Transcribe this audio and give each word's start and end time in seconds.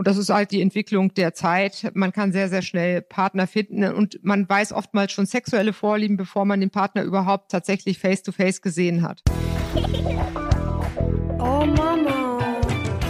Und 0.00 0.06
das 0.06 0.16
ist 0.16 0.30
halt 0.30 0.50
die 0.50 0.62
Entwicklung 0.62 1.12
der 1.12 1.34
Zeit. 1.34 1.90
Man 1.92 2.10
kann 2.10 2.32
sehr, 2.32 2.48
sehr 2.48 2.62
schnell 2.62 3.02
Partner 3.02 3.46
finden 3.46 3.84
und 3.84 4.18
man 4.24 4.48
weiß 4.48 4.72
oftmals 4.72 5.12
schon 5.12 5.26
sexuelle 5.26 5.74
Vorlieben, 5.74 6.16
bevor 6.16 6.46
man 6.46 6.58
den 6.58 6.70
Partner 6.70 7.02
überhaupt 7.02 7.50
tatsächlich 7.50 7.98
face-to-face 7.98 8.60
-face 8.60 8.62
gesehen 8.62 9.02
hat. 9.02 9.22
Oh 11.38 11.66
Mama. 11.66 12.38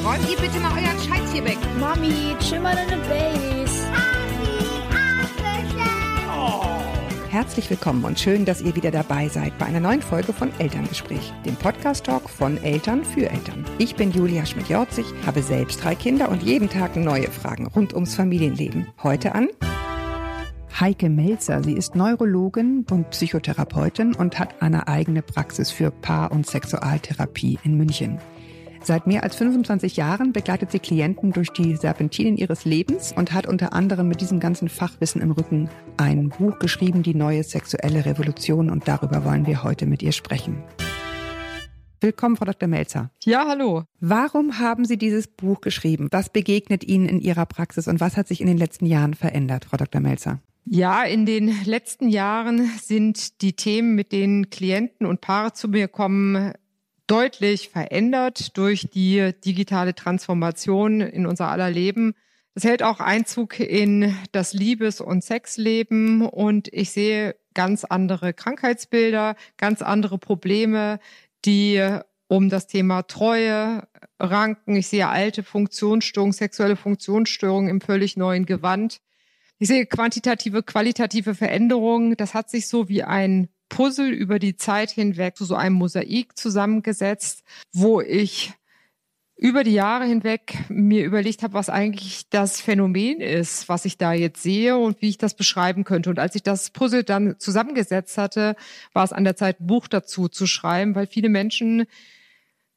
Räumt 0.04 0.28
ihr 0.28 0.36
bitte 0.36 0.58
mal 0.58 0.72
euren 0.72 0.98
Scheiß 0.98 1.32
hier 1.32 1.44
weg. 1.44 1.58
Mami, 1.78 2.34
chill 2.40 2.58
mal 2.58 2.74
deine 2.74 3.00
Base. 3.02 3.59
Herzlich 7.40 7.70
willkommen 7.70 8.04
und 8.04 8.20
schön, 8.20 8.44
dass 8.44 8.60
ihr 8.60 8.76
wieder 8.76 8.90
dabei 8.90 9.26
seid 9.28 9.56
bei 9.56 9.64
einer 9.64 9.80
neuen 9.80 10.02
Folge 10.02 10.34
von 10.34 10.52
Elterngespräch, 10.58 11.32
dem 11.46 11.56
Podcast-Talk 11.56 12.28
von 12.28 12.62
Eltern 12.62 13.02
für 13.02 13.30
Eltern. 13.30 13.64
Ich 13.78 13.96
bin 13.96 14.12
Julia 14.12 14.44
Schmidt-Jorzig, 14.44 15.06
habe 15.24 15.40
selbst 15.40 15.82
drei 15.82 15.94
Kinder 15.94 16.28
und 16.28 16.42
jeden 16.42 16.68
Tag 16.68 16.96
neue 16.96 17.30
Fragen 17.30 17.66
rund 17.66 17.94
ums 17.94 18.14
Familienleben. 18.14 18.88
Heute 19.02 19.34
an 19.34 19.48
Heike 20.78 21.08
Melzer. 21.08 21.64
Sie 21.64 21.72
ist 21.72 21.94
Neurologin 21.94 22.84
und 22.90 23.08
Psychotherapeutin 23.08 24.14
und 24.14 24.38
hat 24.38 24.60
eine 24.60 24.86
eigene 24.86 25.22
Praxis 25.22 25.70
für 25.70 25.90
Paar- 25.90 26.32
und 26.32 26.46
Sexualtherapie 26.46 27.58
in 27.64 27.78
München. 27.78 28.18
Seit 28.82 29.06
mehr 29.06 29.22
als 29.22 29.36
25 29.36 29.96
Jahren 29.96 30.32
begleitet 30.32 30.72
sie 30.72 30.78
Klienten 30.78 31.32
durch 31.32 31.50
die 31.50 31.76
Serpentinen 31.76 32.38
ihres 32.38 32.64
Lebens 32.64 33.12
und 33.14 33.32
hat 33.32 33.46
unter 33.46 33.74
anderem 33.74 34.08
mit 34.08 34.22
diesem 34.22 34.40
ganzen 34.40 34.70
Fachwissen 34.70 35.20
im 35.20 35.32
Rücken 35.32 35.68
ein 35.98 36.30
Buch 36.30 36.58
geschrieben, 36.58 37.02
die 37.02 37.14
neue 37.14 37.44
sexuelle 37.44 38.06
Revolution. 38.06 38.70
Und 38.70 38.88
darüber 38.88 39.24
wollen 39.24 39.46
wir 39.46 39.62
heute 39.64 39.84
mit 39.84 40.02
ihr 40.02 40.12
sprechen. 40.12 40.62
Willkommen, 42.00 42.36
Frau 42.36 42.46
Dr. 42.46 42.66
Melzer. 42.66 43.10
Ja, 43.24 43.44
hallo. 43.46 43.84
Warum 44.00 44.58
haben 44.58 44.86
Sie 44.86 44.96
dieses 44.96 45.26
Buch 45.26 45.60
geschrieben? 45.60 46.08
Was 46.10 46.30
begegnet 46.30 46.82
Ihnen 46.82 47.06
in 47.06 47.20
Ihrer 47.20 47.44
Praxis 47.44 47.86
und 47.86 48.00
was 48.00 48.16
hat 48.16 48.28
sich 48.28 48.40
in 48.40 48.46
den 48.46 48.56
letzten 48.56 48.86
Jahren 48.86 49.12
verändert, 49.12 49.66
Frau 49.66 49.76
Dr. 49.76 50.00
Melzer? 50.00 50.40
Ja, 50.64 51.02
in 51.02 51.26
den 51.26 51.54
letzten 51.66 52.08
Jahren 52.08 52.70
sind 52.80 53.42
die 53.42 53.52
Themen, 53.52 53.94
mit 53.94 54.12
denen 54.12 54.48
Klienten 54.48 55.06
und 55.06 55.20
Paare 55.20 55.52
zu 55.52 55.68
mir 55.68 55.88
kommen, 55.88 56.54
deutlich 57.10 57.70
verändert 57.70 58.56
durch 58.56 58.88
die 58.88 59.32
digitale 59.44 59.94
Transformation 59.96 61.00
in 61.00 61.26
unser 61.26 61.48
aller 61.48 61.68
Leben. 61.68 62.14
Es 62.54 62.62
hält 62.62 62.84
auch 62.84 63.00
Einzug 63.00 63.58
in 63.58 64.16
das 64.30 64.52
Liebes- 64.52 65.00
und 65.00 65.24
Sexleben 65.24 66.22
und 66.22 66.68
ich 66.72 66.92
sehe 66.92 67.34
ganz 67.52 67.84
andere 67.84 68.32
Krankheitsbilder, 68.32 69.34
ganz 69.56 69.82
andere 69.82 70.18
Probleme, 70.18 71.00
die 71.44 71.84
um 72.28 72.48
das 72.48 72.68
Thema 72.68 73.02
Treue 73.02 73.88
ranken. 74.20 74.76
Ich 74.76 74.86
sehe 74.86 75.08
alte 75.08 75.42
Funktionsstörungen, 75.42 76.32
sexuelle 76.32 76.76
Funktionsstörungen 76.76 77.68
im 77.68 77.80
völlig 77.80 78.16
neuen 78.16 78.46
Gewand. 78.46 79.00
Ich 79.58 79.66
sehe 79.66 79.84
quantitative, 79.84 80.62
qualitative 80.62 81.34
Veränderungen. 81.34 82.16
Das 82.16 82.34
hat 82.34 82.50
sich 82.50 82.68
so 82.68 82.88
wie 82.88 83.02
ein 83.02 83.48
Puzzle 83.70 84.10
über 84.10 84.38
die 84.38 84.56
Zeit 84.56 84.90
hinweg 84.90 85.36
zu 85.36 85.46
so 85.46 85.54
einem 85.54 85.76
Mosaik 85.76 86.36
zusammengesetzt, 86.36 87.42
wo 87.72 88.02
ich 88.02 88.52
über 89.40 89.64
die 89.64 89.72
Jahre 89.72 90.04
hinweg 90.04 90.58
mir 90.68 91.02
überlegt 91.02 91.42
habe, 91.42 91.54
was 91.54 91.70
eigentlich 91.70 92.28
das 92.28 92.60
Phänomen 92.60 93.22
ist, 93.22 93.70
was 93.70 93.86
ich 93.86 93.96
da 93.96 94.12
jetzt 94.12 94.42
sehe 94.42 94.76
und 94.76 95.00
wie 95.00 95.08
ich 95.08 95.16
das 95.16 95.34
beschreiben 95.34 95.84
könnte. 95.84 96.10
Und 96.10 96.18
als 96.18 96.34
ich 96.34 96.42
das 96.42 96.68
Puzzle 96.68 97.04
dann 97.04 97.36
zusammengesetzt 97.38 98.18
hatte, 98.18 98.54
war 98.92 99.02
es 99.02 99.14
an 99.14 99.24
der 99.24 99.36
Zeit, 99.36 99.58
ein 99.60 99.66
Buch 99.66 99.88
dazu 99.88 100.28
zu 100.28 100.46
schreiben, 100.46 100.94
weil 100.94 101.06
viele 101.06 101.30
Menschen 101.30 101.86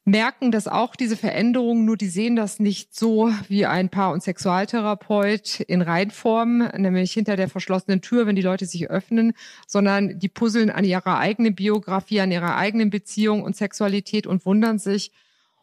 merken 0.04 0.50
das 0.50 0.68
auch, 0.68 0.96
diese 0.96 1.16
Veränderungen, 1.16 1.84
nur 1.84 1.96
die 1.96 2.08
sehen 2.08 2.36
das 2.36 2.60
nicht 2.60 2.94
so 2.94 3.32
wie 3.48 3.64
ein 3.64 3.88
Paar- 3.88 4.12
und 4.12 4.22
Sexualtherapeut 4.22 5.60
in 5.60 5.80
Reinform, 5.80 6.68
nämlich 6.76 7.12
hinter 7.12 7.36
der 7.36 7.48
verschlossenen 7.48 8.02
Tür, 8.02 8.26
wenn 8.26 8.36
die 8.36 8.42
Leute 8.42 8.66
sich 8.66 8.90
öffnen, 8.90 9.32
sondern 9.66 10.18
die 10.18 10.28
puzzeln 10.28 10.70
an 10.70 10.84
ihrer 10.84 11.18
eigenen 11.18 11.54
Biografie, 11.54 12.20
an 12.20 12.32
ihrer 12.32 12.56
eigenen 12.56 12.90
Beziehung 12.90 13.42
und 13.42 13.56
Sexualität 13.56 14.26
und 14.26 14.44
wundern 14.44 14.78
sich 14.78 15.10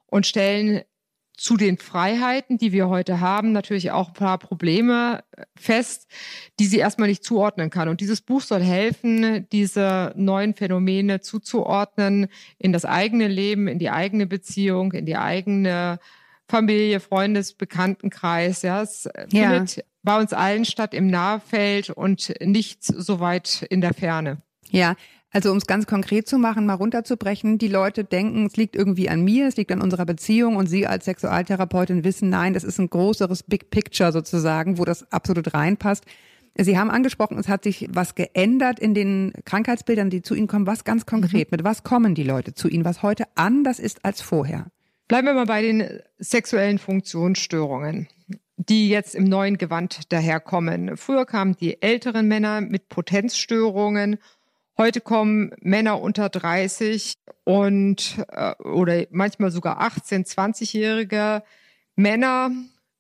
und 0.08 0.26
stellen 0.26 0.82
zu 1.42 1.58
den 1.58 1.80
Freiheiten, 1.80 2.60
die 2.60 2.72
wir 2.72 2.88
heute 2.88 3.20
haben, 3.20 3.52
natürlich 3.52 3.90
auch 3.90 4.10
ein 4.10 4.14
paar 4.14 4.38
Probleme 4.38 5.24
äh, 5.36 5.44
fest, 5.56 6.08
die 6.60 6.68
sie 6.68 6.78
erstmal 6.78 7.10
nicht 7.10 7.24
zuordnen 7.24 7.72
kann. 7.72 7.90
Und 7.90 8.00
dieses 8.00 8.22
Buch 8.22 8.42
soll 8.42 8.62
helfen, 8.62 9.50
diese 9.52 10.14
neuen 10.16 10.54
Phänomene 10.54 11.20
zuzuordnen 11.20 12.28
in 12.60 12.72
das 12.72 12.86
eigene 12.86 13.28
Leben, 13.28 13.68
in 13.68 13.80
die 13.80 13.90
eigene 13.90 14.28
Beziehung, 14.28 14.94
in 14.94 15.08
die 15.08 15.18
eigene 15.18 15.98
Familie, 16.48 17.00
Freundes, 17.00 17.54
Bekanntenkreis. 17.54 18.62
Ja, 18.62 18.84
es 18.84 19.10
ja. 19.32 19.50
findet 19.50 19.84
bei 20.04 20.20
uns 20.20 20.34
allen 20.34 20.64
statt 20.64 20.94
im 20.94 21.08
Nahfeld 21.08 21.90
und 21.90 22.36
nicht 22.40 22.84
so 22.84 23.20
weit 23.20 23.66
in 23.72 23.82
der 23.82 23.96
Ferne. 23.96 24.44
Ja, 24.70 24.96
also 25.32 25.52
um 25.52 25.58
es 25.58 25.66
ganz 25.66 25.88
konkret 25.88 26.28
zu 26.28 26.38
machen, 26.38 26.66
mal 26.66 26.74
runterzubrechen, 26.74 27.58
die 27.58 27.70
Leute 27.70 28.04
denken, 28.04 28.46
es 28.46 28.58
liegt 28.58 28.76
irgendwie 28.76 29.10
an 29.10 29.24
mir, 29.24 29.48
es 29.48 29.56
liegt 29.56 29.72
an 29.72 29.82
unserer 29.82 30.06
Beziehung 30.06 30.58
und 30.58 30.68
Sie 30.68 30.86
als 30.86 31.06
Sexualtherapeutin 31.06 32.04
wissen, 32.04 32.30
nein, 32.30 32.54
das 32.54 32.66
ist 32.66 32.80
ein 32.80 32.90
größeres 32.90 33.44
Big 33.44 33.70
Picture 33.70 34.12
sozusagen, 34.12 34.78
wo 34.78 34.86
das 34.86 35.10
absolut 35.12 35.54
reinpasst. 35.54 36.04
Sie 36.58 36.78
haben 36.78 36.92
angesprochen, 36.92 37.40
es 37.40 37.48
hat 37.48 37.64
sich 37.64 37.88
was 37.94 38.14
geändert 38.16 38.78
in 38.78 38.94
den 38.94 39.32
Krankheitsbildern, 39.46 40.10
die 40.10 40.22
zu 40.22 40.36
Ihnen 40.36 40.48
kommen. 40.48 40.68
Was 40.68 40.84
ganz 40.84 41.06
konkret? 41.06 41.50
Mhm. 41.50 41.58
Mit 41.58 41.64
was 41.64 41.84
kommen 41.84 42.14
die 42.14 42.24
Leute 42.24 42.54
zu 42.54 42.68
Ihnen, 42.68 42.84
was 42.84 43.02
heute 43.02 43.24
anders 43.36 43.80
ist 43.80 44.04
als 44.04 44.22
vorher? 44.22 44.68
Bleiben 45.08 45.28
wir 45.28 45.34
mal 45.34 45.46
bei 45.46 45.62
den 45.62 46.02
sexuellen 46.20 46.78
Funktionsstörungen 46.78 48.08
die 48.68 48.90
jetzt 48.90 49.16
im 49.16 49.24
neuen 49.24 49.58
Gewand 49.58 50.12
daherkommen. 50.12 50.96
Früher 50.96 51.26
kamen 51.26 51.56
die 51.60 51.82
älteren 51.82 52.28
Männer 52.28 52.62
mit 52.62 52.90
Potenzstörungen 52.90 54.20
Heute 54.82 55.00
kommen 55.00 55.52
Männer 55.62 56.02
unter 56.02 56.28
30 56.28 57.14
und 57.44 58.18
äh, 58.30 58.56
oder 58.64 59.06
manchmal 59.12 59.52
sogar 59.52 59.80
18, 59.80 60.26
20-jährige 60.26 61.44
Männer 61.96 62.50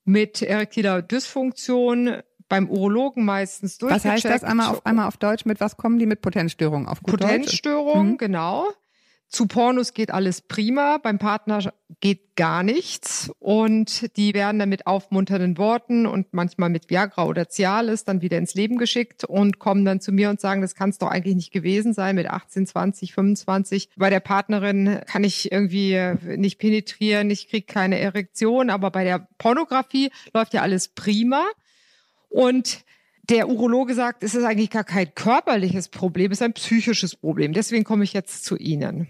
mit 0.05 0.43
erektiler 0.43 1.01
Dysfunktion 1.01 2.21
beim 2.47 2.69
Urologen 2.69 3.25
meistens 3.25 3.79
durchgecheckt. 3.79 4.05
Was 4.05 4.11
heißt 4.11 4.25
das 4.25 4.43
einmal 4.43 4.69
auf, 4.69 4.85
einmal 4.85 5.07
auf 5.07 5.17
Deutsch? 5.17 5.45
Mit 5.45 5.59
was 5.59 5.75
kommen 5.75 5.97
die 5.97 6.05
mit 6.05 6.21
Potenzstörungen 6.21 6.87
auf 6.87 7.01
gut 7.01 7.19
Potenzstörungen, 7.19 8.11
mhm. 8.11 8.17
genau. 8.19 8.67
Zu 9.31 9.47
Pornos 9.47 9.93
geht 9.93 10.11
alles 10.11 10.41
prima, 10.41 10.97
beim 10.97 11.17
Partner 11.17 11.71
geht 12.01 12.35
gar 12.35 12.63
nichts 12.63 13.31
und 13.39 14.17
die 14.17 14.33
werden 14.33 14.59
dann 14.59 14.67
mit 14.67 14.87
aufmunternden 14.87 15.57
Worten 15.57 16.05
und 16.05 16.33
manchmal 16.33 16.69
mit 16.69 16.89
Viagra 16.89 17.25
oder 17.25 17.47
Cialis 17.47 18.03
dann 18.03 18.21
wieder 18.21 18.37
ins 18.37 18.55
Leben 18.55 18.77
geschickt 18.77 19.23
und 19.23 19.57
kommen 19.57 19.85
dann 19.85 20.01
zu 20.01 20.11
mir 20.11 20.29
und 20.29 20.41
sagen, 20.41 20.61
das 20.61 20.75
kann 20.75 20.89
es 20.89 20.97
doch 20.97 21.07
eigentlich 21.07 21.35
nicht 21.35 21.53
gewesen 21.53 21.93
sein 21.93 22.15
mit 22.15 22.27
18, 22.27 22.67
20, 22.67 23.13
25. 23.13 23.89
Bei 23.95 24.09
der 24.09 24.19
Partnerin 24.19 24.99
kann 25.05 25.23
ich 25.23 25.49
irgendwie 25.49 25.97
nicht 26.35 26.59
penetrieren, 26.59 27.29
ich 27.29 27.47
kriege 27.47 27.65
keine 27.65 27.99
Erektion, 27.99 28.69
aber 28.69 28.91
bei 28.91 29.05
der 29.05 29.29
Pornografie 29.37 30.11
läuft 30.33 30.53
ja 30.53 30.61
alles 30.61 30.89
prima 30.89 31.45
und 32.27 32.83
der 33.23 33.49
Urologe 33.49 33.93
sagt, 33.93 34.23
es 34.23 34.35
ist 34.35 34.43
eigentlich 34.43 34.69
gar 34.69 34.83
kein 34.83 35.13
körperliches 35.13 35.89
Problem, 35.89 36.31
es 36.31 36.39
ist 36.39 36.43
ein 36.43 36.53
psychisches 36.53 37.15
Problem. 37.15 37.53
Deswegen 37.53 37.83
komme 37.83 38.03
ich 38.03 38.13
jetzt 38.13 38.43
zu 38.43 38.57
Ihnen. 38.57 39.07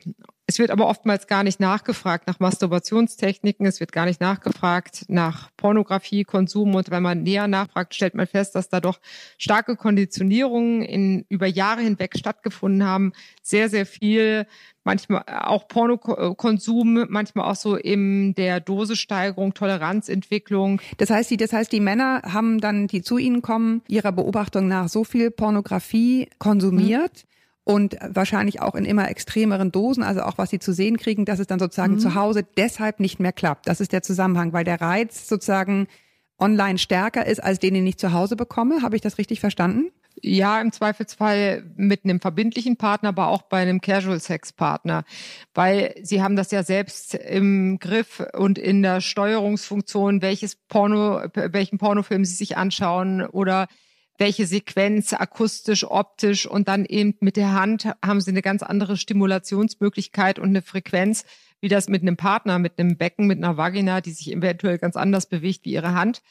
Es 0.52 0.60
wird 0.60 0.70
aber 0.70 0.88
oftmals 0.88 1.28
gar 1.28 1.44
nicht 1.44 1.62
nachgefragt 1.62 2.28
nach 2.28 2.42
Masturbationstechniken, 2.42 3.66
es 3.66 3.80
wird 3.80 3.94
gar 3.94 4.06
nicht 4.06 4.20
nachgefragt 4.20 5.06
nach 5.08 5.50
Pornografie, 5.56 6.26
Konsum 6.26 6.76
und 6.76 6.92
wenn 6.92 7.02
man 7.02 7.24
näher 7.24 7.48
nachfragt, 7.48 7.96
stellt 7.96 8.16
man 8.16 8.28
fest, 8.28 8.56
dass 8.56 8.68
da 8.68 8.82
doch 8.82 9.00
starke 9.38 9.78
Konditionierungen 9.78 10.82
in 10.82 11.26
über 11.30 11.48
Jahre 11.48 11.80
hinweg 11.80 12.18
stattgefunden 12.18 12.84
haben, 12.84 13.14
sehr 13.42 13.70
sehr 13.70 13.86
viel 13.86 14.46
manchmal 14.84 15.24
auch 15.28 15.68
Pornokonsum, 15.68 17.06
manchmal 17.10 17.52
auch 17.52 17.56
so 17.56 17.76
in 17.76 18.34
der 18.36 18.60
Dosesteigerung, 18.60 19.54
Toleranzentwicklung. 19.54 20.82
Das 20.98 21.10
heißt, 21.10 21.30
die, 21.32 21.38
das 21.38 21.54
heißt, 21.54 21.72
die 21.72 21.80
Männer 21.80 22.22
haben 22.24 22.60
dann, 22.60 22.88
die 22.88 23.02
zu 23.02 23.18
ihnen 23.18 23.42
kommen, 23.42 23.82
ihrer 23.88 24.12
Beobachtung 24.12 24.68
nach 24.68 24.90
so 24.90 25.04
viel 25.04 25.32
Pornografie 25.32 26.30
konsumiert, 26.40 27.26
mhm 27.26 27.32
und 27.64 27.96
wahrscheinlich 28.02 28.62
auch 28.62 28.76
in 28.76 28.86
immer 28.86 29.10
extremeren 29.10 29.72
Dosen, 29.72 30.04
also 30.04 30.22
auch 30.22 30.38
was 30.38 30.50
sie 30.50 30.60
zu 30.60 30.74
sehen 30.74 30.98
kriegen, 30.98 31.26
dass 31.26 31.40
es 31.40 31.48
dann 31.48 31.60
sozusagen 31.60 31.94
mhm. 31.94 32.00
zu 32.00 32.16
Hause 32.16 32.44
deshalb 32.58 33.00
nicht 33.00 33.20
mehr 33.20 33.32
klappt. 33.32 33.68
Das 33.68 33.82
ist 33.82 33.94
der 33.94 34.02
Zusammenhang, 34.02 34.54
weil 34.54 34.64
der 34.64 34.82
Reiz 34.82 35.28
sozusagen 35.28 35.88
online 36.40 36.80
stärker 36.80 37.26
ist, 37.26 37.42
als 37.42 37.60
den, 37.60 37.76
den 37.76 37.86
ich 37.86 37.98
zu 37.98 38.14
Hause 38.14 38.36
bekomme. 38.36 38.82
Habe 38.82 38.96
ich 38.96 39.02
das 39.02 39.18
richtig 39.18 39.40
verstanden? 39.40 39.92
Ja, 40.24 40.62
im 40.62 40.72
Zweifelsfall 40.72 41.64
mit 41.76 42.04
einem 42.04 42.20
verbindlichen 42.20 42.78
Partner, 42.78 43.10
aber 43.10 43.28
auch 43.28 43.42
bei 43.44 43.62
einem 43.62 43.82
Casual-Sex-Partner, 43.82 45.04
weil 45.54 45.96
sie 46.04 46.22
haben 46.22 46.36
das 46.36 46.52
ja 46.52 46.64
selbst 46.64 47.16
im 47.16 47.80
Griff 47.80 48.24
und 48.34 48.60
in 48.60 48.84
der 48.84 49.02
Steuerungsfunktion, 49.02 50.22
welches 50.22 50.56
Porno, 50.56 51.22
welchen 51.34 51.80
Pornofilm 51.80 52.24
sie 52.24 52.36
sich 52.36 52.56
anschauen 52.56 53.26
oder 53.26 53.68
welche 54.18 54.46
Sequenz 54.46 55.14
akustisch, 55.14 55.84
optisch 55.84 56.46
und 56.46 56.68
dann 56.68 56.86
eben 56.86 57.16
mit 57.22 57.38
der 57.38 57.54
Hand 57.54 57.92
haben 58.06 58.22
sie 58.22 58.30
eine 58.30 58.44
ganz 58.44 58.62
andere 58.62 58.96
Stimulationsmöglichkeit 58.96 60.38
und 60.38 60.50
eine 60.50 60.62
Frequenz, 60.62 61.26
wie 61.60 61.70
das 61.70 61.90
mit 61.90 62.04
einem 62.04 62.18
Partner, 62.18 62.60
mit 62.60 62.78
einem 62.78 62.98
Becken, 62.98 63.26
mit 63.26 63.40
einer 63.40 63.58
Vagina, 63.58 64.00
die 64.00 64.12
sich 64.12 64.32
eventuell 64.32 64.78
ganz 64.78 64.96
anders 64.96 65.28
bewegt 65.28 65.66
wie 65.66 65.72
ihre 65.72 65.96
Hand. 65.96 66.22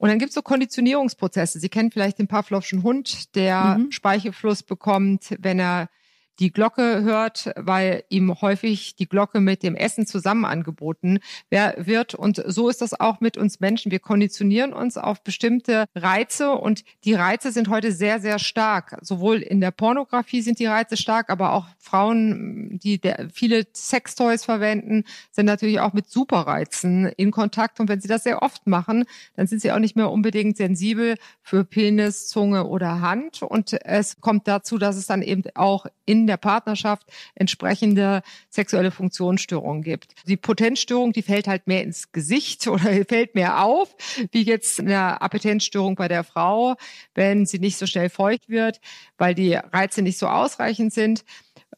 Und 0.00 0.08
dann 0.08 0.18
gibt 0.18 0.30
es 0.30 0.34
so 0.34 0.40
Konditionierungsprozesse. 0.40 1.60
Sie 1.60 1.68
kennen 1.68 1.90
vielleicht 1.90 2.18
den 2.18 2.26
Pavlovschen 2.26 2.82
Hund, 2.82 3.34
der 3.36 3.76
mhm. 3.76 3.92
Speichelfluss 3.92 4.62
bekommt, 4.62 5.36
wenn 5.40 5.58
er 5.58 5.90
die 6.40 6.50
Glocke 6.50 7.02
hört, 7.02 7.52
weil 7.54 8.02
ihm 8.08 8.40
häufig 8.40 8.96
die 8.96 9.08
Glocke 9.08 9.40
mit 9.40 9.62
dem 9.62 9.74
Essen 9.74 10.06
zusammen 10.06 10.46
angeboten 10.46 11.20
wird. 11.50 12.14
Und 12.14 12.42
so 12.46 12.68
ist 12.70 12.80
das 12.80 12.98
auch 12.98 13.20
mit 13.20 13.36
uns 13.36 13.60
Menschen. 13.60 13.92
Wir 13.92 13.98
konditionieren 13.98 14.72
uns 14.72 14.96
auf 14.96 15.22
bestimmte 15.22 15.84
Reize 15.94 16.52
und 16.52 16.82
die 17.04 17.12
Reize 17.14 17.52
sind 17.52 17.68
heute 17.68 17.92
sehr, 17.92 18.20
sehr 18.20 18.38
stark. 18.38 18.96
Sowohl 19.02 19.42
in 19.42 19.60
der 19.60 19.70
Pornografie 19.70 20.40
sind 20.40 20.58
die 20.58 20.66
Reize 20.66 20.96
stark, 20.96 21.28
aber 21.28 21.52
auch 21.52 21.66
Frauen, 21.78 22.78
die 22.78 23.00
viele 23.32 23.66
Sextoys 23.74 24.44
verwenden, 24.44 25.04
sind 25.30 25.44
natürlich 25.44 25.80
auch 25.80 25.92
mit 25.92 26.08
Superreizen 26.08 27.06
in 27.06 27.30
Kontakt. 27.30 27.80
Und 27.80 27.88
wenn 27.88 28.00
sie 28.00 28.08
das 28.08 28.24
sehr 28.24 28.42
oft 28.42 28.66
machen, 28.66 29.04
dann 29.36 29.46
sind 29.46 29.60
sie 29.60 29.72
auch 29.72 29.78
nicht 29.78 29.96
mehr 29.96 30.10
unbedingt 30.10 30.56
sensibel 30.56 31.16
für 31.42 31.64
Penis, 31.64 32.28
Zunge 32.28 32.66
oder 32.66 33.02
Hand. 33.02 33.42
Und 33.42 33.74
es 33.84 34.20
kommt 34.22 34.48
dazu, 34.48 34.78
dass 34.78 34.96
es 34.96 35.06
dann 35.06 35.20
eben 35.20 35.42
auch 35.54 35.84
in 36.06 36.29
der 36.30 36.36
Partnerschaft 36.36 37.06
entsprechende 37.34 38.22
sexuelle 38.48 38.90
Funktionsstörungen 38.90 39.82
gibt. 39.82 40.14
Die 40.26 40.36
Potenzstörung, 40.36 41.12
die 41.12 41.22
fällt 41.22 41.48
halt 41.48 41.66
mehr 41.66 41.82
ins 41.82 42.12
Gesicht 42.12 42.66
oder 42.68 43.04
fällt 43.08 43.34
mehr 43.34 43.64
auf, 43.64 43.94
wie 44.32 44.42
jetzt 44.42 44.80
eine 44.80 45.20
Appetenzstörung 45.20 45.96
bei 45.96 46.08
der 46.08 46.24
Frau, 46.24 46.76
wenn 47.14 47.46
sie 47.46 47.58
nicht 47.58 47.76
so 47.76 47.86
schnell 47.86 48.08
feucht 48.08 48.48
wird, 48.48 48.80
weil 49.18 49.34
die 49.34 49.54
Reize 49.54 50.02
nicht 50.02 50.18
so 50.18 50.28
ausreichend 50.28 50.92
sind. 50.92 51.24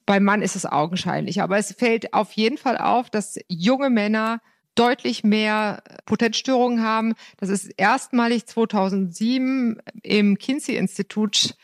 Beim 0.07 0.25
Mann 0.25 0.43
ist 0.43 0.57
es 0.57 0.67
augenscheinlich. 0.67 1.43
Aber 1.43 1.59
es 1.59 1.73
fällt 1.73 2.13
auf 2.15 2.33
jeden 2.33 2.59
Fall 2.59 2.77
auf, 2.77 3.11
dass 3.11 3.39
junge 3.49 3.91
Männer 3.91 4.41
deutlich 4.75 5.23
mehr 5.23 5.83
Potenzstörungen 6.07 6.83
haben. 6.83 7.15
Das 7.39 7.51
ist 7.51 7.67
erstmalig 7.77 8.47
2007 8.47 9.81
im 10.03 10.39
Kinsey-Institut 10.39 11.55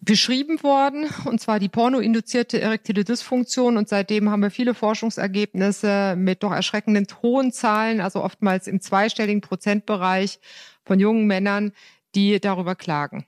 beschrieben 0.00 0.62
worden, 0.62 1.06
und 1.24 1.40
zwar 1.40 1.58
die 1.58 1.68
pornoinduzierte 1.68 2.60
erektile 2.60 3.04
Dysfunktion. 3.04 3.76
Und 3.76 3.88
seitdem 3.88 4.30
haben 4.30 4.40
wir 4.40 4.50
viele 4.50 4.74
Forschungsergebnisse 4.74 6.14
mit 6.16 6.42
doch 6.42 6.52
erschreckenden 6.52 7.06
hohen 7.22 7.52
Zahlen, 7.52 8.00
also 8.00 8.22
oftmals 8.22 8.66
im 8.66 8.80
zweistelligen 8.80 9.40
Prozentbereich 9.40 10.40
von 10.84 11.00
jungen 11.00 11.26
Männern, 11.26 11.72
die 12.14 12.40
darüber 12.40 12.74
klagen. 12.74 13.26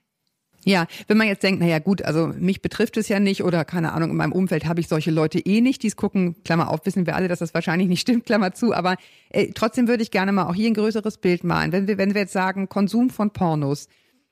Ja, 0.67 0.85
wenn 1.07 1.15
man 1.15 1.27
jetzt 1.27 1.43
denkt, 1.43 1.61
naja 1.61 1.79
gut, 1.79 2.01
also 2.01 2.27
mich 2.27 2.61
betrifft 2.61 2.97
es 2.97 3.07
ja 3.07 3.21
nicht 3.21 3.41
oder 3.41 3.63
keine 3.63 3.93
Ahnung, 3.93 4.09
in 4.09 4.17
meinem 4.17 4.33
Umfeld 4.33 4.65
habe 4.65 4.81
ich 4.81 4.89
solche 4.89 5.11
Leute 5.11 5.39
eh 5.39 5.61
nicht, 5.61 5.81
die 5.81 5.87
es 5.87 5.95
gucken, 5.95 6.43
Klammer 6.43 6.69
auf, 6.69 6.85
wissen 6.85 7.05
wir 7.05 7.15
alle, 7.15 7.29
dass 7.29 7.39
das 7.39 7.53
wahrscheinlich 7.53 7.87
nicht 7.87 8.01
stimmt, 8.01 8.25
Klammer 8.25 8.53
zu, 8.53 8.73
aber 8.73 8.97
äh, 9.29 9.51
trotzdem 9.53 9.87
würde 9.87 10.03
ich 10.03 10.11
gerne 10.11 10.33
mal 10.33 10.47
auch 10.47 10.55
hier 10.55 10.69
ein 10.69 10.73
größeres 10.73 11.19
Bild 11.19 11.45
malen. 11.45 11.71
Wenn 11.71 11.87
wir, 11.87 11.97
wenn 11.97 12.13
wir 12.13 12.21
jetzt 12.21 12.33
sagen, 12.33 12.67
Konsum 12.67 13.09
von 13.09 13.31
Pornos, 13.31 13.87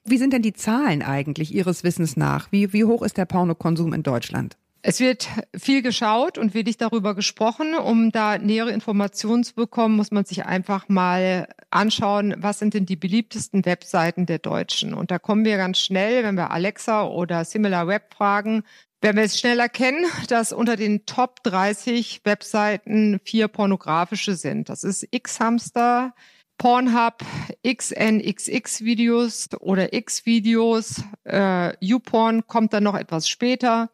wie 0.06 0.18
sind 0.18 0.34
denn 0.34 0.42
die 0.42 0.54
Zahlen 0.54 1.02
eigentlich 1.02 1.54
Ihres 1.54 1.84
Wissens 1.84 2.16
nach? 2.16 2.52
Wie, 2.52 2.74
wie 2.74 2.86
hoch 2.86 3.02
ist 3.02 3.18
der 3.18 3.25
Pornokonsum 3.25 3.94
in 3.94 4.04
Deutschland? 4.04 4.57
Es 4.88 5.00
wird 5.00 5.28
viel 5.57 5.81
geschaut 5.81 6.38
und 6.38 6.54
wenig 6.54 6.78
darüber 6.78 7.16
gesprochen. 7.16 7.74
Um 7.74 8.12
da 8.12 8.38
nähere 8.38 8.69
Informationen 8.69 9.44
zu 9.44 9.56
bekommen, 9.56 9.96
muss 9.96 10.12
man 10.12 10.25
sich 10.25 10.46
einfach 10.46 10.88
mal 10.90 11.48
anschauen, 11.72 12.36
was 12.38 12.60
sind 12.60 12.75
denn 12.75 12.86
die 12.86 12.96
beliebtesten 12.96 13.66
Webseiten 13.66 14.28
der 14.28 14.38
Deutschen. 14.38 14.94
Und 14.94 15.10
da 15.10 15.18
kommen 15.18 15.44
wir 15.44 15.57
ganz 15.57 15.80
schnell, 15.80 16.24
wenn 16.24 16.36
wir 16.36 16.51
Alexa 16.51 17.08
oder 17.08 17.46
SimilarWeb 17.46 18.13
fragen, 18.13 18.62
werden 19.01 19.18
wir 19.18 19.24
es 19.24 19.40
schnell 19.40 19.60
erkennen, 19.60 20.06
dass 20.30 20.54
unter 20.54 20.75
den 20.75 21.08
Top 21.08 21.42
30 21.42 22.22
Webseiten 22.24 23.19
vier 23.24 23.48
pornografische 23.48 24.36
sind. 24.36 24.69
Das 24.69 24.84
ist 24.84 25.08
X-Hamster, 25.10 26.13
Pornhub, 26.57 27.24
XNXX-Videos 27.66 29.50
oder 29.60 29.94
X-Videos, 29.94 31.04
äh, 31.25 31.74
YouPorn 31.86 32.48
kommt 32.48 32.74
dann 32.74 32.84
noch 32.84 32.96
etwas 32.96 33.28
später. 33.28 33.90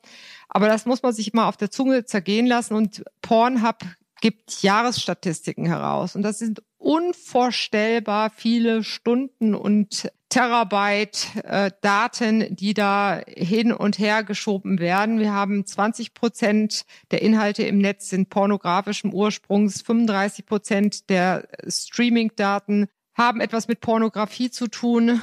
Aber 0.47 0.67
das 0.67 0.85
muss 0.85 1.01
man 1.01 1.13
sich 1.13 1.33
mal 1.33 1.47
auf 1.47 1.57
der 1.57 1.71
Zunge 1.71 2.05
zergehen 2.05 2.45
lassen 2.45 2.75
und 2.75 3.03
Pornhub 3.21 3.77
gibt 4.21 4.61
Jahresstatistiken 4.61 5.65
heraus. 5.65 6.15
Und 6.15 6.21
das 6.21 6.39
sind 6.39 6.61
unvorstellbar 6.81 8.31
viele 8.35 8.83
Stunden 8.83 9.53
und 9.55 10.11
Terabyte 10.29 11.27
äh, 11.43 11.71
Daten, 11.81 12.55
die 12.55 12.73
da 12.73 13.21
hin 13.27 13.73
und 13.73 13.99
her 13.99 14.23
geschoben 14.23 14.79
werden. 14.79 15.19
Wir 15.19 15.33
haben 15.33 15.65
20 15.65 16.13
Prozent 16.13 16.85
der 17.11 17.21
Inhalte 17.21 17.63
im 17.63 17.77
Netz 17.77 18.09
sind 18.09 18.29
pornografischen 18.29 19.13
Ursprungs, 19.13 19.81
35 19.81 20.45
Prozent 20.45 21.09
der 21.09 21.47
Streaming-Daten 21.67 22.87
haben 23.13 23.41
etwas 23.41 23.67
mit 23.67 23.81
Pornografie 23.81 24.49
zu 24.49 24.67
tun. 24.67 25.21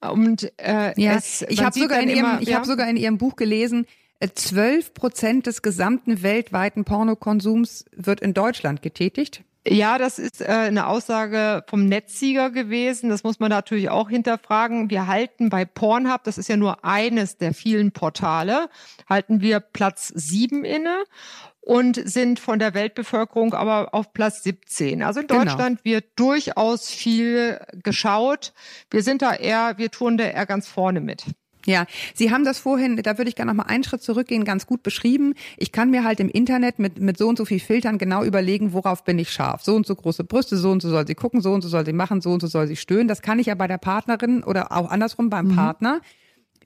Und 0.00 0.52
äh, 0.58 0.98
ja, 1.00 1.14
es, 1.16 1.42
ich 1.48 1.62
habe 1.62 1.78
sogar 1.78 2.00
in 2.00 2.08
ihrem, 2.08 2.38
ich 2.40 2.48
ja? 2.48 2.56
habe 2.56 2.66
sogar 2.66 2.88
in 2.88 2.96
ihrem 2.96 3.18
Buch 3.18 3.34
gelesen, 3.36 3.86
12 4.20 4.94
Prozent 4.94 5.46
des 5.46 5.60
gesamten 5.60 6.22
weltweiten 6.22 6.84
Pornokonsums 6.84 7.84
wird 7.92 8.20
in 8.20 8.32
Deutschland 8.32 8.80
getätigt. 8.80 9.42
Ja, 9.68 9.98
das 9.98 10.18
ist 10.18 10.40
äh, 10.40 10.46
eine 10.46 10.86
Aussage 10.86 11.64
vom 11.68 11.86
Netzsieger 11.86 12.50
gewesen. 12.50 13.10
Das 13.10 13.24
muss 13.24 13.40
man 13.40 13.50
natürlich 13.50 13.90
auch 13.90 14.08
hinterfragen. 14.08 14.90
Wir 14.90 15.08
halten 15.08 15.48
bei 15.48 15.64
Pornhub, 15.64 16.22
das 16.24 16.38
ist 16.38 16.48
ja 16.48 16.56
nur 16.56 16.84
eines 16.84 17.36
der 17.36 17.52
vielen 17.52 17.90
Portale, 17.90 18.68
halten 19.08 19.40
wir 19.40 19.60
Platz 19.60 20.12
sieben 20.14 20.64
inne 20.64 21.04
und 21.60 22.00
sind 22.08 22.38
von 22.38 22.60
der 22.60 22.74
Weltbevölkerung 22.74 23.54
aber 23.54 23.92
auf 23.92 24.12
Platz 24.12 24.44
17. 24.44 25.02
Also 25.02 25.20
in 25.20 25.26
genau. 25.26 25.42
Deutschland 25.42 25.82
genau. 25.82 25.96
wird 25.96 26.04
durchaus 26.14 26.88
viel 26.88 27.58
geschaut. 27.82 28.52
Wir 28.90 29.02
sind 29.02 29.20
da 29.20 29.34
eher, 29.34 29.78
wir 29.78 29.90
tun 29.90 30.16
da 30.16 30.24
eher 30.24 30.46
ganz 30.46 30.68
vorne 30.68 31.00
mit. 31.00 31.24
Ja, 31.66 31.86
Sie 32.14 32.30
haben 32.30 32.44
das 32.44 32.58
vorhin, 32.58 32.96
da 32.96 33.18
würde 33.18 33.28
ich 33.28 33.34
gerne 33.34 33.52
noch 33.52 33.64
mal 33.64 33.70
einen 33.70 33.84
Schritt 33.84 34.02
zurückgehen, 34.02 34.44
ganz 34.44 34.66
gut 34.66 34.82
beschrieben. 34.82 35.34
Ich 35.56 35.72
kann 35.72 35.90
mir 35.90 36.04
halt 36.04 36.20
im 36.20 36.28
Internet 36.28 36.78
mit, 36.78 37.00
mit 37.00 37.18
so 37.18 37.28
und 37.28 37.36
so 37.36 37.44
viel 37.44 37.60
Filtern 37.60 37.98
genau 37.98 38.22
überlegen, 38.22 38.72
worauf 38.72 39.04
bin 39.04 39.18
ich 39.18 39.30
scharf. 39.30 39.62
So 39.62 39.74
und 39.74 39.86
so 39.86 39.94
große 39.94 40.24
Brüste, 40.24 40.56
so 40.56 40.70
und 40.70 40.80
so 40.80 40.88
soll 40.88 41.06
sie 41.06 41.14
gucken, 41.14 41.40
so 41.40 41.52
und 41.52 41.62
so 41.62 41.68
soll 41.68 41.84
sie 41.84 41.92
machen, 41.92 42.20
so 42.20 42.30
und 42.30 42.40
so 42.40 42.46
soll 42.46 42.68
sie 42.68 42.76
stöhnen. 42.76 43.08
Das 43.08 43.20
kann 43.20 43.38
ich 43.38 43.46
ja 43.46 43.54
bei 43.54 43.66
der 43.66 43.78
Partnerin 43.78 44.44
oder 44.44 44.72
auch 44.72 44.90
andersrum 44.90 45.28
beim 45.28 45.48
mhm. 45.48 45.56
Partner 45.56 46.00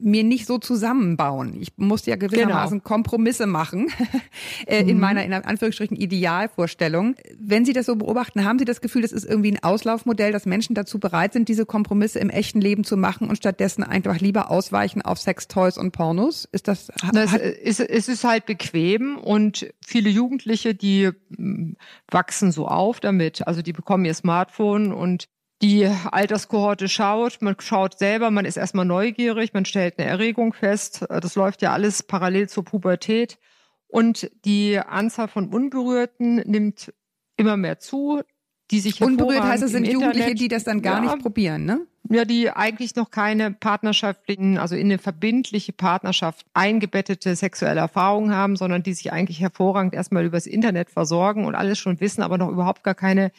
mir 0.01 0.25
nicht 0.25 0.47
so 0.47 0.59
zusammenbauen. 0.59 1.57
Ich 1.61 1.73
musste 1.77 2.11
ja 2.11 2.17
gewissermaßen 2.17 2.79
genau. 2.79 2.89
Kompromisse 2.89 3.47
machen 3.47 3.89
äh, 4.67 4.81
in 4.81 4.95
mhm. 4.95 5.01
meiner 5.01 5.25
in 5.25 5.33
Anführungsstrichen 5.33 5.97
Idealvorstellung. 5.97 7.17
Wenn 7.39 7.65
Sie 7.65 7.73
das 7.73 7.87
so 7.87 7.97
beobachten, 7.97 8.45
haben 8.45 8.59
Sie 8.59 8.65
das 8.65 8.81
Gefühl, 8.81 9.03
das 9.03 9.13
ist 9.13 9.25
irgendwie 9.25 9.53
ein 9.53 9.63
Auslaufmodell, 9.63 10.33
dass 10.33 10.47
Menschen 10.47 10.75
dazu 10.75 10.99
bereit 10.99 11.33
sind, 11.33 11.49
diese 11.49 11.67
Kompromisse 11.67 12.19
im 12.19 12.31
echten 12.31 12.61
Leben 12.61 12.85
zu 12.85 12.97
machen 12.97 13.29
und 13.29 13.37
stattdessen 13.37 13.83
einfach 13.83 14.19
lieber 14.21 14.51
ausweichen 14.51 15.03
auf 15.03 15.19
Sextoys 15.19 15.79
und 15.79 15.93
Pornos? 15.93 16.49
Ist 16.51 16.69
das? 16.69 16.89
das 17.13 17.35
ist, 17.35 17.81
es 17.81 18.09
ist 18.09 18.25
halt 18.25 18.47
bequem 18.47 19.17
und 19.19 19.73
viele 19.85 20.11
Jugendliche, 20.11 20.75
die 20.75 21.11
mm, 21.37 21.73
wachsen 22.11 22.53
so 22.53 22.67
auf 22.67 23.01
damit. 23.01 23.47
Also 23.47 23.63
die 23.63 23.73
bekommen 23.73 24.05
ihr 24.05 24.15
Smartphone 24.15 24.93
und 24.93 25.29
die 25.63 25.87
Alterskohorte 25.87 26.89
schaut, 26.89 27.43
man 27.43 27.57
schaut 27.59 27.99
selber, 27.99 28.31
man 28.31 28.45
ist 28.45 28.57
erstmal 28.57 28.87
neugierig, 28.87 29.53
man 29.53 29.65
stellt 29.65 29.99
eine 29.99 30.09
Erregung 30.09 30.53
fest. 30.55 31.05
Das 31.09 31.35
läuft 31.35 31.61
ja 31.63 31.73
alles 31.73 32.03
parallel 32.03 32.49
zur 32.49 32.65
Pubertät. 32.65 33.39
Und 33.87 34.31
die 34.45 34.79
Anzahl 34.79 35.29
von 35.29 35.53
Unberührten 35.53 36.37
nimmt 36.47 36.93
immer 37.37 37.57
mehr 37.57 37.79
zu, 37.79 38.23
die 38.71 38.81
sich 38.81 39.03
Unberührt 39.03 39.43
heißt, 39.43 39.63
es 39.63 39.73
sind 39.73 39.87
Jugendliche, 39.87 40.35
die 40.35 40.49
das 40.49 40.65
dann 40.65 40.81
gar 40.81 41.03
ja, 41.03 41.13
nicht 41.13 41.23
probieren, 41.23 41.65
ne? 41.65 41.87
Ja, 42.13 42.25
die 42.25 42.51
eigentlich 42.51 42.97
noch 42.97 43.13
keine 43.13 43.53
partnerschaftlichen, 43.53 44.59
also 44.59 44.75
in 44.75 44.87
eine 44.87 44.99
verbindliche 44.99 45.73
Partnerschaft 45.73 46.45
eingebettete 46.55 47.37
sexuelle 47.37 47.81
Erfahrungen 47.81 48.35
haben, 48.35 48.57
sondern 48.57 48.83
die 48.83 48.95
sich 48.95 49.13
eigentlich 49.13 49.41
hervorragend 49.41 49.95
erstmal 49.95 50.25
übers 50.25 50.47
Internet 50.47 50.91
versorgen 50.91 51.45
und 51.45 51.55
alles 51.55 51.79
schon 51.79 52.01
wissen, 52.01 52.23
aber 52.23 52.37
noch 52.37 52.49
überhaupt 52.49 52.83
gar 52.83 52.97
keine 52.97 53.31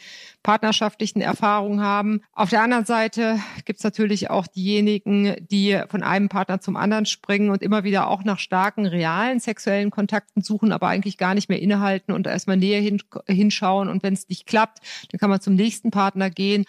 partnerschaftlichen 0.42 1.20
Erfahrungen 1.20 1.82
haben. 1.82 2.22
Auf 2.32 2.50
der 2.50 2.62
anderen 2.62 2.86
Seite 2.86 3.40
gibt's 3.66 3.84
natürlich 3.84 4.30
auch 4.30 4.48
diejenigen, 4.48 5.36
die 5.52 5.82
von 5.90 6.02
einem 6.02 6.30
Partner 6.30 6.62
zum 6.62 6.78
anderen 6.78 7.06
springen 7.06 7.50
und 7.50 7.62
immer 7.62 7.84
wieder 7.84 8.08
auch 8.08 8.24
nach 8.24 8.40
starken, 8.40 8.86
realen 8.86 9.42
sexuellen 9.42 9.92
Kontakten 9.92 10.44
suchen, 10.44 10.72
aber 10.72 10.88
eigentlich 10.88 11.18
gar 11.18 11.36
nicht 11.36 11.50
mehr 11.50 11.62
innehalten 11.62 12.14
und 12.14 12.26
erstmal 12.26 12.56
näher 12.56 12.82
hinschauen. 13.28 13.90
Und 13.90 14.02
wenn 14.02 14.14
es 14.14 14.30
nicht 14.30 14.46
klappt, 14.48 14.80
dann 15.12 15.20
kann 15.20 15.30
man 15.30 15.42
zum 15.42 15.56
nächsten 15.56 15.92
Partner 15.92 16.30
gehen 16.30 16.66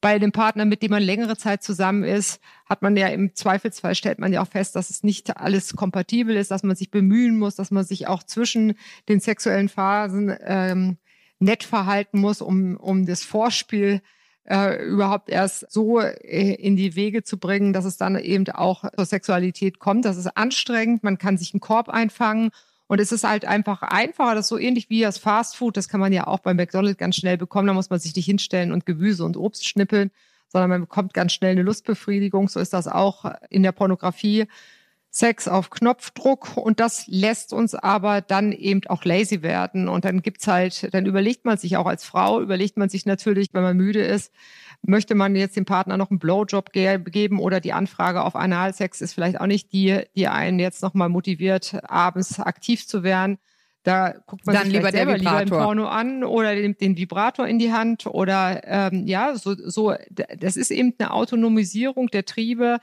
bei 0.00 0.18
dem 0.18 0.32
Partner, 0.32 0.64
mit 0.64 0.82
dem 0.82 0.90
man 0.90 1.02
längere 1.02 1.36
Zeit 1.36 1.62
zusammen 1.62 2.04
ist, 2.04 2.40
hat 2.66 2.82
man 2.82 2.96
ja 2.96 3.08
im 3.08 3.34
Zweifelsfall 3.34 3.94
stellt 3.94 4.18
man 4.18 4.32
ja 4.32 4.42
auch 4.42 4.48
fest, 4.48 4.76
dass 4.76 4.90
es 4.90 5.02
nicht 5.02 5.36
alles 5.36 5.76
kompatibel 5.76 6.36
ist, 6.36 6.50
dass 6.50 6.62
man 6.62 6.76
sich 6.76 6.90
bemühen 6.90 7.38
muss, 7.38 7.54
dass 7.54 7.70
man 7.70 7.84
sich 7.84 8.06
auch 8.06 8.22
zwischen 8.22 8.74
den 9.08 9.20
sexuellen 9.20 9.68
Phasen 9.68 10.34
ähm, 10.42 10.96
nett 11.38 11.64
verhalten 11.64 12.18
muss, 12.18 12.40
um, 12.40 12.76
um 12.76 13.04
das 13.04 13.22
Vorspiel 13.24 14.00
äh, 14.44 14.82
überhaupt 14.84 15.28
erst 15.28 15.70
so 15.70 16.00
äh, 16.00 16.54
in 16.54 16.76
die 16.76 16.96
Wege 16.96 17.22
zu 17.22 17.38
bringen, 17.38 17.72
dass 17.72 17.84
es 17.84 17.98
dann 17.98 18.18
eben 18.18 18.48
auch 18.50 18.84
zur 18.96 19.04
Sexualität 19.04 19.78
kommt. 19.78 20.04
Das 20.04 20.16
ist 20.16 20.36
anstrengend, 20.36 21.02
man 21.02 21.18
kann 21.18 21.36
sich 21.36 21.52
einen 21.52 21.60
Korb 21.60 21.88
einfangen 21.88 22.50
Und 22.90 23.00
es 23.00 23.12
ist 23.12 23.22
halt 23.22 23.44
einfach 23.44 23.82
einfacher, 23.82 24.34
das 24.34 24.46
ist 24.46 24.48
so 24.48 24.58
ähnlich 24.58 24.90
wie 24.90 25.02
das 25.02 25.16
Fast 25.16 25.54
Food, 25.54 25.76
das 25.76 25.88
kann 25.88 26.00
man 26.00 26.12
ja 26.12 26.26
auch 26.26 26.40
bei 26.40 26.54
McDonald's 26.54 26.98
ganz 26.98 27.14
schnell 27.14 27.38
bekommen. 27.38 27.68
Da 27.68 27.72
muss 27.72 27.88
man 27.88 28.00
sich 28.00 28.16
nicht 28.16 28.24
hinstellen 28.24 28.72
und 28.72 28.84
Gemüse 28.84 29.24
und 29.24 29.36
Obst 29.36 29.64
schnippeln, 29.64 30.10
sondern 30.48 30.70
man 30.70 30.80
bekommt 30.80 31.14
ganz 31.14 31.32
schnell 31.32 31.52
eine 31.52 31.62
Lustbefriedigung. 31.62 32.48
So 32.48 32.58
ist 32.58 32.72
das 32.72 32.88
auch 32.88 33.32
in 33.48 33.62
der 33.62 33.70
Pornografie. 33.70 34.48
Sex 35.12 35.48
auf 35.48 35.70
Knopfdruck 35.70 36.56
und 36.56 36.78
das 36.78 37.08
lässt 37.08 37.52
uns 37.52 37.74
aber 37.74 38.20
dann 38.20 38.52
eben 38.52 38.80
auch 38.86 39.04
lazy 39.04 39.42
werden 39.42 39.88
und 39.88 40.04
dann 40.04 40.22
gibt's 40.22 40.46
halt, 40.46 40.94
dann 40.94 41.04
überlegt 41.04 41.44
man 41.44 41.58
sich 41.58 41.76
auch 41.76 41.86
als 41.86 42.04
Frau, 42.04 42.40
überlegt 42.40 42.76
man 42.76 42.88
sich 42.88 43.06
natürlich, 43.06 43.48
wenn 43.52 43.62
man 43.62 43.76
müde 43.76 44.02
ist, 44.02 44.32
möchte 44.82 45.16
man 45.16 45.34
jetzt 45.34 45.56
dem 45.56 45.64
Partner 45.64 45.96
noch 45.96 46.10
einen 46.10 46.20
Blowjob 46.20 46.72
ge 46.72 46.98
geben 46.98 47.40
oder 47.40 47.60
die 47.60 47.72
Anfrage 47.72 48.22
auf 48.22 48.36
Analsex 48.36 49.00
ist 49.00 49.14
vielleicht 49.14 49.40
auch 49.40 49.46
nicht 49.46 49.72
die, 49.72 50.00
die 50.14 50.28
einen 50.28 50.60
jetzt 50.60 50.80
nochmal 50.80 51.08
motiviert, 51.08 51.78
abends 51.82 52.38
aktiv 52.38 52.86
zu 52.86 53.02
werden. 53.02 53.38
Da 53.82 54.12
guckt 54.26 54.46
man 54.46 54.54
Dann 54.54 54.64
sich 54.64 54.74
lieber 54.74 54.92
selber 54.92 55.16
lieber 55.16 55.42
im 55.42 55.48
Vibrator. 55.48 55.64
Porno 55.64 55.88
an 55.88 56.22
oder 56.22 56.54
den, 56.54 56.76
den 56.76 56.96
Vibrator 56.96 57.48
in 57.48 57.58
die 57.58 57.72
Hand 57.72 58.06
oder 58.06 58.60
ähm, 58.64 59.06
ja, 59.06 59.34
so, 59.34 59.54
so, 59.56 59.94
das 60.10 60.56
ist 60.56 60.70
eben 60.70 60.94
eine 60.98 61.12
Autonomisierung 61.12 62.08
der 62.08 62.26
Triebe 62.26 62.78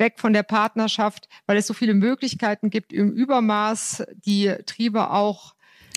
weg 0.00 0.14
von 0.18 0.32
der 0.32 0.42
Partnerschaft, 0.42 1.28
weil 1.46 1.56
es 1.56 1.68
so 1.68 1.74
viele 1.74 1.94
Möglichkeiten 1.94 2.70
gibt, 2.70 2.92
im 2.92 3.12
Übermaß 3.12 4.02
die 4.24 4.52
Triebe 4.66 5.10
auch 5.10 5.54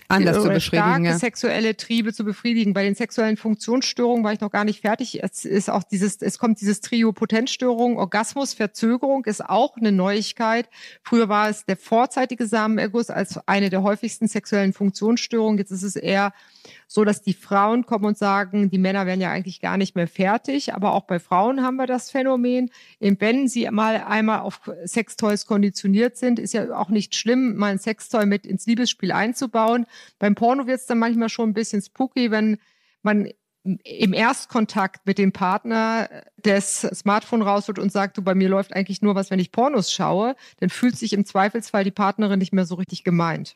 Anders 0.09 0.35
zu 0.35 0.41
oder 0.43 0.53
befriedigen. 0.55 0.83
starke 0.83 1.05
Ja. 1.05 1.17
sexuelle 1.17 1.77
Triebe 1.77 2.13
zu 2.13 2.23
befriedigen. 2.23 2.73
Bei 2.73 2.83
den 2.83 2.93
sexuellen 2.93 3.37
Funktionsstörungen 3.37 4.23
war 4.23 4.33
ich 4.33 4.41
noch 4.41 4.51
gar 4.51 4.65
nicht 4.65 4.81
fertig. 4.81 5.23
Es 5.23 5.45
ist 5.45 5.69
auch 5.69 5.83
dieses, 5.83 6.21
es 6.21 6.37
kommt 6.37 6.61
dieses 6.61 6.81
Trio 6.81 7.13
Potenzstörung, 7.13 7.97
Orgasmus, 7.97 8.53
Verzögerung 8.53 9.25
ist 9.25 9.43
auch 9.43 9.77
eine 9.77 9.91
Neuigkeit. 9.91 10.69
Früher 11.03 11.29
war 11.29 11.49
es 11.49 11.65
der 11.65 11.77
vorzeitige 11.77 12.45
Samenerguss 12.45 13.09
als 13.09 13.39
eine 13.47 13.69
der 13.69 13.81
häufigsten 13.83 14.27
sexuellen 14.27 14.73
Funktionsstörungen. 14.73 15.57
Jetzt 15.57 15.71
ist 15.71 15.83
es 15.83 15.95
eher 15.95 16.33
so, 16.93 17.03
dass 17.03 17.23
die 17.23 17.33
Frauen 17.33 17.87
kommen 17.87 18.05
und 18.05 18.19
sagen, 18.19 18.69
die 18.69 18.77
Männer 18.77 19.07
werden 19.07 19.19
ja 19.19 19.31
eigentlich 19.31 19.59
gar 19.59 19.77
nicht 19.77 19.95
mehr 19.95 20.07
fertig. 20.07 20.75
Aber 20.75 20.93
auch 20.93 21.05
bei 21.05 21.17
Frauen 21.17 21.63
haben 21.63 21.77
wir 21.77 21.87
das 21.87 22.11
Phänomen. 22.11 22.69
Wenn 22.99 23.47
sie 23.47 23.67
mal 23.71 24.03
einmal 24.03 24.41
auf 24.41 24.61
Sextoys 24.85 25.47
konditioniert 25.47 26.17
sind, 26.17 26.37
ist 26.37 26.53
ja 26.53 26.77
auch 26.77 26.89
nicht 26.89 27.15
schlimm, 27.15 27.55
mal 27.55 27.71
ein 27.71 27.79
Sextoy 27.79 28.27
mit 28.27 28.45
ins 28.45 28.67
Liebesspiel 28.67 29.11
einzubauen. 29.11 29.87
Beim 30.19 30.35
Porno 30.35 30.67
wird 30.67 30.81
es 30.81 30.85
dann 30.85 30.99
manchmal 30.99 31.29
schon 31.29 31.49
ein 31.49 31.53
bisschen 31.55 31.81
spooky, 31.81 32.29
wenn 32.29 32.59
man 33.01 33.27
im 33.63 34.13
Erstkontakt 34.13 35.07
mit 35.07 35.17
dem 35.17 35.31
Partner 35.31 36.09
das 36.37 36.81
Smartphone 36.81 37.41
rausholt 37.41 37.79
und 37.79 37.91
sagt, 37.91 38.19
du, 38.19 38.21
bei 38.21 38.35
mir 38.35 38.49
läuft 38.49 38.75
eigentlich 38.75 39.01
nur 39.01 39.15
was, 39.15 39.31
wenn 39.31 39.39
ich 39.39 39.51
Pornos 39.51 39.91
schaue, 39.91 40.35
dann 40.59 40.69
fühlt 40.69 40.95
sich 40.95 41.13
im 41.13 41.25
Zweifelsfall 41.25 41.85
die 41.85 41.89
Partnerin 41.89 42.37
nicht 42.37 42.53
mehr 42.53 42.65
so 42.65 42.75
richtig 42.75 43.03
gemeint. 43.03 43.55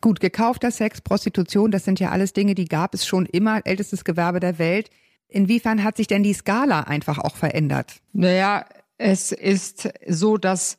Gut, 0.00 0.20
gekaufter 0.20 0.70
Sex, 0.70 1.00
Prostitution, 1.00 1.70
das 1.70 1.84
sind 1.84 2.00
ja 2.00 2.10
alles 2.10 2.32
Dinge, 2.32 2.54
die 2.54 2.66
gab 2.66 2.94
es 2.94 3.06
schon 3.06 3.26
immer, 3.26 3.60
ältestes 3.64 4.04
Gewerbe 4.04 4.40
der 4.40 4.58
Welt. 4.58 4.90
Inwiefern 5.28 5.82
hat 5.82 5.96
sich 5.96 6.06
denn 6.06 6.22
die 6.22 6.34
Skala 6.34 6.82
einfach 6.82 7.18
auch 7.18 7.36
verändert? 7.36 8.00
Naja, 8.12 8.66
es 8.98 9.32
ist 9.32 9.88
so, 10.06 10.36
dass 10.36 10.78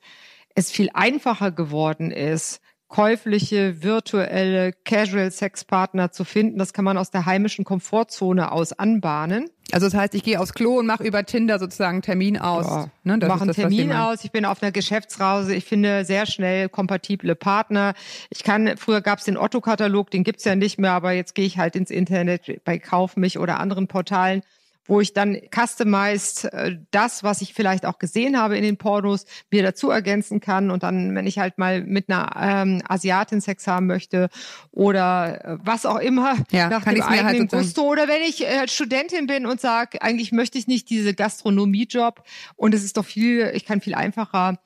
es 0.56 0.72
viel 0.72 0.90
einfacher 0.94 1.52
geworden 1.52 2.12
ist, 2.12 2.62
käufliche, 2.88 3.84
virtuelle, 3.84 4.72
casual 4.86 5.32
Sexpartner 5.32 6.12
zu 6.12 6.24
finden. 6.24 6.58
Das 6.58 6.74
kann 6.74 6.86
man 6.86 6.98
aus 6.98 7.12
der 7.12 7.26
heimischen 7.26 7.66
Komfortzone 7.66 8.52
aus 8.52 8.74
anbahnen. 8.74 9.50
Also 9.72 9.88
das 9.88 9.96
heißt, 9.96 10.16
ich 10.16 10.24
gehe 10.24 10.40
aufs 10.40 10.54
Klo 10.54 10.80
und 10.80 10.86
mache 10.86 11.04
über 11.04 11.26
Tinder 11.26 11.60
sozusagen 11.60 11.96
einen 11.96 12.02
Termin 12.02 12.38
aus. 12.38 12.66
Ja, 12.68 12.90
ne, 13.04 13.18
mache 13.18 13.42
einen 13.42 13.48
das, 13.48 13.58
Termin 13.58 13.92
aus. 13.92 14.24
Ich 14.24 14.32
bin 14.32 14.46
auf 14.46 14.64
einer 14.64 14.72
Geschäftsreise. 14.72 15.54
Ich 15.54 15.66
finde 15.66 16.06
sehr 16.06 16.26
schnell 16.26 16.70
kompatible 16.70 17.36
Partner. 17.36 17.94
Ich 18.30 18.44
kann, 18.44 18.78
früher 18.78 19.02
gab 19.02 19.20
es 19.20 19.26
den 19.26 19.36
Otto-Katalog, 19.36 20.10
den 20.10 20.24
gibt's 20.24 20.46
ja 20.46 20.56
nicht 20.56 20.80
mehr, 20.80 20.94
aber 20.94 21.12
jetzt 21.12 21.36
gehe 21.36 21.46
ich 21.46 21.58
halt 21.58 21.76
ins 21.76 21.92
Internet 21.92 22.64
bei 22.64 22.80
Kauf 22.80 23.18
mich 23.18 23.38
oder 23.40 23.60
anderen 23.60 23.88
Portalen 23.88 24.42
wo 24.88 25.02
ich 25.02 25.14
dann 25.14 25.38
customized 25.54 26.46
äh, 26.54 26.78
das, 26.92 27.24
was 27.24 27.42
ich 27.42 27.54
vielleicht 27.54 27.86
auch 27.86 28.00
gesehen 28.00 28.40
habe 28.40 28.58
in 28.58 28.64
den 28.64 28.78
Pornos, 28.78 29.26
mir 29.52 29.64
dazu 29.64 29.90
ergänzen 29.90 30.40
kann. 30.40 30.72
Und 30.72 30.84
dann, 30.84 31.16
wenn 31.16 31.28
ich 31.28 31.40
halt 31.40 31.58
mal 31.58 31.82
mit 31.84 32.10
einer 32.10 32.32
ähm, 32.40 32.82
Asiatin 32.88 33.42
Sex 33.42 33.68
haben 33.68 33.88
möchte 33.88 34.30
oder 34.72 35.46
äh, 35.46 35.58
was 35.62 35.86
auch 35.86 36.00
immer, 36.00 36.36
Ja, 36.52 36.70
nach 36.70 36.84
kann 36.84 36.96
dem 36.96 37.06
halt 37.08 37.26
eigenen 37.26 37.50
sozusagen- 37.50 37.64
Gusto 37.64 37.82
oder 37.84 38.08
wenn 38.08 38.22
ich 38.22 38.46
äh, 38.46 38.68
Studentin 38.68 39.28
bin 39.28 39.46
und 39.46 39.60
sage, 39.62 40.02
eigentlich 40.02 40.32
möchte 40.32 40.58
ich 40.58 40.68
nicht 40.68 40.90
diese 40.90 41.14
Gastronomiejob. 41.14 42.24
Und 42.56 42.74
es 42.74 42.84
ist 42.84 42.98
doch 42.98 43.06
viel, 43.06 43.52
ich 43.54 43.66
kann 43.66 43.82
viel 43.82 43.96
einfacher 43.96 44.58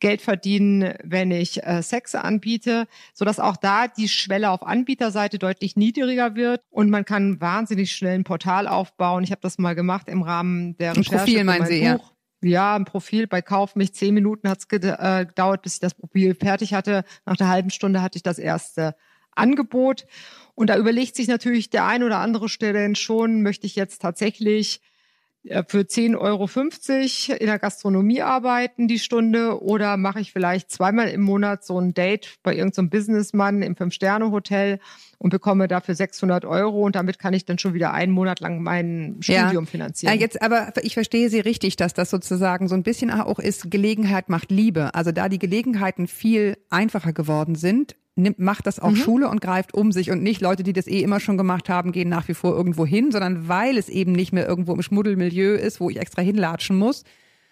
Geld 0.00 0.22
verdienen, 0.22 0.94
wenn 1.04 1.30
ich 1.30 1.62
äh, 1.62 1.82
Sex 1.82 2.14
anbiete, 2.14 2.86
so 3.12 3.24
dass 3.24 3.38
auch 3.38 3.56
da 3.56 3.86
die 3.86 4.08
Schwelle 4.08 4.50
auf 4.50 4.62
Anbieterseite 4.62 5.38
deutlich 5.38 5.76
niedriger 5.76 6.34
wird 6.34 6.62
und 6.70 6.90
man 6.90 7.04
kann 7.04 7.40
wahnsinnig 7.40 7.92
schnell 7.92 8.18
ein 8.18 8.24
Portal 8.24 8.66
aufbauen. 8.66 9.22
Ich 9.22 9.30
habe 9.30 9.42
das 9.42 9.58
mal 9.58 9.74
gemacht 9.74 10.08
im 10.08 10.22
Rahmen 10.22 10.76
der 10.78 10.92
Ein 10.92 10.96
Recherche 10.96 11.18
Profil, 11.18 11.44
meinen 11.44 11.58
mein 11.60 11.68
Sie, 11.68 11.82
ja. 11.82 11.96
Buch. 11.98 12.12
Ja, 12.42 12.74
ein 12.74 12.86
Profil 12.86 13.26
bei 13.26 13.42
Kauf 13.42 13.76
mich. 13.76 13.92
Zehn 13.94 14.14
Minuten 14.14 14.48
hat's 14.48 14.66
äh, 14.70 15.26
gedauert, 15.26 15.62
bis 15.62 15.74
ich 15.74 15.80
das 15.80 15.94
Profil 15.94 16.34
fertig 16.34 16.72
hatte. 16.72 17.04
Nach 17.26 17.38
einer 17.38 17.50
halben 17.50 17.70
Stunde 17.70 18.00
hatte 18.00 18.16
ich 18.16 18.22
das 18.22 18.38
erste 18.38 18.96
Angebot. 19.32 20.06
Und 20.54 20.68
da 20.68 20.78
überlegt 20.78 21.16
sich 21.16 21.28
natürlich 21.28 21.68
der 21.70 21.86
ein 21.86 22.02
oder 22.02 22.18
andere 22.18 22.48
Stelle 22.48 22.94
schon, 22.96 23.42
möchte 23.42 23.66
ich 23.66 23.76
jetzt 23.76 24.00
tatsächlich 24.00 24.80
für 25.42 25.80
10,50 25.80 26.18
Euro 26.18 27.36
in 27.36 27.46
der 27.46 27.58
Gastronomie 27.58 28.20
arbeiten 28.20 28.88
die 28.88 28.98
Stunde 28.98 29.62
oder 29.62 29.96
mache 29.96 30.20
ich 30.20 30.32
vielleicht 30.32 30.70
zweimal 30.70 31.08
im 31.08 31.22
Monat 31.22 31.64
so 31.64 31.80
ein 31.80 31.94
Date 31.94 32.36
bei 32.42 32.54
irgendeinem 32.54 32.90
Businessmann 32.90 33.62
im 33.62 33.74
Fünf-Sterne-Hotel 33.74 34.80
und 35.16 35.30
bekomme 35.30 35.66
dafür 35.66 35.94
600 35.94 36.44
Euro 36.44 36.82
und 36.84 36.94
damit 36.94 37.18
kann 37.18 37.32
ich 37.32 37.46
dann 37.46 37.58
schon 37.58 37.72
wieder 37.72 37.94
einen 37.94 38.12
Monat 38.12 38.40
lang 38.40 38.62
mein 38.62 39.16
Studium 39.20 39.66
finanzieren. 39.66 40.12
Ja, 40.12 40.20
jetzt 40.20 40.42
aber 40.42 40.72
ich 40.82 40.92
verstehe 40.92 41.30
Sie 41.30 41.40
richtig, 41.40 41.76
dass 41.76 41.94
das 41.94 42.10
sozusagen 42.10 42.68
so 42.68 42.74
ein 42.74 42.82
bisschen 42.82 43.10
auch 43.10 43.38
ist, 43.38 43.70
Gelegenheit 43.70 44.28
macht 44.28 44.50
Liebe. 44.50 44.94
Also 44.94 45.10
da 45.10 45.30
die 45.30 45.38
Gelegenheiten 45.38 46.06
viel 46.06 46.58
einfacher 46.68 47.14
geworden 47.14 47.54
sind, 47.54 47.96
nimmt, 48.20 48.38
macht 48.38 48.66
das 48.66 48.78
Mhm. 48.78 48.82
auch 48.82 48.96
Schule 48.96 49.28
und 49.28 49.40
greift 49.40 49.74
um 49.74 49.92
sich 49.92 50.10
und 50.10 50.22
nicht 50.22 50.40
Leute, 50.40 50.62
die 50.62 50.72
das 50.72 50.86
eh 50.86 51.00
immer 51.00 51.20
schon 51.20 51.36
gemacht 51.36 51.68
haben, 51.68 51.92
gehen 51.92 52.08
nach 52.08 52.28
wie 52.28 52.34
vor 52.34 52.54
irgendwo 52.56 52.86
hin, 52.86 53.10
sondern 53.10 53.48
weil 53.48 53.76
es 53.78 53.88
eben 53.88 54.12
nicht 54.12 54.32
mehr 54.32 54.46
irgendwo 54.46 54.72
im 54.74 54.82
Schmuddelmilieu 54.82 55.54
ist, 55.54 55.80
wo 55.80 55.90
ich 55.90 55.98
extra 55.98 56.22
hinlatschen 56.22 56.76
muss, 56.76 57.04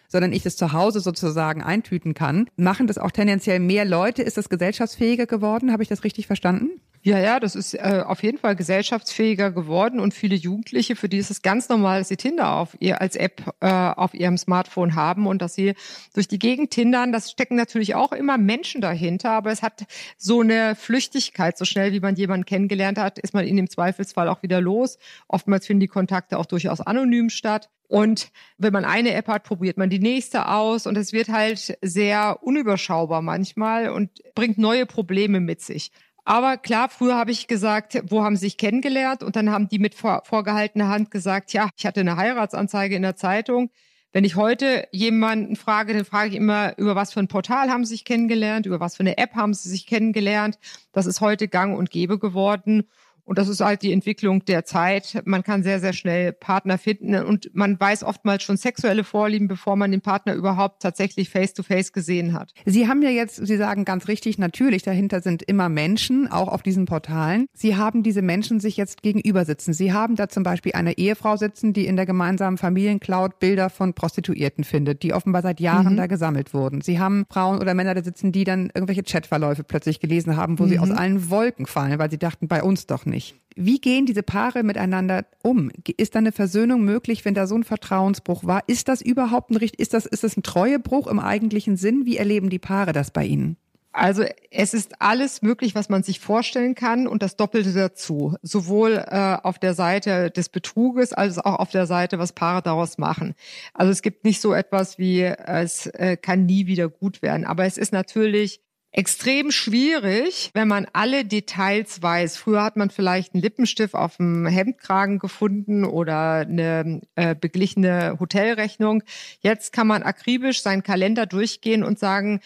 sondern 0.09 0.33
ich 0.33 0.43
das 0.43 0.57
zu 0.57 0.73
Hause 0.73 1.01
sozusagen 1.01 1.63
eintüten 1.63 2.15
kann, 2.15 2.49
machen 2.57 2.87
das 2.87 2.97
auch 2.99 3.11
tendenziell 3.11 3.61
mehr 3.61 3.85
Leute. 3.85 4.23
Ist 4.23 4.39
das 4.39 4.49
gesellschaftsfähiger 4.49 5.27
geworden? 5.27 5.71
Habe 5.73 5.83
ich 5.83 5.89
das 5.89 6.05
richtig 6.05 6.27
verstanden? 6.27 6.81
Ja, 7.03 7.19
ja, 7.21 7.39
das 7.39 7.55
ist 7.55 7.75
äh, 7.75 8.03
auf 8.05 8.23
jeden 8.23 8.39
Fall 8.39 8.57
gesellschaftsfähiger 8.57 9.53
geworden 9.53 10.01
und 10.01 10.15
viele 10.15 10.35
Jugendliche, 10.35 10.97
für 10.97 11.09
die 11.09 11.19
ist 11.19 11.31
es 11.31 11.43
ganz 11.43 11.69
normal, 11.69 12.01
dass 12.01 12.09
sie 12.09 12.17
Tinder 12.17 12.55
auf 12.55 12.77
ihr 12.81 13.01
als 13.01 13.15
App 13.15 13.55
äh, 13.61 13.69
auf 13.69 14.15
ihrem 14.15 14.37
Smartphone 14.37 14.97
haben 14.97 15.27
und 15.27 15.41
dass 15.41 15.55
sie 15.55 15.75
durch 16.15 16.27
die 16.27 16.41
Gegend 16.41 16.71
tindern. 16.71 17.13
Das 17.13 17.31
stecken 17.31 17.55
natürlich 17.55 17.95
auch 17.95 18.13
immer 18.13 18.37
Menschen 18.37 18.81
dahinter, 18.81 19.31
aber 19.31 19.53
es 19.53 19.63
hat 19.63 19.87
so 20.17 20.41
eine 20.41 20.75
Flüchtigkeit. 20.75 21.57
So 21.57 21.65
schnell 21.65 21.93
wie 21.93 22.01
man 22.01 22.17
jemanden 22.17 22.47
kennengelernt 22.47 22.99
hat, 22.99 23.19
ist 23.19 23.33
man 23.33 23.47
ihn 23.47 23.59
im 23.59 23.71
Zweifelsfall 23.71 24.29
auch 24.29 24.43
wieder 24.43 24.61
los. 24.61 24.99
Oftmals 25.29 25.67
finden 25.67 25.81
die 25.81 25.89
Kontakte 25.89 26.37
auch 26.37 26.47
durchaus 26.47 26.81
anonym 26.81 27.31
statt. 27.31 27.71
Und 27.87 28.33
wenn 28.59 28.73
man 28.73 28.85
eine 28.85 29.15
App 29.15 29.29
hat, 29.29 29.45
probiert 29.45 29.79
man 29.79 29.89
die 29.89 29.99
nächste 29.99 30.49
aus 30.49 30.87
und 30.87 30.97
es 30.99 31.15
wird 31.15 31.31
halt 31.31 31.79
sehr 31.81 32.43
unüberschaubar 32.43 33.23
manchmal 33.23 33.89
und 33.89 34.11
bringt 34.35 34.59
neue 34.59 34.85
Probleme 34.85 35.41
mit 35.41 35.63
sich. 35.63 35.91
Aber 36.29 36.59
klar, 36.59 36.91
früher 36.91 37.17
habe 37.17 37.31
ich 37.31 37.47
gesagt, 37.47 38.03
wo 38.11 38.23
haben 38.23 38.37
sie 38.37 38.45
sich 38.45 38.59
kennengelernt? 38.59 39.23
Und 39.23 39.35
dann 39.35 39.51
haben 39.51 39.67
die 39.67 39.79
mit 39.79 39.95
vor, 39.95 40.21
vorgehaltener 40.27 40.89
Hand 40.89 41.11
gesagt, 41.11 41.55
ja, 41.55 41.71
ich 41.75 41.87
hatte 41.87 42.01
eine 42.01 42.19
Heiratsanzeige 42.19 42.95
in 42.95 43.01
der 43.01 43.17
Zeitung. 43.17 43.71
Wenn 44.13 44.25
ich 44.25 44.37
heute 44.37 44.87
jemanden 44.93 45.57
frage, 45.57 45.95
dann 45.95 46.05
frage 46.05 46.29
ich 46.29 46.35
immer, 46.35 46.77
über 46.77 46.95
was 46.95 47.15
für 47.15 47.21
ein 47.21 47.29
Portal 47.29 47.71
haben 47.71 47.87
sie 47.87 47.95
sich 47.95 48.05
kennengelernt, 48.05 48.67
über 48.67 48.79
was 48.79 48.97
für 48.97 49.05
eine 49.05 49.17
App 49.17 49.37
haben 49.37 49.55
sie 49.55 49.71
sich 49.71 49.87
kennengelernt. 49.87 50.59
Das 50.93 51.07
ist 51.07 51.23
heute 51.23 51.49
gang 51.49 51.79
und 51.79 51.91
gäbe 51.91 52.19
geworden. 52.19 52.85
Und 53.29 53.37
das 53.37 53.49
ist 53.49 53.61
halt 53.61 53.83
die 53.83 53.93
Entwicklung 53.93 54.43
der 54.47 54.65
Zeit. 54.65 55.21
Man 55.27 55.43
kann 55.43 55.63
sehr, 55.63 55.81
sehr 55.81 55.93
schnell 55.93 56.33
Partner 56.33 56.79
finden 56.79 57.15
und 57.15 57.51
man 57.53 57.79
weiß 57.79 58.03
oftmals 58.03 58.43
schon 58.43 58.57
sexuelle 58.57 59.05
Vorlieben, 59.05 59.49
bevor 59.49 59.77
man 59.77 59.91
den 59.91 60.01
Partner 60.01 60.33
überhaupt 60.33 60.81
tatsächlich 60.81 61.29
face-to-face 61.29 61.93
gesehen 61.93 62.33
hat. 62.33 62.55
Sie 62.65 62.89
haben 62.89 63.03
ja 63.03 63.11
jetzt, 63.11 63.37
Sie 63.37 63.59
sagen 63.59 63.85
ganz 63.85 64.09
richtig, 64.09 64.39
natürlich, 64.39 64.83
dahinter 64.83 65.21
sind 65.21 65.43
immer 65.43 65.69
Menschen, 65.69 66.27
auch 66.33 66.49
auf 66.49 66.63
diesen 66.63 66.87
Portalen. 66.87 67.49
Sie 67.53 67.77
haben 67.77 68.03
diese 68.03 68.23
Menschen 68.23 68.61
sich 68.61 68.79
jetzt 68.79 69.03
gegenüber 69.03 69.45
sitzen. 69.45 69.75
Sie 69.75 69.93
haben 69.93 70.17
da 70.17 70.31
zum 70.31 70.43
Beispiel 70.43 70.73
eine 70.73 70.97
Ehefrau 70.97 71.37
sitzen, 71.37 71.75
die 71.75 71.87
in 71.87 71.97
der 71.97 72.07
gemeinsamen 72.07 72.57
Familiencloud 72.57 73.41
Bilder 73.41 73.69
von 73.69 73.93
Prostituierten 73.93 74.65
findet, 74.65 75.03
die 75.03 75.13
offenbar 75.13 75.43
seit 75.43 75.61
Jahren 75.61 75.99
da 75.99 76.07
gesammelt 76.07 76.55
wurden. 76.55 76.81
Sie 76.81 76.99
haben 76.99 77.27
Frauen 77.29 77.59
oder 77.59 77.75
Männer 77.75 77.95
da 77.95 78.03
sitzen, 78.03 78.33
die 78.33 78.45
dann 78.45 78.71
irgendwelche 78.73 79.03
Chatverläufe 79.03 79.65
plötzlich 79.65 80.01
gelesen 80.01 80.35
haben, 80.35 80.59
wo 80.59 80.65
sie 80.67 80.79
aus 80.79 80.91
allen 80.91 81.29
Wolken 81.29 81.67
fallen, 81.67 81.99
weil 81.99 82.11
sie 82.11 82.17
dachten, 82.17 82.49
bei 82.49 82.63
uns 82.63 82.87
doch 82.87 83.05
nicht. 83.05 83.18
Wie 83.61 83.81
gehen 83.81 84.07
diese 84.07 84.23
Paare 84.23 84.63
miteinander 84.63 85.25
um? 85.43 85.71
Ist 85.97 86.15
da 86.15 86.21
eine 86.21 86.31
Versöhnung 86.31 86.85
möglich, 86.85 87.25
wenn 87.25 87.35
da 87.35 87.49
so 87.49 87.57
ein 87.57 87.65
Vertrauensbruch 87.65 88.45
war? 88.45 88.63
Ist 88.69 88.87
das 88.87 89.03
überhaupt 89.03 89.51
ein 89.51 89.57
Richt, 89.57 89.77
ist 89.77 89.95
das, 89.95 90.07
ist 90.07 90.23
das 90.23 90.37
ein 90.37 90.45
Treuebruch 90.45 91.09
im 91.09 91.19
eigentlichen 91.19 91.77
Sinn? 91.77 92.07
Wie 92.07 92.19
erleben 92.19 92.51
die 92.51 92.61
Paare 92.61 92.93
das 92.93 93.11
bei 93.11 93.25
Ihnen? 93.25 93.57
Also 93.91 94.23
es 94.53 94.75
ist 94.75 95.01
alles 95.01 95.43
möglich, 95.43 95.75
was 95.75 95.89
man 95.89 96.05
sich 96.05 96.21
vorstellen 96.21 96.77
kann 96.77 97.09
und 97.09 97.21
das 97.21 97.37
Doppelte 97.37 97.73
dazu. 97.73 98.37
Sowohl 98.43 99.05
äh, 99.05 99.39
auf 99.43 99.59
der 99.59 99.75
Seite 99.75 100.31
des 100.31 100.51
Betruges 100.51 101.13
als 101.13 101.39
auch 101.39 101.59
auf 101.59 101.71
der 101.71 101.87
Seite, 101.87 102.21
was 102.21 102.33
Paare 102.33 102.63
daraus 102.63 102.99
machen. 102.99 103.35
Also 103.75 103.91
es 103.91 104.03
gibt 104.03 104.25
nicht 104.25 104.41
so 104.41 104.53
etwas 104.53 104.99
wie, 104.99 105.23
es 105.23 105.87
äh, 105.87 106.17
kann 106.17 106.47
nie 106.47 106.67
wieder 106.67 106.89
gut 106.89 107.23
werden. 107.23 107.45
Aber 107.45 107.65
es 107.65 107.77
ist 107.77 107.93
natürlich 107.93 108.61
extrem 108.91 109.51
schwierig, 109.51 110.51
wenn 110.55 110.69
man 110.69 110.87
alle 110.93 111.25
Details 111.25 112.03
weiß. 112.03 112.37
Früher 112.37 112.63
hat 112.63 112.77
man 112.77 112.91
vielleicht 112.91 113.35
einen 113.35 113.43
Lippenstift 113.43 113.95
auf 113.95 114.17
dem 114.17 114.47
Hemdkragen 114.47 115.19
gefunden 115.19 115.85
oder 115.85 116.41
eine 116.41 117.03
äh, 117.15 117.35
beglichene 117.35 118.17
Hotelrechnung. 118.19 119.03
Jetzt 119.41 119.73
kann 119.73 119.87
man 119.87 120.03
akribisch 120.03 120.63
seinen 120.63 120.83
Kalender 120.83 121.27
durchgehen 121.27 121.85
und 121.85 121.99
sagen, 121.99 122.41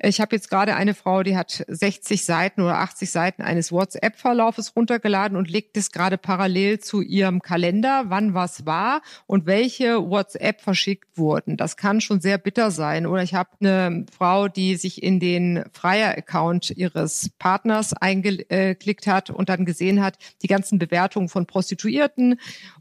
ich 0.00 0.20
habe 0.20 0.36
jetzt 0.36 0.48
gerade 0.48 0.76
eine 0.76 0.94
Frau, 0.94 1.22
die 1.22 1.36
hat 1.36 1.64
60 1.66 2.24
Seiten 2.24 2.60
oder 2.60 2.78
80 2.78 3.10
Seiten 3.10 3.42
eines 3.42 3.72
WhatsApp-Verlaufes 3.72 4.76
runtergeladen 4.76 5.36
und 5.36 5.50
legt 5.50 5.76
es 5.76 5.90
gerade 5.90 6.18
parallel 6.18 6.78
zu 6.78 7.00
ihrem 7.00 7.42
Kalender, 7.42 8.04
wann 8.06 8.34
was 8.34 8.64
war 8.64 9.02
und 9.26 9.46
welche 9.46 10.08
WhatsApp 10.08 10.60
verschickt 10.60 11.18
wurden. 11.18 11.56
Das 11.56 11.76
kann 11.76 12.00
schon 12.00 12.20
sehr 12.20 12.38
bitter 12.38 12.70
sein. 12.70 13.06
Oder 13.06 13.22
ich 13.22 13.34
habe 13.34 13.50
eine 13.60 14.06
Frau, 14.16 14.48
die 14.48 14.76
sich 14.76 15.02
in 15.02 15.18
den 15.18 15.64
Freier-Account 15.72 16.70
ihres 16.70 17.30
Partners 17.38 17.92
eingeklickt 17.92 19.06
hat 19.06 19.30
und 19.30 19.48
dann 19.48 19.64
gesehen 19.64 20.02
hat, 20.02 20.18
die 20.42 20.48
ganzen 20.48 20.78
Bewertungen 20.78 21.28
von 21.28 21.46
Prostituierten 21.46 22.38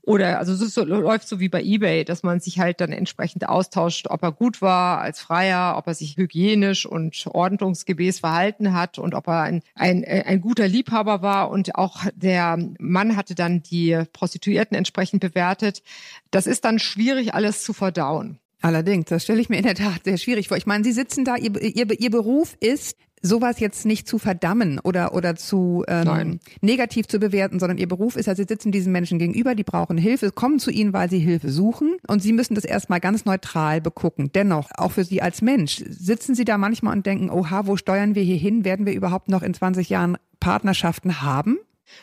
oder 0.07 0.39
also 0.39 0.53
es 0.53 0.73
so, 0.73 0.85
läuft 0.85 1.27
so 1.27 1.41
wie 1.41 1.49
bei 1.49 1.61
eBay, 1.61 2.05
dass 2.05 2.23
man 2.23 2.39
sich 2.39 2.59
halt 2.59 2.79
dann 2.79 2.93
entsprechend 2.93 3.49
austauscht, 3.49 4.07
ob 4.09 4.23
er 4.23 4.31
gut 4.31 4.61
war 4.61 5.01
als 5.01 5.19
Freier, 5.19 5.75
ob 5.77 5.85
er 5.85 5.95
sich 5.95 6.15
hygienisch 6.15 6.85
und 6.85 7.27
ordnungsgemäß 7.27 8.21
verhalten 8.21 8.73
hat 8.73 8.99
und 8.99 9.13
ob 9.13 9.27
er 9.27 9.41
ein, 9.41 9.63
ein, 9.75 10.05
ein 10.05 10.39
guter 10.39 10.65
Liebhaber 10.65 11.21
war. 11.21 11.51
Und 11.51 11.75
auch 11.75 12.05
der 12.15 12.57
Mann 12.79 13.17
hatte 13.17 13.35
dann 13.35 13.61
die 13.63 14.01
Prostituierten 14.13 14.77
entsprechend 14.77 15.19
bewertet. 15.19 15.83
Das 16.31 16.47
ist 16.47 16.63
dann 16.63 16.79
schwierig, 16.79 17.33
alles 17.33 17.63
zu 17.63 17.73
verdauen. 17.73 18.39
Allerdings, 18.61 19.07
das 19.07 19.23
stelle 19.23 19.41
ich 19.41 19.49
mir 19.49 19.57
in 19.57 19.65
der 19.65 19.75
Tat 19.75 20.05
sehr 20.05 20.17
schwierig 20.17 20.47
vor. 20.47 20.55
Ich 20.55 20.65
meine, 20.65 20.85
Sie 20.85 20.93
sitzen 20.93 21.25
da, 21.25 21.35
Ihr, 21.35 21.61
Ihr, 21.61 21.99
Ihr 21.99 22.09
Beruf 22.09 22.55
ist, 22.61 22.97
sowas 23.21 23.59
jetzt 23.59 23.85
nicht 23.85 24.07
zu 24.07 24.19
verdammen 24.19 24.79
oder, 24.79 25.13
oder 25.13 25.35
zu 25.35 25.83
ähm, 25.87 26.39
negativ 26.61 27.07
zu 27.07 27.19
bewerten, 27.19 27.59
sondern 27.59 27.77
Ihr 27.77 27.87
Beruf 27.87 28.15
ist 28.15 28.27
ja, 28.27 28.35
Sie 28.35 28.45
sitzen 28.47 28.71
diesen 28.71 28.91
Menschen 28.91 29.19
gegenüber, 29.19 29.55
die 29.55 29.63
brauchen 29.63 29.97
Hilfe, 29.97 30.31
kommen 30.31 30.59
zu 30.59 30.71
Ihnen, 30.71 30.93
weil 30.93 31.09
sie 31.09 31.19
Hilfe 31.19 31.49
suchen 31.49 31.97
und 32.07 32.21
Sie 32.21 32.33
müssen 32.33 32.55
das 32.55 32.65
erstmal 32.65 32.99
ganz 32.99 33.25
neutral 33.25 33.81
begucken. 33.81 34.31
Dennoch, 34.33 34.69
auch 34.75 34.91
für 34.91 35.03
Sie 35.03 35.21
als 35.21 35.41
Mensch, 35.41 35.83
sitzen 35.87 36.35
Sie 36.35 36.45
da 36.45 36.57
manchmal 36.57 36.95
und 36.95 37.05
denken, 37.05 37.29
oha, 37.29 37.67
wo 37.67 37.77
steuern 37.77 38.15
wir 38.15 38.23
hier 38.23 38.37
hin? 38.37 38.65
Werden 38.65 38.85
wir 38.85 38.93
überhaupt 38.93 39.29
noch 39.29 39.41
in 39.41 39.53
20 39.53 39.89
Jahren 39.89 40.17
Partnerschaften 40.39 41.21
haben? 41.21 41.57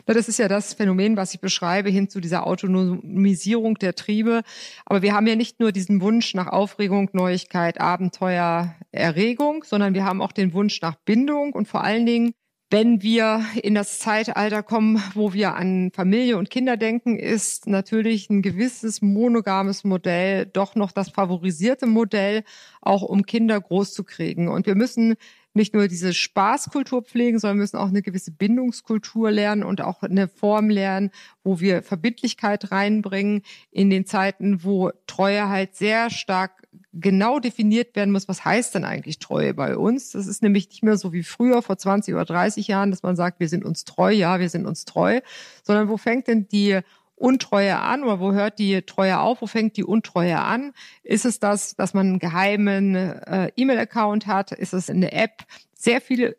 Das 0.07 0.29
ist 0.29 0.39
ja 0.39 0.49
das 0.49 0.75
Phänomen, 0.75 1.17
was 1.17 1.35
ich 1.35 1.41
beschreibe, 1.41 1.91
hin 1.91 2.09
zu 2.09 2.21
dieser 2.21 2.47
Autonomisierung 2.47 3.75
der 3.77 3.95
Triebe. 3.95 4.43
Aber 4.87 5.03
wir 5.03 5.15
haben 5.15 5.27
ja 5.27 5.37
nicht 5.37 5.61
nur 5.61 5.73
diesen 5.73 6.01
Wunsch 6.01 6.35
nach 6.35 6.49
Aufregung, 6.49 7.11
Neuigkeit, 7.13 7.81
Abenteuer, 7.81 8.75
Erregung, 8.93 9.65
sondern 9.65 9.95
wir 9.95 10.05
haben 10.05 10.23
auch 10.23 10.33
den 10.33 10.53
Wunsch 10.53 10.81
nach 10.81 10.97
Bindung 10.97 11.53
und 11.53 11.69
vor 11.69 11.85
allen 11.85 12.07
Dingen, 12.07 12.33
wenn 12.71 13.03
wir 13.03 13.45
in 13.63 13.75
das 13.75 13.99
Zeitalter 14.01 14.63
kommen, 14.63 15.01
wo 15.15 15.33
wir 15.33 15.55
an 15.55 15.93
Familie 15.95 16.39
und 16.39 16.51
Kinder 16.51 16.77
denken, 16.77 17.17
ist 17.17 17.69
natürlich 17.69 18.31
ein 18.31 18.43
gewisses 18.43 19.01
monogames 19.01 19.85
Modell 19.85 20.47
doch 20.47 20.75
noch 20.75 20.91
das 20.91 21.11
favorisierte 21.11 21.87
Modell, 21.87 22.43
auch 22.81 23.03
um 23.03 23.27
Kinder 23.27 23.61
groß 23.61 23.93
zu 23.93 24.03
kriegen. 24.03 24.49
Und 24.49 24.67
wir 24.67 24.75
müssen 24.75 25.15
nicht 25.55 25.73
nur 25.73 25.89
diese 25.89 26.13
Spaßkultur 26.13 27.03
pflegen, 27.03 27.39
sondern 27.39 27.59
müssen 27.59 27.77
auch 27.77 27.89
eine 27.89 28.03
gewisse 28.03 28.33
Bindungskultur 28.33 29.31
lernen 29.31 29.63
und 29.63 29.81
auch 29.81 30.03
eine 30.03 30.29
Form 30.29 30.69
lernen, 30.69 31.11
wo 31.43 31.61
wir 31.61 31.83
Verbindlichkeit 31.83 32.73
reinbringen 32.73 33.43
in 33.71 33.89
den 33.89 34.05
Zeiten, 34.05 34.65
wo 34.65 34.91
Treue 35.07 35.49
halt 35.49 35.77
sehr 35.77 36.11
stark 36.11 36.65
genau 36.93 37.39
definiert 37.39 37.95
werden 37.97 38.13
muss, 38.13 38.29
was 38.29 38.45
heißt 38.45 38.75
denn 38.75 38.85
eigentlich 38.85 39.19
Treue 39.19 39.55
bei 39.55 39.77
uns? 39.77 40.11
Das 40.11 40.27
ist 40.27 40.43
nämlich 40.43 40.69
nicht 40.69 40.83
mehr 40.83 40.97
so 40.97 41.13
wie 41.13 41.23
früher, 41.23 41.63
vor 41.63 41.77
20 41.77 42.15
oder 42.15 42.25
30 42.25 42.69
Jahren, 42.69 42.91
dass 42.91 43.03
man 43.03 43.17
sagt, 43.17 43.41
wir 43.41 43.49
sind 43.49 43.65
uns 43.65 43.85
treu, 43.85 44.13
ja, 44.13 44.41
wir 44.41 44.49
sind 44.49 44.67
uns 44.67 44.85
treu, 44.85 45.21
sondern 45.63 45.89
wo 45.89 45.97
fängt 45.97 46.29
denn 46.29 46.49
die 46.49 46.81
Untreue 47.17 47.79
an 47.79 48.03
oder 48.03 48.21
wo 48.21 48.33
hört 48.33 48.59
die 48.59 48.83
Treue 48.83 49.19
auf, 49.21 49.43
wo 49.43 49.47
fängt 49.47 49.77
die 49.77 49.85
Untreue 49.85 50.41
an? 50.41 50.73
Ist 51.03 51.25
es 51.25 51.39
das, 51.39 51.77
dass 51.77 51.95
man 51.95 52.07
einen 52.07 52.19
geheimen 52.19 52.95
äh, 52.95 53.53
E-Mail-Account 53.57 54.27
hat? 54.27 54.53
Ist 54.53 54.75
es 54.75 54.91
eine 54.91 55.13
App? 55.13 55.45
Sehr 55.75 56.01
viele 56.01 56.37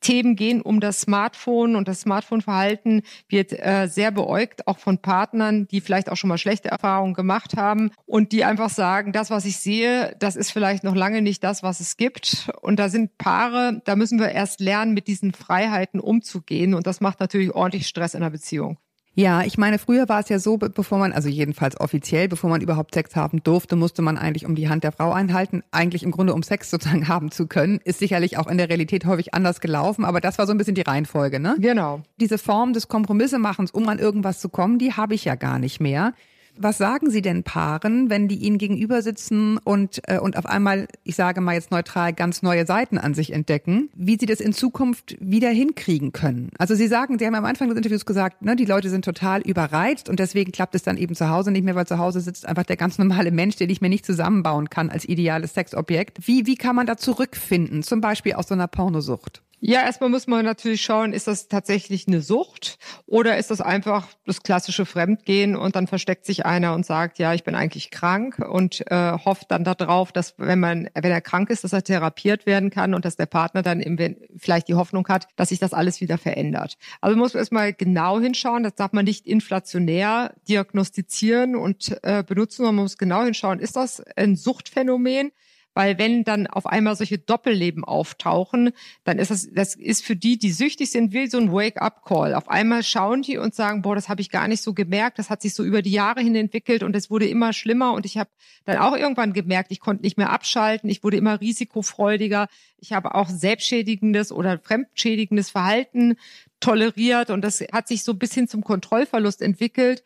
Themen 0.00 0.36
gehen 0.36 0.62
um 0.62 0.80
das 0.80 1.00
Smartphone 1.00 1.74
und 1.74 1.88
das 1.88 2.02
Smartphone-Verhalten 2.02 3.02
wird 3.28 3.52
äh, 3.52 3.88
sehr 3.88 4.10
beäugt, 4.10 4.66
auch 4.66 4.78
von 4.78 4.98
Partnern, 4.98 5.66
die 5.68 5.80
vielleicht 5.80 6.10
auch 6.10 6.16
schon 6.16 6.28
mal 6.28 6.38
schlechte 6.38 6.68
Erfahrungen 6.68 7.14
gemacht 7.14 7.56
haben 7.56 7.90
und 8.06 8.32
die 8.32 8.44
einfach 8.44 8.70
sagen, 8.70 9.12
das, 9.12 9.30
was 9.30 9.44
ich 9.44 9.58
sehe, 9.58 10.14
das 10.20 10.36
ist 10.36 10.52
vielleicht 10.52 10.84
noch 10.84 10.94
lange 10.94 11.22
nicht 11.22 11.42
das, 11.42 11.62
was 11.62 11.80
es 11.80 11.96
gibt. 11.96 12.48
Und 12.62 12.78
da 12.78 12.88
sind 12.88 13.18
Paare, 13.18 13.82
da 13.84 13.96
müssen 13.96 14.18
wir 14.18 14.30
erst 14.30 14.60
lernen, 14.60 14.94
mit 14.94 15.08
diesen 15.08 15.32
Freiheiten 15.32 16.00
umzugehen. 16.00 16.74
Und 16.74 16.86
das 16.86 17.00
macht 17.00 17.20
natürlich 17.20 17.52
ordentlich 17.52 17.88
Stress 17.88 18.14
in 18.14 18.20
der 18.20 18.30
Beziehung. 18.30 18.78
Ja, 19.18 19.42
ich 19.42 19.58
meine, 19.58 19.80
früher 19.80 20.08
war 20.08 20.20
es 20.20 20.28
ja 20.28 20.38
so, 20.38 20.58
bevor 20.58 20.98
man, 20.98 21.10
also 21.10 21.28
jedenfalls 21.28 21.80
offiziell, 21.80 22.28
bevor 22.28 22.50
man 22.50 22.60
überhaupt 22.60 22.94
Sex 22.94 23.16
haben 23.16 23.42
durfte, 23.42 23.74
musste 23.74 24.00
man 24.00 24.16
eigentlich 24.16 24.46
um 24.46 24.54
die 24.54 24.68
Hand 24.68 24.84
der 24.84 24.92
Frau 24.92 25.10
einhalten, 25.12 25.64
eigentlich 25.72 26.04
im 26.04 26.12
Grunde 26.12 26.32
um 26.34 26.44
Sex 26.44 26.70
sozusagen 26.70 27.08
haben 27.08 27.32
zu 27.32 27.48
können. 27.48 27.80
Ist 27.82 27.98
sicherlich 27.98 28.38
auch 28.38 28.46
in 28.46 28.58
der 28.58 28.68
Realität 28.68 29.06
häufig 29.06 29.34
anders 29.34 29.60
gelaufen, 29.60 30.04
aber 30.04 30.20
das 30.20 30.38
war 30.38 30.46
so 30.46 30.52
ein 30.52 30.58
bisschen 30.58 30.76
die 30.76 30.82
Reihenfolge, 30.82 31.40
ne? 31.40 31.56
Genau. 31.58 32.02
Diese 32.20 32.38
Form 32.38 32.74
des 32.74 32.86
Kompromissemachens, 32.86 33.72
um 33.72 33.88
an 33.88 33.98
irgendwas 33.98 34.38
zu 34.38 34.48
kommen, 34.48 34.78
die 34.78 34.92
habe 34.92 35.14
ich 35.14 35.24
ja 35.24 35.34
gar 35.34 35.58
nicht 35.58 35.80
mehr. 35.80 36.14
Was 36.60 36.76
sagen 36.76 37.10
Sie 37.10 37.22
denn 37.22 37.44
Paaren, 37.44 38.10
wenn 38.10 38.26
die 38.26 38.36
Ihnen 38.36 38.58
gegenüber 38.58 39.00
sitzen 39.00 39.58
und, 39.58 40.00
äh, 40.08 40.18
und 40.18 40.36
auf 40.36 40.46
einmal, 40.46 40.88
ich 41.04 41.14
sage 41.14 41.40
mal 41.40 41.54
jetzt 41.54 41.70
neutral, 41.70 42.12
ganz 42.12 42.42
neue 42.42 42.66
Seiten 42.66 42.98
an 42.98 43.14
sich 43.14 43.32
entdecken, 43.32 43.90
wie 43.94 44.18
Sie 44.18 44.26
das 44.26 44.40
in 44.40 44.52
Zukunft 44.52 45.16
wieder 45.20 45.50
hinkriegen 45.50 46.12
können? 46.12 46.50
Also 46.58 46.74
Sie 46.74 46.88
sagen, 46.88 47.18
Sie 47.18 47.26
haben 47.26 47.36
am 47.36 47.44
Anfang 47.44 47.68
des 47.68 47.76
Interviews 47.76 48.06
gesagt, 48.06 48.42
ne, 48.42 48.56
die 48.56 48.64
Leute 48.64 48.90
sind 48.90 49.04
total 49.04 49.40
überreizt 49.42 50.08
und 50.08 50.18
deswegen 50.18 50.50
klappt 50.50 50.74
es 50.74 50.82
dann 50.82 50.96
eben 50.96 51.14
zu 51.14 51.28
Hause 51.28 51.52
nicht 51.52 51.64
mehr, 51.64 51.76
weil 51.76 51.86
zu 51.86 51.98
Hause 51.98 52.20
sitzt 52.20 52.46
einfach 52.46 52.64
der 52.64 52.76
ganz 52.76 52.98
normale 52.98 53.30
Mensch, 53.30 53.54
den 53.54 53.70
ich 53.70 53.80
mir 53.80 53.88
nicht 53.88 54.04
zusammenbauen 54.04 54.68
kann 54.68 54.90
als 54.90 55.08
ideales 55.08 55.54
Sexobjekt. 55.54 56.26
Wie, 56.26 56.46
wie 56.46 56.56
kann 56.56 56.74
man 56.74 56.86
da 56.86 56.96
zurückfinden, 56.96 57.84
zum 57.84 58.00
Beispiel 58.00 58.32
aus 58.32 58.48
so 58.48 58.54
einer 58.54 58.66
Pornosucht? 58.66 59.42
Ja, 59.60 59.80
erstmal 59.80 60.08
muss 60.08 60.28
man 60.28 60.44
natürlich 60.44 60.82
schauen, 60.82 61.12
ist 61.12 61.26
das 61.26 61.48
tatsächlich 61.48 62.06
eine 62.06 62.20
Sucht 62.20 62.78
oder 63.06 63.38
ist 63.38 63.50
das 63.50 63.60
einfach 63.60 64.06
das 64.24 64.44
klassische 64.44 64.86
Fremdgehen 64.86 65.56
und 65.56 65.74
dann 65.74 65.88
versteckt 65.88 66.26
sich 66.26 66.46
einer 66.46 66.74
und 66.74 66.86
sagt, 66.86 67.18
ja, 67.18 67.34
ich 67.34 67.42
bin 67.42 67.56
eigentlich 67.56 67.90
krank 67.90 68.38
und 68.38 68.88
äh, 68.88 69.12
hofft 69.24 69.50
dann 69.50 69.64
darauf, 69.64 70.12
dass 70.12 70.34
wenn 70.38 70.60
man, 70.60 70.88
wenn 70.94 71.10
er 71.10 71.20
krank 71.20 71.50
ist, 71.50 71.64
dass 71.64 71.72
er 71.72 71.82
therapiert 71.82 72.46
werden 72.46 72.70
kann 72.70 72.94
und 72.94 73.04
dass 73.04 73.16
der 73.16 73.26
Partner 73.26 73.62
dann 73.62 73.80
eben 73.80 74.16
vielleicht 74.36 74.68
die 74.68 74.74
Hoffnung 74.74 75.08
hat, 75.08 75.26
dass 75.34 75.48
sich 75.48 75.58
das 75.58 75.72
alles 75.72 76.00
wieder 76.00 76.18
verändert. 76.18 76.78
Also 77.00 77.16
muss 77.16 77.34
man 77.34 77.40
erstmal 77.40 77.72
genau 77.72 78.20
hinschauen, 78.20 78.62
das 78.62 78.76
darf 78.76 78.92
man 78.92 79.06
nicht 79.06 79.26
inflationär 79.26 80.34
diagnostizieren 80.48 81.56
und 81.56 81.98
äh, 82.04 82.22
benutzen, 82.22 82.58
sondern 82.58 82.76
man 82.76 82.84
muss 82.84 82.96
genau 82.96 83.24
hinschauen, 83.24 83.58
ist 83.58 83.74
das 83.74 84.00
ein 84.14 84.36
Suchtphänomen? 84.36 85.32
Weil 85.78 85.96
wenn 85.96 86.24
dann 86.24 86.48
auf 86.48 86.66
einmal 86.66 86.96
solche 86.96 87.18
Doppelleben 87.18 87.84
auftauchen, 87.84 88.72
dann 89.04 89.20
ist 89.20 89.30
das, 89.30 89.48
das 89.52 89.76
ist 89.76 90.04
für 90.04 90.16
die, 90.16 90.36
die 90.36 90.50
süchtig 90.50 90.90
sind, 90.90 91.12
wie 91.12 91.28
so 91.28 91.38
ein 91.38 91.52
Wake-up-Call. 91.52 92.34
Auf 92.34 92.48
einmal 92.48 92.82
schauen 92.82 93.22
die 93.22 93.38
und 93.38 93.54
sagen, 93.54 93.82
boah, 93.82 93.94
das 93.94 94.08
habe 94.08 94.20
ich 94.20 94.28
gar 94.28 94.48
nicht 94.48 94.60
so 94.60 94.74
gemerkt, 94.74 95.20
das 95.20 95.30
hat 95.30 95.40
sich 95.40 95.54
so 95.54 95.62
über 95.62 95.80
die 95.80 95.92
Jahre 95.92 96.20
hin 96.20 96.34
entwickelt 96.34 96.82
und 96.82 96.96
es 96.96 97.12
wurde 97.12 97.28
immer 97.28 97.52
schlimmer. 97.52 97.92
Und 97.92 98.06
ich 98.06 98.18
habe 98.18 98.28
dann 98.64 98.78
auch 98.78 98.96
irgendwann 98.96 99.32
gemerkt, 99.32 99.70
ich 99.70 99.78
konnte 99.78 100.02
nicht 100.02 100.18
mehr 100.18 100.30
abschalten, 100.30 100.90
ich 100.90 101.04
wurde 101.04 101.16
immer 101.16 101.40
risikofreudiger, 101.40 102.48
ich 102.78 102.92
habe 102.92 103.14
auch 103.14 103.28
selbstschädigendes 103.28 104.32
oder 104.32 104.58
fremdschädigendes 104.58 105.50
Verhalten 105.50 106.16
toleriert. 106.58 107.30
Und 107.30 107.42
das 107.42 107.60
hat 107.60 107.86
sich 107.86 108.02
so 108.02 108.14
bis 108.14 108.34
hin 108.34 108.48
zum 108.48 108.64
Kontrollverlust 108.64 109.42
entwickelt. 109.42 110.02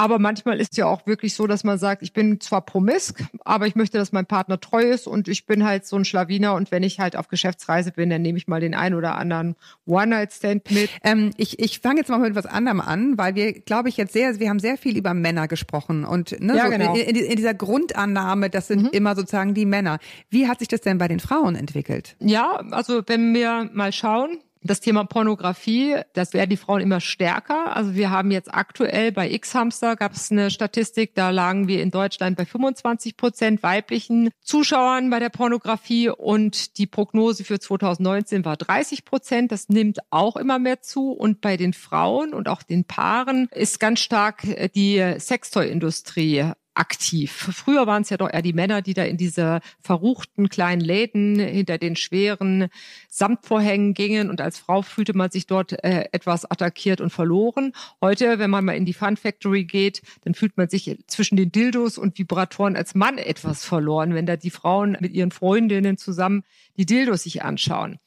Aber 0.00 0.18
manchmal 0.18 0.58
ist 0.60 0.78
ja 0.78 0.86
auch 0.86 1.06
wirklich 1.06 1.34
so, 1.34 1.46
dass 1.46 1.62
man 1.62 1.78
sagt, 1.78 2.02
ich 2.02 2.14
bin 2.14 2.40
zwar 2.40 2.62
promisk, 2.62 3.22
aber 3.44 3.66
ich 3.66 3.76
möchte, 3.76 3.98
dass 3.98 4.12
mein 4.12 4.24
Partner 4.24 4.58
treu 4.58 4.82
ist 4.82 5.06
und 5.06 5.28
ich 5.28 5.44
bin 5.44 5.62
halt 5.62 5.84
so 5.84 5.94
ein 5.94 6.06
Schlawiner 6.06 6.54
und 6.54 6.70
wenn 6.70 6.82
ich 6.82 7.00
halt 7.00 7.16
auf 7.16 7.28
Geschäftsreise 7.28 7.92
bin, 7.92 8.08
dann 8.08 8.22
nehme 8.22 8.38
ich 8.38 8.48
mal 8.48 8.60
den 8.60 8.74
ein 8.74 8.94
oder 8.94 9.16
anderen 9.16 9.56
One-Night-Stand 9.84 10.70
mit. 10.70 10.88
Ähm, 11.04 11.32
ich 11.36 11.58
ich 11.58 11.80
fange 11.80 11.98
jetzt 12.00 12.08
mal 12.08 12.18
mit 12.18 12.34
was 12.34 12.46
anderem 12.46 12.80
an, 12.80 13.18
weil 13.18 13.34
wir, 13.34 13.52
glaube 13.52 13.90
ich, 13.90 13.98
jetzt 13.98 14.14
sehr, 14.14 14.40
wir 14.40 14.48
haben 14.48 14.58
sehr 14.58 14.78
viel 14.78 14.96
über 14.96 15.12
Männer 15.12 15.48
gesprochen 15.48 16.06
und 16.06 16.40
ne, 16.40 16.56
ja, 16.56 16.64
so 16.64 16.70
genau. 16.70 16.94
in, 16.94 17.16
in, 17.16 17.36
dieser 17.36 17.52
Grundannahme, 17.52 18.48
das 18.48 18.68
sind 18.68 18.84
mhm. 18.84 18.88
immer 18.92 19.14
sozusagen 19.14 19.52
die 19.52 19.66
Männer. 19.66 19.98
Wie 20.30 20.48
hat 20.48 20.60
sich 20.60 20.68
das 20.68 20.80
denn 20.80 20.96
bei 20.96 21.08
den 21.08 21.20
Frauen 21.20 21.56
entwickelt? 21.56 22.16
Ja, 22.20 22.62
also 22.70 23.02
wenn 23.06 23.34
wir 23.34 23.68
mal 23.74 23.92
schauen, 23.92 24.38
Das 24.62 24.80
Thema 24.80 25.04
Pornografie, 25.04 25.96
das 26.12 26.34
werden 26.34 26.50
die 26.50 26.58
Frauen 26.58 26.82
immer 26.82 27.00
stärker. 27.00 27.74
Also 27.74 27.94
wir 27.94 28.10
haben 28.10 28.30
jetzt 28.30 28.52
aktuell 28.52 29.10
bei 29.10 29.30
X-Hamster 29.30 29.96
gab 29.96 30.12
es 30.12 30.30
eine 30.30 30.50
Statistik, 30.50 31.14
da 31.14 31.30
lagen 31.30 31.66
wir 31.66 31.82
in 31.82 31.90
Deutschland 31.90 32.36
bei 32.36 32.44
25 32.44 33.16
Prozent 33.16 33.62
weiblichen 33.62 34.28
Zuschauern 34.42 35.08
bei 35.08 35.18
der 35.18 35.30
Pornografie 35.30 36.10
und 36.10 36.76
die 36.76 36.86
Prognose 36.86 37.44
für 37.44 37.58
2019 37.58 38.44
war 38.44 38.58
30 38.58 39.06
Prozent. 39.06 39.50
Das 39.50 39.70
nimmt 39.70 39.98
auch 40.10 40.36
immer 40.36 40.58
mehr 40.58 40.82
zu 40.82 41.12
und 41.12 41.40
bei 41.40 41.56
den 41.56 41.72
Frauen 41.72 42.34
und 42.34 42.46
auch 42.46 42.62
den 42.62 42.84
Paaren 42.84 43.48
ist 43.52 43.80
ganz 43.80 44.00
stark 44.00 44.46
die 44.74 45.14
Sextoy-Industrie 45.18 46.52
aktiv. 46.74 47.32
Früher 47.32 47.86
waren 47.86 48.02
es 48.02 48.10
ja 48.10 48.16
doch 48.16 48.32
eher 48.32 48.42
die 48.42 48.52
Männer, 48.52 48.82
die 48.82 48.94
da 48.94 49.04
in 49.04 49.16
diese 49.16 49.60
verruchten 49.80 50.48
kleinen 50.48 50.80
Läden 50.80 51.38
hinter 51.38 51.78
den 51.78 51.96
schweren 51.96 52.68
Samtvorhängen 53.08 53.94
gingen 53.94 54.30
und 54.30 54.40
als 54.40 54.58
Frau 54.58 54.82
fühlte 54.82 55.16
man 55.16 55.30
sich 55.30 55.46
dort 55.46 55.72
äh, 55.84 56.04
etwas 56.12 56.50
attackiert 56.50 57.00
und 57.00 57.10
verloren. 57.10 57.72
Heute, 58.00 58.38
wenn 58.38 58.50
man 58.50 58.64
mal 58.64 58.76
in 58.76 58.84
die 58.84 58.94
Fun 58.94 59.16
Factory 59.16 59.64
geht, 59.64 60.02
dann 60.22 60.34
fühlt 60.34 60.56
man 60.56 60.68
sich 60.68 60.96
zwischen 61.06 61.36
den 61.36 61.52
Dildos 61.52 61.98
und 61.98 62.18
Vibratoren 62.18 62.76
als 62.76 62.94
Mann 62.94 63.18
etwas 63.18 63.64
verloren, 63.64 64.14
wenn 64.14 64.26
da 64.26 64.36
die 64.36 64.50
Frauen 64.50 64.96
mit 65.00 65.12
ihren 65.12 65.32
Freundinnen 65.32 65.96
zusammen 65.96 66.44
die 66.76 66.86
Dildos 66.86 67.24
sich 67.24 67.42
anschauen. 67.42 67.98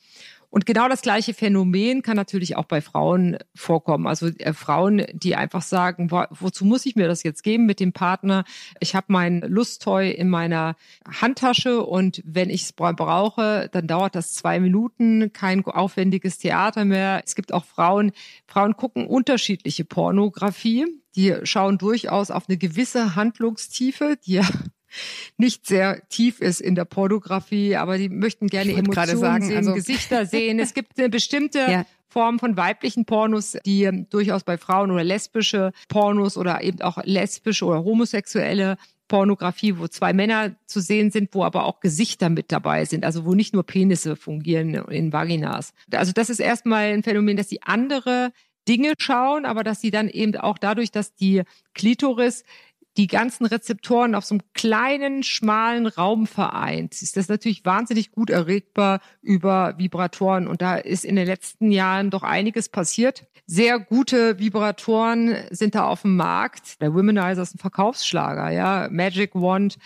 Und 0.54 0.68
genau 0.68 0.88
das 0.88 1.02
gleiche 1.02 1.34
Phänomen 1.34 2.04
kann 2.04 2.16
natürlich 2.16 2.58
auch 2.58 2.66
bei 2.66 2.80
Frauen 2.80 3.40
vorkommen. 3.56 4.06
Also 4.06 4.28
äh, 4.28 4.54
Frauen, 4.54 5.04
die 5.12 5.36
einfach 5.36 5.64
sagen, 5.64 6.12
wo, 6.12 6.26
wozu 6.30 6.64
muss 6.64 6.86
ich 6.86 6.96
mir 6.96 7.08
das 7.08 7.24
jetzt 7.24 7.42
geben 7.42 7.66
mit 7.66 7.80
dem 7.80 7.92
Partner? 7.92 8.44
Ich 8.80 8.94
habe 8.94 9.08
mein 9.10 9.42
Lusttoy 9.42 10.12
in 10.12 10.30
meiner 10.30 10.76
Handtasche 11.10 11.82
und 11.84 12.22
wenn 12.24 12.52
ich 12.52 12.66
es 12.66 12.74
brauche, 12.74 13.68
dann 13.72 13.88
dauert 13.88 14.14
das 14.14 14.34
zwei 14.34 14.60
Minuten, 14.60 15.34
kein 15.34 15.66
aufwendiges 15.66 16.38
Theater 16.38 16.86
mehr. 16.86 17.24
Es 17.26 17.34
gibt 17.34 17.52
auch 17.52 17.66
Frauen, 17.66 18.12
Frauen 18.46 18.78
gucken 18.78 19.08
unterschiedliche 19.08 19.86
Pornografie. 19.86 20.86
Die 21.16 21.34
schauen 21.46 21.80
durchaus 21.80 22.30
auf 22.30 22.48
eine 22.48 22.60
gewisse 22.60 23.16
Handlungstiefe, 23.16 24.18
die 24.24 24.34
ja 24.34 24.48
nicht 25.38 25.66
sehr 25.66 26.08
tief 26.10 26.40
ist 26.40 26.62
in 26.62 26.76
der 26.76 26.86
Pornografie, 26.86 27.76
aber 27.76 27.98
die 27.98 28.10
möchten 28.10 28.48
gerne 28.48 28.74
Emotionen 28.74 29.18
sagen, 29.18 29.46
sehen, 29.46 29.58
also 29.58 29.74
Gesichter 29.74 30.26
sehen. 30.26 30.60
Es 30.60 30.74
gibt 30.74 30.98
eine 30.98 31.10
bestimmte 31.10 31.60
ja. 31.70 31.86
Form 32.08 32.40
von 32.40 32.56
weiblichen 32.58 33.06
Pornos, 33.06 33.58
die 33.66 34.06
durchaus 34.10 34.44
bei 34.44 34.58
Frauen 34.58 34.92
oder 34.92 35.04
lesbische 35.04 35.72
Pornos 35.88 36.38
oder 36.38 36.64
eben 36.64 36.82
auch 36.82 37.00
lesbische 37.04 37.66
oder 37.66 37.84
homosexuelle 37.84 38.78
Pornografie, 39.08 39.78
wo 39.78 39.88
zwei 39.88 40.14
Männer 40.14 40.56
zu 40.66 40.80
sehen 40.80 41.12
sind, 41.12 41.34
wo 41.34 41.44
aber 41.44 41.66
auch 41.66 41.80
Gesichter 41.80 42.30
mit 42.30 42.52
dabei 42.52 42.86
sind, 42.86 43.06
also 43.06 43.26
wo 43.26 43.34
nicht 43.34 43.54
nur 43.54 43.64
Penisse 43.64 44.16
fungieren 44.16 44.74
in 44.74 45.12
Vaginas. 45.12 45.74
Also 45.92 46.14
das 46.14 46.30
ist 46.30 46.40
erstmal 46.40 46.94
ein 46.94 47.04
Phänomen, 47.04 47.38
dass 47.38 47.48
die 47.48 47.62
andere 47.64 48.32
Dinge 48.68 48.94
schauen, 48.98 49.46
aber 49.46 49.64
dass 49.64 49.82
sie 49.82 49.92
dann 49.92 50.10
eben 50.10 50.36
auch 50.38 50.58
dadurch, 50.58 50.92
dass 50.92 51.14
die 51.16 51.44
Klitoris 51.74 52.44
die 52.98 53.08
ganzen 53.08 53.46
Rezeptoren 53.46 54.16
auf 54.16 54.26
so 54.26 54.36
einem 54.36 54.44
kleinen, 54.54 55.24
schmalen 55.24 55.88
Raum 55.88 56.28
vereint, 56.28 57.02
ist 57.02 57.18
das 57.18 57.28
natürlich 57.28 57.66
wahnsinnig 57.66 58.12
gut 58.12 58.30
erregbar 58.30 59.00
über 59.22 59.76
Vibratoren. 59.78 60.48
Und 60.48 60.62
da 60.62 60.76
ist 60.76 61.04
in 61.04 61.16
den 61.16 61.26
letzten 61.26 61.72
Jahren 61.72 62.10
doch 62.10 62.24
einiges 62.24 62.70
passiert. 62.70 63.26
Sehr 63.46 63.80
gute 63.80 64.40
Vibratoren 64.40 65.36
sind 65.50 65.76
da 65.76 65.86
auf 65.86 66.04
dem 66.04 66.16
Markt. 66.16 66.82
Der 66.82 66.94
Womanizer 66.94 67.42
ist 67.42 67.56
ein 67.56 67.60
Verkaufsschlager, 67.60 68.52
ja. 68.52 68.88
Magic 68.92 69.34
Wand 69.34 69.78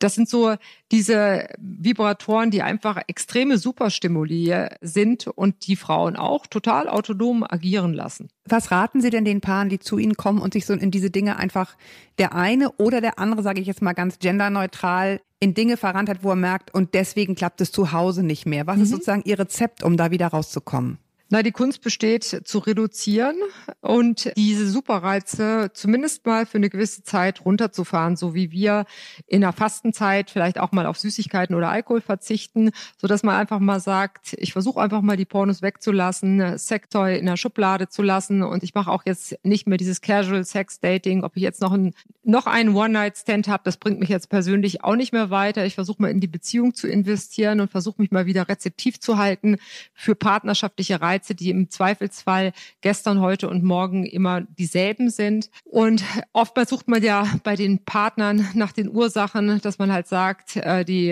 das 0.00 0.14
sind 0.14 0.28
so 0.28 0.54
diese 0.92 1.48
Vibratoren, 1.58 2.50
die 2.50 2.62
einfach 2.62 3.00
extreme 3.06 3.58
Superstimuli 3.58 4.66
sind 4.80 5.26
und 5.26 5.66
die 5.66 5.76
Frauen 5.76 6.16
auch 6.16 6.46
total 6.46 6.88
autonom 6.88 7.44
agieren 7.44 7.94
lassen. 7.94 8.28
Was 8.46 8.70
raten 8.70 9.00
Sie 9.00 9.10
denn 9.10 9.24
den 9.24 9.40
Paaren, 9.40 9.68
die 9.68 9.78
zu 9.78 9.98
Ihnen 9.98 10.16
kommen 10.16 10.40
und 10.40 10.52
sich 10.52 10.66
so 10.66 10.72
in 10.72 10.90
diese 10.90 11.10
Dinge 11.10 11.36
einfach 11.36 11.76
der 12.18 12.34
eine 12.34 12.72
oder 12.72 13.00
der 13.00 13.18
andere, 13.18 13.42
sage 13.42 13.60
ich 13.60 13.66
jetzt 13.66 13.82
mal 13.82 13.92
ganz 13.92 14.18
genderneutral, 14.18 15.20
in 15.40 15.54
Dinge 15.54 15.76
verrannt 15.76 16.08
hat, 16.08 16.24
wo 16.24 16.30
er 16.30 16.36
merkt, 16.36 16.74
und 16.74 16.94
deswegen 16.94 17.34
klappt 17.34 17.60
es 17.60 17.70
zu 17.70 17.92
Hause 17.92 18.22
nicht 18.22 18.46
mehr? 18.46 18.66
Was 18.66 18.76
mhm. 18.76 18.82
ist 18.82 18.90
sozusagen 18.90 19.22
Ihr 19.24 19.38
Rezept, 19.38 19.82
um 19.84 19.96
da 19.96 20.10
wieder 20.10 20.28
rauszukommen? 20.28 20.98
Na, 21.30 21.42
die 21.42 21.52
Kunst 21.52 21.82
besteht 21.82 22.24
zu 22.24 22.58
reduzieren 22.58 23.36
und 23.82 24.32
diese 24.38 24.66
Superreize 24.66 25.70
zumindest 25.74 26.24
mal 26.24 26.46
für 26.46 26.56
eine 26.56 26.70
gewisse 26.70 27.02
Zeit 27.02 27.44
runterzufahren, 27.44 28.16
so 28.16 28.34
wie 28.34 28.50
wir 28.50 28.86
in 29.26 29.42
der 29.42 29.52
Fastenzeit 29.52 30.30
vielleicht 30.30 30.58
auch 30.58 30.72
mal 30.72 30.86
auf 30.86 30.98
Süßigkeiten 30.98 31.54
oder 31.54 31.68
Alkohol 31.68 32.00
verzichten, 32.00 32.70
so 32.96 33.06
dass 33.06 33.24
man 33.24 33.36
einfach 33.36 33.58
mal 33.58 33.78
sagt, 33.78 34.36
ich 34.38 34.54
versuche 34.54 34.80
einfach 34.80 35.02
mal 35.02 35.18
die 35.18 35.26
Pornos 35.26 35.60
wegzulassen, 35.60 36.56
Sextoy 36.56 37.18
in 37.18 37.26
der 37.26 37.36
Schublade 37.36 37.90
zu 37.90 38.00
lassen 38.00 38.42
und 38.42 38.62
ich 38.62 38.72
mache 38.72 38.90
auch 38.90 39.02
jetzt 39.04 39.38
nicht 39.42 39.66
mehr 39.66 39.76
dieses 39.76 40.00
Casual 40.00 40.46
Sex 40.46 40.80
Dating, 40.80 41.24
ob 41.24 41.36
ich 41.36 41.42
jetzt 41.42 41.60
noch 41.60 41.72
ein 41.72 41.92
noch 42.24 42.46
einen 42.46 42.74
One-Night-Stand 42.74 43.48
habe, 43.48 43.62
das 43.64 43.78
bringt 43.78 44.00
mich 44.00 44.10
jetzt 44.10 44.28
persönlich 44.28 44.84
auch 44.84 44.96
nicht 44.96 45.14
mehr 45.14 45.30
weiter. 45.30 45.64
Ich 45.64 45.74
versuche 45.74 46.02
mal 46.02 46.10
in 46.10 46.20
die 46.20 46.26
Beziehung 46.26 46.74
zu 46.74 46.86
investieren 46.86 47.60
und 47.60 47.70
versuche 47.70 48.02
mich 48.02 48.10
mal 48.10 48.26
wieder 48.26 48.48
rezeptiv 48.50 49.00
zu 49.00 49.16
halten 49.16 49.56
für 49.94 50.14
partnerschaftliche 50.14 51.00
Reize 51.00 51.17
Reize, 51.18 51.34
die 51.34 51.50
im 51.50 51.68
Zweifelsfall 51.68 52.52
gestern, 52.80 53.20
heute 53.20 53.48
und 53.48 53.64
morgen 53.64 54.04
immer 54.04 54.42
dieselben 54.42 55.10
sind. 55.10 55.50
Und 55.64 56.04
oftmals 56.32 56.70
sucht 56.70 56.88
man 56.88 57.02
ja 57.02 57.26
bei 57.42 57.56
den 57.56 57.84
Partnern 57.84 58.48
nach 58.54 58.72
den 58.72 58.88
Ursachen, 58.88 59.60
dass 59.60 59.78
man 59.78 59.92
halt 59.92 60.06
sagt, 60.06 60.56
äh, 60.56 60.84
die 60.84 61.10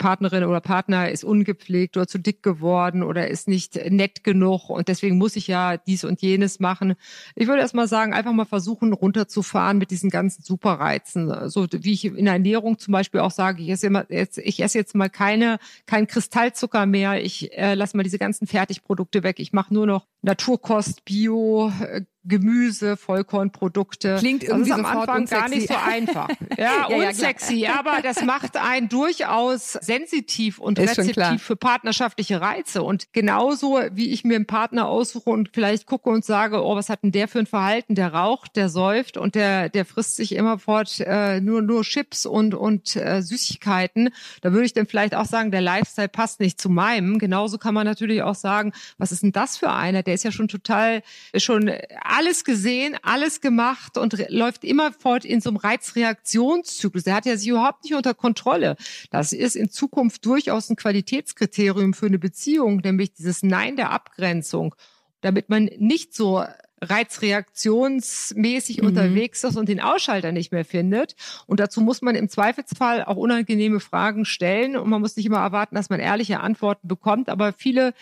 Partnerin 0.00 0.44
oder 0.44 0.60
Partner 0.60 1.10
ist 1.10 1.24
ungepflegt 1.24 1.96
oder 1.96 2.08
zu 2.08 2.18
dick 2.18 2.42
geworden 2.42 3.02
oder 3.02 3.28
ist 3.28 3.46
nicht 3.46 3.76
nett 3.90 4.24
genug 4.24 4.70
und 4.70 4.88
deswegen 4.88 5.18
muss 5.18 5.36
ich 5.36 5.46
ja 5.46 5.76
dies 5.76 6.04
und 6.04 6.22
jenes 6.22 6.58
machen. 6.58 6.94
Ich 7.34 7.46
würde 7.46 7.60
erst 7.60 7.74
mal 7.74 7.86
sagen, 7.86 8.14
einfach 8.14 8.32
mal 8.32 8.46
versuchen 8.46 8.94
runterzufahren 8.94 9.76
mit 9.76 9.90
diesen 9.90 10.08
ganzen 10.08 10.42
Superreizen. 10.42 11.50
So 11.50 11.66
wie 11.70 11.92
ich 11.92 12.06
in 12.06 12.24
der 12.24 12.34
Ernährung 12.34 12.78
zum 12.78 12.92
Beispiel 12.92 13.20
auch 13.20 13.30
sage, 13.30 13.62
ich 13.62 13.68
esse, 13.68 13.88
immer, 13.88 14.06
jetzt, 14.08 14.38
ich 14.38 14.62
esse 14.62 14.78
jetzt 14.78 14.94
mal 14.94 15.10
keine, 15.10 15.58
kein 15.84 16.06
Kristallzucker 16.06 16.86
mehr, 16.86 17.22
ich 17.22 17.52
äh, 17.52 17.74
lasse 17.74 17.96
mal 17.96 18.02
diese 18.02 18.18
ganzen 18.18 18.46
Fertigprodukte 18.46 19.22
weg, 19.22 19.38
ich 19.38 19.52
mache 19.52 19.74
nur 19.74 19.86
noch 19.86 20.06
Naturkost, 20.22 21.04
Bio, 21.04 21.72
äh, 21.80 22.02
Gemüse, 22.24 22.98
Vollkornprodukte. 22.98 24.16
Klingt 24.18 24.44
irgendwie 24.44 24.70
das 24.70 24.78
ist 24.78 24.84
am 24.84 24.98
Anfang 24.98 25.24
gar 25.24 25.48
nicht 25.48 25.68
so 25.68 25.74
einfach. 25.74 26.28
Ja, 26.58 26.88
ja 26.90 27.08
unsexy, 27.08 27.54
ja, 27.54 27.78
aber 27.78 28.02
das 28.02 28.24
macht 28.24 28.56
einen 28.56 28.88
durchaus 28.88 29.72
sensitiv 29.72 30.58
und 30.58 30.78
ist 30.78 30.98
rezeptiv 30.98 31.42
für 31.42 31.56
partnerschaftliche 31.56 32.40
Reize. 32.40 32.82
Und 32.82 33.12
genauso 33.12 33.80
wie 33.92 34.10
ich 34.10 34.24
mir 34.24 34.36
einen 34.36 34.46
Partner 34.46 34.88
aussuche 34.88 35.30
und 35.30 35.50
vielleicht 35.54 35.86
gucke 35.86 36.10
und 36.10 36.24
sage, 36.24 36.62
oh, 36.62 36.76
was 36.76 36.90
hat 36.90 37.02
denn 37.02 37.12
der 37.12 37.28
für 37.28 37.38
ein 37.38 37.46
Verhalten? 37.46 37.94
Der 37.94 38.12
raucht, 38.12 38.56
der 38.56 38.68
säuft 38.68 39.16
und 39.16 39.34
der, 39.34 39.70
der 39.70 39.86
frisst 39.86 40.16
sich 40.16 40.34
immerfort 40.34 41.00
äh, 41.00 41.40
nur, 41.40 41.62
nur 41.62 41.82
Chips 41.82 42.26
und, 42.26 42.54
und 42.54 42.96
äh, 42.96 43.22
Süßigkeiten. 43.22 44.10
Da 44.42 44.52
würde 44.52 44.66
ich 44.66 44.74
dann 44.74 44.86
vielleicht 44.86 45.14
auch 45.14 45.26
sagen, 45.26 45.50
der 45.50 45.62
Lifestyle 45.62 46.08
passt 46.08 46.40
nicht 46.40 46.60
zu 46.60 46.68
meinem. 46.68 47.18
Genauso 47.18 47.56
kann 47.56 47.74
man 47.74 47.86
natürlich 47.86 48.22
auch 48.22 48.34
sagen, 48.34 48.72
was 48.98 49.12
ist 49.12 49.22
denn 49.22 49.32
das 49.32 49.56
für 49.56 49.70
einer? 49.70 50.02
Der 50.10 50.16
ist 50.16 50.24
ja 50.24 50.32
schon 50.32 50.48
total, 50.48 51.04
schon 51.36 51.70
alles 52.02 52.42
gesehen, 52.42 52.96
alles 53.02 53.40
gemacht 53.40 53.96
und 53.96 54.28
läuft 54.28 54.64
immer 54.64 54.90
fort 54.90 55.24
in 55.24 55.40
so 55.40 55.50
einem 55.50 55.56
Reizreaktionszyklus. 55.56 57.04
Der 57.04 57.14
hat 57.14 57.26
ja 57.26 57.36
sich 57.36 57.46
überhaupt 57.46 57.84
nicht 57.84 57.94
unter 57.94 58.12
Kontrolle. 58.12 58.74
Das 59.12 59.32
ist 59.32 59.54
in 59.54 59.70
Zukunft 59.70 60.26
durchaus 60.26 60.68
ein 60.68 60.74
Qualitätskriterium 60.74 61.94
für 61.94 62.06
eine 62.06 62.18
Beziehung, 62.18 62.78
nämlich 62.78 63.12
dieses 63.12 63.44
Nein 63.44 63.76
der 63.76 63.92
Abgrenzung, 63.92 64.74
damit 65.20 65.48
man 65.48 65.70
nicht 65.78 66.12
so 66.12 66.44
reizreaktionsmäßig 66.82 68.80
mhm. 68.80 68.88
unterwegs 68.88 69.44
ist 69.44 69.56
und 69.56 69.68
den 69.68 69.78
Ausschalter 69.78 70.32
nicht 70.32 70.50
mehr 70.50 70.64
findet. 70.64 71.14
Und 71.46 71.60
dazu 71.60 71.82
muss 71.82 72.02
man 72.02 72.16
im 72.16 72.28
Zweifelsfall 72.28 73.04
auch 73.04 73.16
unangenehme 73.16 73.78
Fragen 73.78 74.24
stellen 74.24 74.76
und 74.76 74.90
man 74.90 75.00
muss 75.00 75.14
nicht 75.14 75.26
immer 75.26 75.38
erwarten, 75.38 75.76
dass 75.76 75.88
man 75.88 76.00
ehrliche 76.00 76.40
Antworten 76.40 76.88
bekommt. 76.88 77.28
Aber 77.28 77.52
viele 77.52 77.94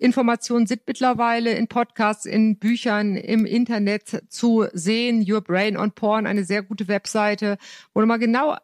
Informationen 0.00 0.66
sind 0.66 0.82
mittlerweile 0.86 1.52
in 1.52 1.68
Podcasts, 1.68 2.24
in 2.24 2.58
Büchern, 2.58 3.16
im 3.16 3.44
Internet 3.44 4.24
zu 4.28 4.66
sehen. 4.72 5.24
Your 5.30 5.42
Brain 5.42 5.76
on 5.76 5.92
Porn, 5.92 6.26
eine 6.26 6.44
sehr 6.44 6.62
gute 6.62 6.88
Webseite, 6.88 7.58
wo 7.92 8.04
mal 8.06 8.18
genau 8.18 8.56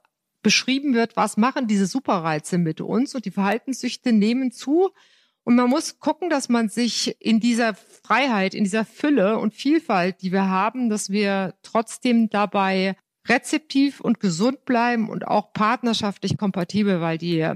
beschrieben 0.42 0.94
wird, 0.94 1.16
was 1.16 1.37
machen 1.37 1.66
diese 1.66 1.87
Superreize 1.87 2.57
mit 2.57 2.81
uns 2.81 3.14
und 3.14 3.27
die 3.27 3.31
Verhaltenssüchte 3.31 4.12
nehmen 4.12 4.51
zu. 4.51 4.90
Und 5.44 5.57
man 5.57 5.68
muss 5.68 5.99
gucken, 5.99 6.31
dass 6.31 6.49
man 6.49 6.70
sich 6.70 7.20
in 7.20 7.38
dieser 7.38 7.75
Freiheit, 7.75 8.55
in 8.55 8.64
dieser 8.64 8.85
Fülle 8.85 9.38
und 9.38 9.53
Vielfalt, 9.53 10.22
die 10.22 10.33
wir 10.33 10.49
haben, 10.49 10.88
dass 10.88 11.11
wir 11.11 11.55
trotzdem 11.62 12.31
dabei 12.31 12.96
rezeptiv 13.29 14.01
und 14.01 14.20
gesund 14.20 14.64
bleiben 14.64 15.11
und 15.11 15.27
auch 15.27 15.53
partnerschaftlich 15.53 16.38
kompatibel, 16.38 17.01
weil 17.01 17.18
die 17.18 17.46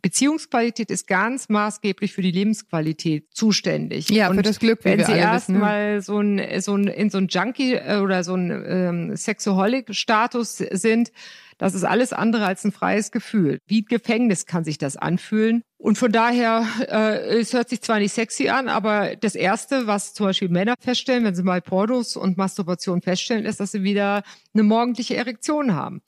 Beziehungsqualität 0.00 0.90
ist 0.90 1.06
ganz 1.06 1.48
maßgeblich 1.48 2.12
für 2.12 2.22
die 2.22 2.30
Lebensqualität 2.30 3.26
zuständig. 3.32 4.08
Ja, 4.10 4.30
und 4.30 4.36
für 4.36 4.42
das 4.42 4.58
Glück, 4.58 4.80
wenn 4.84 5.04
Sie 5.04 5.12
erstmal 5.12 6.00
so 6.02 6.18
ein, 6.18 6.60
so 6.60 6.76
ein, 6.76 6.86
in 6.86 7.10
so 7.10 7.18
ein 7.18 7.28
Junkie 7.28 7.74
äh, 7.74 7.98
oder 7.98 8.22
so 8.22 8.34
ein 8.34 8.64
ähm, 8.66 9.16
Sexaholic-Status 9.16 10.58
sind, 10.58 11.10
das 11.58 11.74
ist 11.74 11.82
alles 11.82 12.12
andere 12.12 12.46
als 12.46 12.64
ein 12.64 12.70
freies 12.70 13.10
Gefühl. 13.10 13.58
Wie 13.66 13.82
Gefängnis 13.82 14.46
kann 14.46 14.62
sich 14.62 14.78
das 14.78 14.96
anfühlen. 14.96 15.64
Und 15.76 15.98
von 15.98 16.12
daher, 16.12 16.64
äh, 16.88 17.38
es 17.38 17.52
hört 17.52 17.68
sich 17.68 17.82
zwar 17.82 17.98
nicht 17.98 18.12
sexy 18.12 18.48
an, 18.48 18.68
aber 18.68 19.16
das 19.16 19.34
Erste, 19.34 19.88
was 19.88 20.14
zum 20.14 20.26
Beispiel 20.26 20.48
Männer 20.48 20.74
feststellen, 20.78 21.24
wenn 21.24 21.34
sie 21.34 21.42
mal 21.42 21.60
Pornos 21.60 22.16
und 22.16 22.36
Masturbation 22.36 23.02
feststellen, 23.02 23.44
ist, 23.44 23.58
dass 23.58 23.72
sie 23.72 23.82
wieder 23.82 24.22
eine 24.54 24.62
morgendliche 24.62 25.16
Erektion 25.16 25.74
haben. 25.74 26.00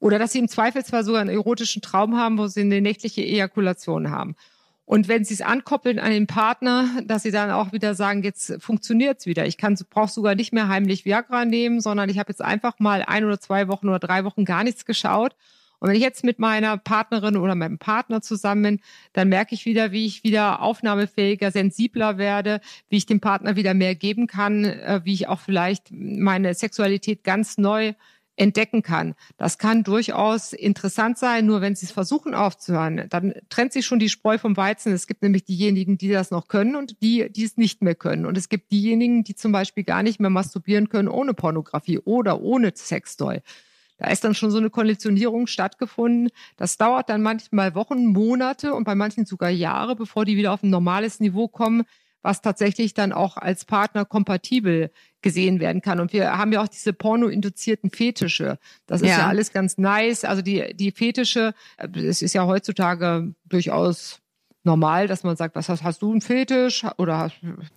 Oder 0.00 0.18
dass 0.18 0.32
sie 0.32 0.38
im 0.38 0.48
Zweifelsfall 0.48 1.04
sogar 1.04 1.20
einen 1.20 1.30
erotischen 1.30 1.82
Traum 1.82 2.16
haben, 2.16 2.38
wo 2.38 2.46
sie 2.46 2.60
eine 2.60 2.80
nächtliche 2.80 3.22
Ejakulation 3.22 4.10
haben. 4.10 4.36
Und 4.84 5.06
wenn 5.06 5.24
sie 5.24 5.34
es 5.34 5.42
ankoppeln 5.42 5.98
an 5.98 6.10
den 6.10 6.26
Partner, 6.26 6.88
dass 7.04 7.22
sie 7.22 7.30
dann 7.30 7.50
auch 7.50 7.72
wieder 7.72 7.94
sagen, 7.94 8.22
jetzt 8.22 8.56
funktioniert's 8.60 9.26
wieder. 9.26 9.46
Ich 9.46 9.58
kann, 9.58 9.78
brauche 9.90 10.10
sogar 10.10 10.34
nicht 10.34 10.54
mehr 10.54 10.68
heimlich 10.68 11.04
Viagra 11.04 11.44
nehmen, 11.44 11.80
sondern 11.80 12.08
ich 12.08 12.18
habe 12.18 12.30
jetzt 12.30 12.40
einfach 12.40 12.78
mal 12.78 13.04
ein 13.06 13.24
oder 13.24 13.38
zwei 13.38 13.68
Wochen 13.68 13.88
oder 13.88 13.98
drei 13.98 14.24
Wochen 14.24 14.46
gar 14.46 14.64
nichts 14.64 14.86
geschaut 14.86 15.34
und 15.80 15.88
wenn 15.88 15.96
ich 15.96 16.02
jetzt 16.02 16.24
mit 16.24 16.38
meiner 16.38 16.76
Partnerin 16.76 17.36
oder 17.36 17.54
meinem 17.54 17.78
Partner 17.78 18.20
zusammen 18.20 18.62
bin, 18.62 18.80
dann 19.12 19.28
merke 19.28 19.54
ich 19.54 19.64
wieder, 19.64 19.92
wie 19.92 20.06
ich 20.06 20.24
wieder 20.24 20.60
aufnahmefähiger, 20.60 21.50
sensibler 21.50 22.18
werde, 22.18 22.60
wie 22.88 22.96
ich 22.96 23.06
dem 23.06 23.20
Partner 23.20 23.56
wieder 23.56 23.74
mehr 23.74 23.94
geben 23.94 24.26
kann, 24.26 24.64
äh, 24.64 25.00
wie 25.04 25.14
ich 25.14 25.28
auch 25.28 25.40
vielleicht 25.40 25.90
meine 25.90 26.54
Sexualität 26.54 27.22
ganz 27.22 27.58
neu 27.58 27.94
entdecken 28.38 28.82
kann. 28.82 29.14
Das 29.36 29.58
kann 29.58 29.82
durchaus 29.82 30.52
interessant 30.52 31.18
sein, 31.18 31.46
nur 31.46 31.60
wenn 31.60 31.74
Sie 31.74 31.86
es 31.86 31.92
versuchen 31.92 32.34
aufzuhören, 32.34 33.06
dann 33.08 33.34
trennt 33.48 33.72
sich 33.72 33.84
schon 33.84 33.98
die 33.98 34.08
Spreu 34.08 34.38
vom 34.38 34.56
Weizen. 34.56 34.92
Es 34.92 35.06
gibt 35.06 35.22
nämlich 35.22 35.44
diejenigen, 35.44 35.98
die 35.98 36.08
das 36.08 36.30
noch 36.30 36.48
können 36.48 36.76
und 36.76 37.02
die, 37.02 37.30
die 37.30 37.44
es 37.44 37.56
nicht 37.56 37.82
mehr 37.82 37.94
können. 37.94 38.26
Und 38.26 38.38
es 38.38 38.48
gibt 38.48 38.70
diejenigen, 38.70 39.24
die 39.24 39.34
zum 39.34 39.52
Beispiel 39.52 39.84
gar 39.84 40.02
nicht 40.02 40.20
mehr 40.20 40.30
masturbieren 40.30 40.88
können 40.88 41.08
ohne 41.08 41.34
Pornografie 41.34 41.98
oder 41.98 42.40
ohne 42.40 42.72
Sextoy. 42.74 43.40
Da 43.98 44.10
ist 44.10 44.22
dann 44.22 44.34
schon 44.34 44.52
so 44.52 44.58
eine 44.58 44.70
Konditionierung 44.70 45.48
stattgefunden. 45.48 46.30
Das 46.56 46.76
dauert 46.76 47.08
dann 47.08 47.20
manchmal 47.20 47.74
Wochen, 47.74 48.06
Monate 48.06 48.72
und 48.74 48.84
bei 48.84 48.94
manchen 48.94 49.26
sogar 49.26 49.50
Jahre, 49.50 49.96
bevor 49.96 50.24
die 50.24 50.36
wieder 50.36 50.52
auf 50.52 50.62
ein 50.62 50.70
normales 50.70 51.18
Niveau 51.18 51.48
kommen, 51.48 51.82
was 52.22 52.40
tatsächlich 52.40 52.94
dann 52.94 53.12
auch 53.12 53.36
als 53.36 53.64
Partner 53.64 54.04
kompatibel 54.04 54.90
gesehen 55.22 55.60
werden 55.60 55.82
kann. 55.82 56.00
Und 56.00 56.12
wir 56.12 56.38
haben 56.38 56.52
ja 56.52 56.62
auch 56.62 56.68
diese 56.68 56.92
pornoinduzierten 56.92 57.90
Fetische. 57.90 58.58
Das 58.86 59.00
ist 59.00 59.08
ja. 59.08 59.18
ja 59.18 59.26
alles 59.28 59.52
ganz 59.52 59.78
nice. 59.78 60.24
Also 60.24 60.42
die, 60.42 60.74
die 60.74 60.92
Fetische, 60.92 61.54
es 61.94 62.22
ist 62.22 62.34
ja 62.34 62.46
heutzutage 62.46 63.34
durchaus 63.44 64.20
normal, 64.64 65.06
dass 65.06 65.24
man 65.24 65.36
sagt, 65.36 65.56
was 65.56 65.68
hast, 65.68 65.82
hast 65.82 66.02
du 66.02 66.10
einen 66.10 66.20
Fetisch 66.20 66.84
oder 66.98 67.30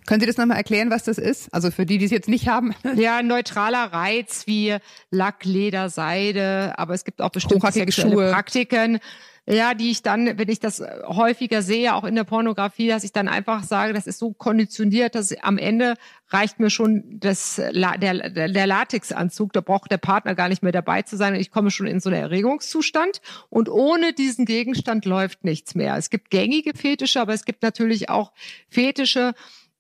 können 0.08 0.19
Sie 0.19 0.27
das 0.27 0.38
nochmal 0.38 0.58
erklären, 0.58 0.89
was 0.89 1.04
das 1.04 1.17
ist? 1.17 1.54
Also 1.54 1.71
für 1.71 1.86
die, 1.86 1.97
die 1.97 2.06
es 2.06 2.12
jetzt 2.12 2.27
nicht 2.27 2.47
haben. 2.47 2.73
Ja, 2.95 3.23
neutraler 3.23 3.93
Reiz 3.93 4.45
wie 4.47 4.75
Lack, 5.10 5.45
Leder, 5.45 5.89
Seide, 5.89 6.73
aber 6.77 6.93
es 6.93 7.06
gibt 7.06 7.21
auch 7.21 7.30
bestimmte 7.30 7.71
sexuelle 7.71 8.12
Schuhe. 8.12 8.32
Praktiken, 8.32 8.99
ja, 9.51 9.73
die 9.73 9.91
ich 9.91 10.01
dann, 10.01 10.37
wenn 10.37 10.47
ich 10.47 10.59
das 10.59 10.81
häufiger 11.05 11.61
sehe, 11.61 11.93
auch 11.93 12.05
in 12.05 12.15
der 12.15 12.23
Pornografie, 12.23 12.87
dass 12.87 13.03
ich 13.03 13.11
dann 13.11 13.27
einfach 13.27 13.63
sage, 13.63 13.91
das 13.91 14.07
ist 14.07 14.17
so 14.17 14.31
konditioniert, 14.31 15.13
dass 15.13 15.33
am 15.41 15.57
Ende 15.57 15.95
reicht 16.29 16.59
mir 16.59 16.69
schon 16.69 17.03
das, 17.19 17.55
der, 17.57 17.97
der 18.29 18.67
Latexanzug, 18.67 19.51
da 19.51 19.59
braucht 19.59 19.91
der 19.91 19.97
Partner 19.97 20.35
gar 20.35 20.47
nicht 20.47 20.63
mehr 20.63 20.71
dabei 20.71 21.01
zu 21.01 21.17
sein 21.17 21.35
ich 21.35 21.51
komme 21.51 21.71
schon 21.71 21.87
in 21.87 21.99
so 21.99 22.09
einen 22.09 22.21
Erregungszustand 22.21 23.21
und 23.49 23.67
ohne 23.67 24.13
diesen 24.13 24.45
Gegenstand 24.45 25.05
läuft 25.05 25.43
nichts 25.43 25.75
mehr. 25.75 25.97
Es 25.97 26.09
gibt 26.09 26.29
gängige 26.29 26.77
Fetische, 26.77 27.19
aber 27.19 27.33
es 27.33 27.43
gibt 27.43 27.63
natürlich 27.63 28.09
auch 28.09 28.31
Fetische, 28.69 29.33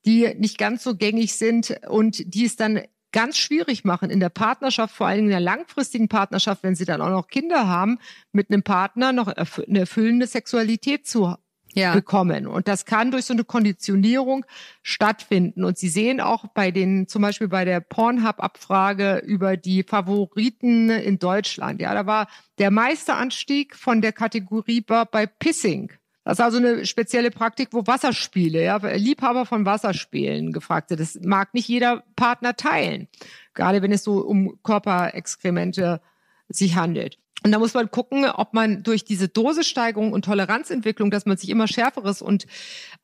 die 0.05 0.33
nicht 0.35 0.57
ganz 0.57 0.83
so 0.83 0.95
gängig 0.95 1.33
sind 1.33 1.75
und 1.87 2.33
die 2.33 2.45
es 2.45 2.55
dann 2.55 2.81
ganz 3.11 3.37
schwierig 3.37 3.83
machen 3.83 4.09
in 4.09 4.19
der 4.19 4.29
Partnerschaft, 4.29 4.95
vor 4.95 5.07
allem 5.07 5.25
in 5.25 5.29
der 5.29 5.39
langfristigen 5.39 6.07
Partnerschaft, 6.07 6.63
wenn 6.63 6.75
sie 6.75 6.85
dann 6.85 7.01
auch 7.01 7.09
noch 7.09 7.27
Kinder 7.27 7.67
haben, 7.67 7.99
mit 8.31 8.49
einem 8.49 8.63
Partner 8.63 9.11
noch 9.11 9.27
eine 9.27 9.79
erfüllende 9.79 10.27
Sexualität 10.27 11.07
zu 11.07 11.35
ja. 11.73 11.93
bekommen. 11.93 12.47
Und 12.47 12.67
das 12.67 12.85
kann 12.85 13.11
durch 13.11 13.25
so 13.25 13.33
eine 13.33 13.43
Konditionierung 13.43 14.45
stattfinden. 14.83 15.63
Und 15.63 15.77
Sie 15.77 15.89
sehen 15.89 16.21
auch 16.21 16.45
bei 16.47 16.71
den, 16.71 17.07
zum 17.07 17.21
Beispiel 17.21 17.47
bei 17.47 17.65
der 17.65 17.79
Pornhub-Abfrage 17.79 19.17
über 19.25 19.57
die 19.57 19.83
Favoriten 19.83 20.89
in 20.89 21.19
Deutschland. 21.19 21.81
Ja, 21.81 21.93
da 21.93 22.05
war 22.05 22.27
der 22.57 22.71
meiste 22.71 23.15
Anstieg 23.15 23.75
von 23.75 24.01
der 24.01 24.13
Kategorie 24.13 24.81
bei 24.81 25.25
Pissing. 25.25 25.91
Das 26.31 26.39
ist 26.39 26.45
also 26.45 26.59
eine 26.59 26.85
spezielle 26.85 27.29
Praktik, 27.29 27.73
wo 27.73 27.85
Wasserspiele, 27.87 28.63
ja, 28.63 28.77
Liebhaber 28.77 29.45
von 29.45 29.65
Wasserspielen 29.65 30.53
gefragt 30.53 30.87
sind. 30.87 31.01
Das 31.01 31.19
mag 31.21 31.53
nicht 31.53 31.67
jeder 31.67 32.03
Partner 32.15 32.55
teilen, 32.55 33.09
gerade 33.53 33.81
wenn 33.81 33.91
es 33.91 34.05
so 34.05 34.19
um 34.19 34.57
Körperexkremente 34.63 35.99
sich 36.47 36.77
handelt. 36.77 37.17
Und 37.43 37.51
da 37.51 37.59
muss 37.59 37.73
man 37.73 37.91
gucken, 37.91 38.23
ob 38.23 38.53
man 38.53 38.81
durch 38.81 39.03
diese 39.03 39.27
Dosissteigerung 39.27 40.13
und 40.13 40.23
Toleranzentwicklung, 40.23 41.11
dass 41.11 41.25
man 41.25 41.35
sich 41.35 41.49
immer 41.49 41.67
schärferes 41.67 42.21
und 42.21 42.45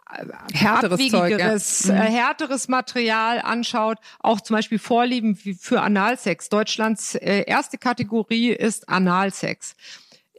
äh, 0.10 0.26
härteres, 0.54 1.10
Zeug, 1.10 1.38
ja. 1.38 1.54
äh, 1.54 1.58
mhm. 1.58 1.92
härteres 1.92 2.70
Material 2.70 3.42
anschaut, 3.42 3.98
auch 4.20 4.40
zum 4.40 4.56
Beispiel 4.56 4.80
Vorlieben 4.80 5.36
für 5.36 5.82
Analsex. 5.82 6.48
Deutschlands 6.48 7.16
äh, 7.16 7.44
erste 7.46 7.78
Kategorie 7.78 8.52
ist 8.52 8.88
Analsex 8.88 9.76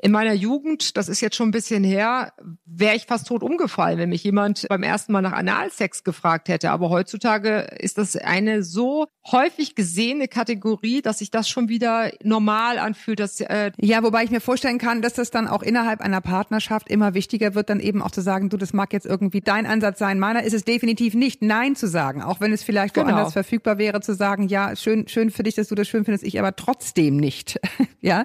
in 0.01 0.13
meiner 0.13 0.33
Jugend, 0.33 0.97
das 0.97 1.09
ist 1.09 1.21
jetzt 1.21 1.35
schon 1.35 1.49
ein 1.49 1.53
bisschen 1.53 1.83
her, 1.83 2.33
wäre 2.65 2.95
ich 2.95 3.07
fast 3.07 3.27
tot 3.27 3.43
umgefallen, 3.43 3.99
wenn 3.99 4.11
mich 4.11 4.23
jemand 4.23 4.67
beim 4.69 4.83
ersten 4.85 5.13
Mal 5.13 5.23
nach 5.23 5.33
Analsex 5.33 6.05
gefragt 6.05 6.49
hätte. 6.49 6.71
Aber 6.71 6.89
heutzutage 6.89 7.69
ist 7.81 7.99
das 7.99 8.15
eine 8.17 8.63
so 8.63 9.07
häufig 9.31 9.75
gesehene 9.75 10.29
Kategorie, 10.29 11.03
dass 11.03 11.19
sich 11.19 11.31
das 11.31 11.49
schon 11.49 11.69
wieder 11.69 12.13
normal 12.23 12.79
anfühlt. 12.79 13.19
Dass, 13.19 13.41
äh 13.41 13.73
ja, 13.77 14.03
wobei 14.03 14.23
ich 14.23 14.31
mir 14.31 14.41
vorstellen 14.41 14.79
kann, 14.79 15.03
dass 15.03 15.15
das 15.15 15.31
dann 15.31 15.49
auch 15.49 15.63
innerhalb 15.63 16.01
einer 16.01 16.21
Partnerschaft 16.21 16.89
immer 16.89 17.15
wichtiger 17.15 17.55
wird, 17.55 17.69
dann 17.69 17.81
eben 17.81 18.01
auch 18.01 18.13
zu 18.13 18.21
sagen, 18.21 18.51
du, 18.51 18.57
das 18.57 18.73
mag 18.73 18.93
jetzt 18.93 19.07
irgendwie 19.07 19.41
dein 19.41 19.67
Ansatz 19.67 19.99
sein. 19.99 20.21
Meiner 20.21 20.45
ist 20.45 20.55
es 20.55 20.65
definitiv 20.65 21.15
nicht, 21.15 21.43
Nein 21.43 21.75
zu 21.75 21.89
sagen. 21.89 22.23
Auch 22.23 22.41
wenn 22.41 22.53
es 22.53 22.63
vielleicht 22.63 22.95
genau. 22.95 23.09
woanders 23.09 23.33
verfügbar 23.33 23.79
wäre, 23.79 24.01
zu 24.01 24.15
sagen, 24.15 24.47
ja, 24.47 24.77
schön, 24.77 25.09
schön 25.09 25.31
für 25.31 25.43
dich, 25.43 25.57
dass 25.57 25.69
du 25.69 25.75
das 25.75 25.89
schön 25.89 26.05
findest, 26.05 26.25
ich 26.25 26.39
aber 26.39 26.55
trotzdem 26.55 27.17
nicht. 27.17 27.59
ja. 28.01 28.25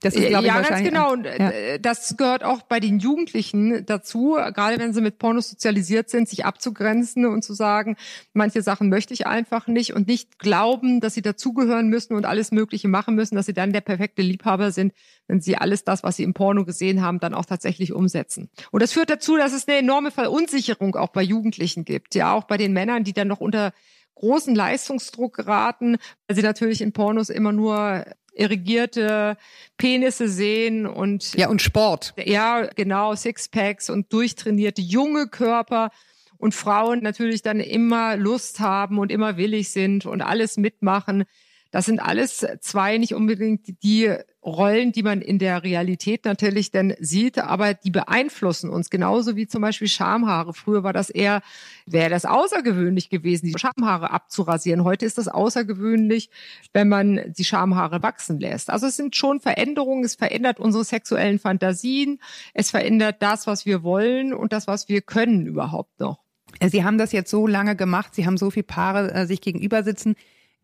Das 0.00 0.14
ist, 0.14 0.28
glaube 0.28 0.46
ich, 0.46 0.52
ja, 0.52 0.60
ganz 0.60 0.84
genau. 0.84 1.12
Und 1.12 1.24
ja. 1.24 1.50
Äh, 1.50 1.80
das 1.80 2.16
gehört 2.16 2.44
auch 2.44 2.62
bei 2.62 2.78
den 2.78 3.00
Jugendlichen 3.00 3.84
dazu, 3.84 4.36
gerade 4.54 4.78
wenn 4.78 4.94
sie 4.94 5.00
mit 5.00 5.18
Pornos 5.18 5.50
sozialisiert 5.50 6.08
sind, 6.08 6.28
sich 6.28 6.44
abzugrenzen 6.44 7.26
und 7.26 7.42
zu 7.42 7.52
sagen, 7.52 7.96
manche 8.32 8.62
Sachen 8.62 8.90
möchte 8.90 9.12
ich 9.12 9.26
einfach 9.26 9.66
nicht 9.66 9.94
und 9.94 10.06
nicht 10.06 10.38
glauben, 10.38 11.00
dass 11.00 11.14
sie 11.14 11.22
dazugehören 11.22 11.88
müssen 11.88 12.14
und 12.14 12.26
alles 12.26 12.52
Mögliche 12.52 12.86
machen 12.86 13.16
müssen, 13.16 13.34
dass 13.34 13.46
sie 13.46 13.54
dann 13.54 13.72
der 13.72 13.80
perfekte 13.80 14.22
Liebhaber 14.22 14.70
sind, 14.70 14.92
wenn 15.26 15.40
sie 15.40 15.56
alles 15.56 15.82
das, 15.82 16.04
was 16.04 16.16
sie 16.16 16.22
im 16.22 16.32
Porno 16.32 16.64
gesehen 16.64 17.02
haben, 17.02 17.18
dann 17.18 17.34
auch 17.34 17.44
tatsächlich 17.44 17.92
umsetzen. 17.92 18.50
Und 18.70 18.82
das 18.82 18.92
führt 18.92 19.10
dazu, 19.10 19.36
dass 19.36 19.52
es 19.52 19.66
eine 19.66 19.78
enorme 19.78 20.12
Verunsicherung 20.12 20.94
auch 20.94 21.08
bei 21.10 21.22
Jugendlichen 21.22 21.84
gibt, 21.84 22.14
ja, 22.14 22.34
auch 22.34 22.44
bei 22.44 22.56
den 22.56 22.72
Männern, 22.72 23.02
die 23.02 23.14
dann 23.14 23.28
noch 23.28 23.40
unter 23.40 23.72
großen 24.14 24.54
Leistungsdruck 24.54 25.34
geraten, 25.34 25.96
weil 26.26 26.36
sie 26.36 26.42
natürlich 26.42 26.80
in 26.80 26.92
Pornos 26.92 27.30
immer 27.30 27.52
nur 27.52 28.04
irrigierte 28.38 29.36
Penisse 29.76 30.28
sehen 30.28 30.86
und 30.86 31.34
ja 31.34 31.48
und 31.48 31.60
Sport. 31.60 32.14
Ja, 32.24 32.66
genau, 32.74 33.14
Sixpacks 33.14 33.90
und 33.90 34.12
durchtrainierte 34.12 34.80
junge 34.80 35.28
Körper 35.28 35.90
und 36.38 36.54
Frauen 36.54 37.02
natürlich 37.02 37.42
dann 37.42 37.60
immer 37.60 38.16
Lust 38.16 38.60
haben 38.60 38.98
und 38.98 39.10
immer 39.10 39.36
willig 39.36 39.70
sind 39.70 40.06
und 40.06 40.22
alles 40.22 40.56
mitmachen. 40.56 41.24
Das 41.70 41.84
sind 41.84 42.00
alles 42.00 42.46
zwei 42.60 42.96
nicht 42.96 43.14
unbedingt 43.14 43.82
die 43.82 44.14
Rollen, 44.42 44.92
die 44.92 45.02
man 45.02 45.20
in 45.20 45.38
der 45.38 45.62
Realität 45.62 46.24
natürlich 46.24 46.70
dann 46.70 46.94
sieht, 46.98 47.38
aber 47.38 47.74
die 47.74 47.90
beeinflussen 47.90 48.70
uns 48.70 48.88
genauso 48.88 49.36
wie 49.36 49.46
zum 49.46 49.60
Beispiel 49.60 49.88
Schamhaare. 49.88 50.54
Früher 50.54 50.82
war 50.82 50.94
das 50.94 51.10
eher, 51.10 51.42
wäre 51.84 52.08
das 52.08 52.24
außergewöhnlich 52.24 53.10
gewesen, 53.10 53.46
die 53.46 53.58
Schamhaare 53.58 54.10
abzurasieren. 54.10 54.84
Heute 54.84 55.04
ist 55.04 55.18
das 55.18 55.28
außergewöhnlich, 55.28 56.30
wenn 56.72 56.88
man 56.88 57.34
die 57.36 57.44
Schamhaare 57.44 58.02
wachsen 58.02 58.40
lässt. 58.40 58.70
Also 58.70 58.86
es 58.86 58.96
sind 58.96 59.16
schon 59.16 59.40
Veränderungen. 59.40 60.04
Es 60.04 60.14
verändert 60.14 60.60
unsere 60.60 60.84
sexuellen 60.84 61.38
Fantasien. 61.38 62.20
Es 62.54 62.70
verändert 62.70 63.16
das, 63.20 63.46
was 63.46 63.66
wir 63.66 63.82
wollen 63.82 64.32
und 64.32 64.54
das, 64.54 64.66
was 64.66 64.88
wir 64.88 65.02
können 65.02 65.46
überhaupt 65.46 66.00
noch. 66.00 66.20
Sie 66.66 66.84
haben 66.84 66.96
das 66.96 67.12
jetzt 67.12 67.30
so 67.30 67.46
lange 67.46 67.76
gemacht. 67.76 68.14
Sie 68.14 68.24
haben 68.24 68.38
so 68.38 68.50
viele 68.50 68.64
Paare 68.64 69.12
äh, 69.12 69.26
sich 69.26 69.42
gegenüber 69.42 69.82
sitzen. 69.82 70.14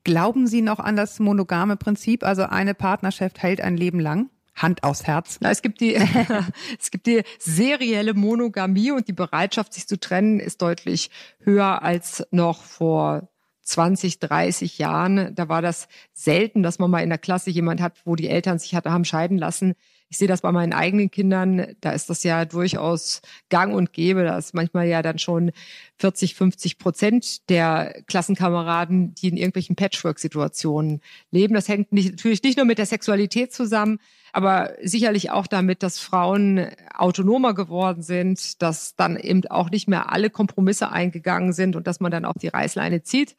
Glauben 0.05 0.47
Sie 0.47 0.61
noch 0.61 0.79
an 0.79 0.97
das 0.97 1.19
monogame 1.19 1.77
Prinzip? 1.77 2.25
Also 2.25 2.43
eine 2.45 2.75
Partnerschaft 2.75 3.43
hält 3.43 3.63
ein 3.63 3.77
Leben 3.77 4.01
lang? 4.01 4.29
Hand 4.55 4.85
aufs 4.85 5.05
Herz. 5.05 5.39
Na, 5.41 5.51
es 5.51 5.63
gibt 5.63 5.81
die, 5.81 5.95
es 6.79 6.91
gibt 6.91 7.07
die 7.07 7.23
serielle 7.39 8.15
Monogamie 8.15 8.93
und 8.93 9.09
die 9.09 9.13
Bereitschaft, 9.13 9.73
sich 9.73 9.89
zu 9.89 9.99
trennen, 9.99 10.39
ist 10.39 10.63
deutlich 10.63 11.11
höher 11.41 11.83
als 11.83 12.27
noch 12.31 12.63
vor 12.63 13.29
20, 13.63 14.21
30 14.21 14.79
Jahren. 14.79 15.35
Da 15.35 15.49
war 15.49 15.63
das 15.63 15.89
selten, 16.13 16.63
dass 16.63 16.79
man 16.79 16.91
mal 16.91 17.01
in 17.01 17.09
der 17.09 17.19
Klasse 17.19 17.51
jemand 17.51 17.81
hat, 17.81 18.03
wo 18.05 18.15
die 18.15 18.29
Eltern 18.29 18.59
sich 18.59 18.75
hatte, 18.75 18.93
haben 18.93 19.05
scheiden 19.05 19.39
lassen. 19.39 19.75
Ich 20.11 20.19
sehe 20.19 20.29
das 20.29 20.43
bei 20.43 20.53
meinen 20.53 20.73
eigenen 20.73 21.11
Kindern, 21.11 21.75
da 21.81 21.91
ist 21.91 22.09
das 22.09 22.23
ja 22.23 22.45
durchaus 22.45 23.21
gang 23.49 23.75
und 23.75 23.93
gäbe. 23.93 24.25
Da 24.25 24.39
ist 24.39 24.55
manchmal 24.55 24.87
ja 24.87 25.03
dann 25.03 25.19
schon 25.19 25.51
40, 25.99 26.35
50 26.35 26.79
Prozent 26.79 27.49
der 27.49 28.03
Klassenkameraden, 28.07 29.15
die 29.15 29.29
in 29.29 29.37
irgendwelchen 29.37 29.77
Patchwork-Situationen 29.77 31.01
leben. 31.31 31.55
Das 31.55 31.69
hängt 31.69 31.93
nicht, 31.93 32.11
natürlich 32.11 32.43
nicht 32.43 32.57
nur 32.57 32.67
mit 32.67 32.79
der 32.79 32.87
Sexualität 32.87 33.53
zusammen, 33.53 33.99
aber 34.33 34.75
sicherlich 34.83 35.31
auch 35.31 35.47
damit, 35.47 35.83
dass 35.83 35.99
Frauen 35.99 36.69
autonomer 36.95 37.55
geworden 37.55 38.03
sind, 38.03 38.63
dass 38.63 38.97
dann 38.97 39.17
eben 39.17 39.47
auch 39.47 39.71
nicht 39.71 39.89
mehr 39.89 40.13
alle 40.13 40.31
Kompromisse 40.31 40.91
eingegangen 40.91 41.53
sind 41.53 41.77
und 41.77 41.87
dass 41.87 42.01
man 42.01 42.13
dann 42.13 42.25
auch 42.25 42.35
die 42.41 42.49
Reißleine 42.49 43.03
zieht. 43.03 43.37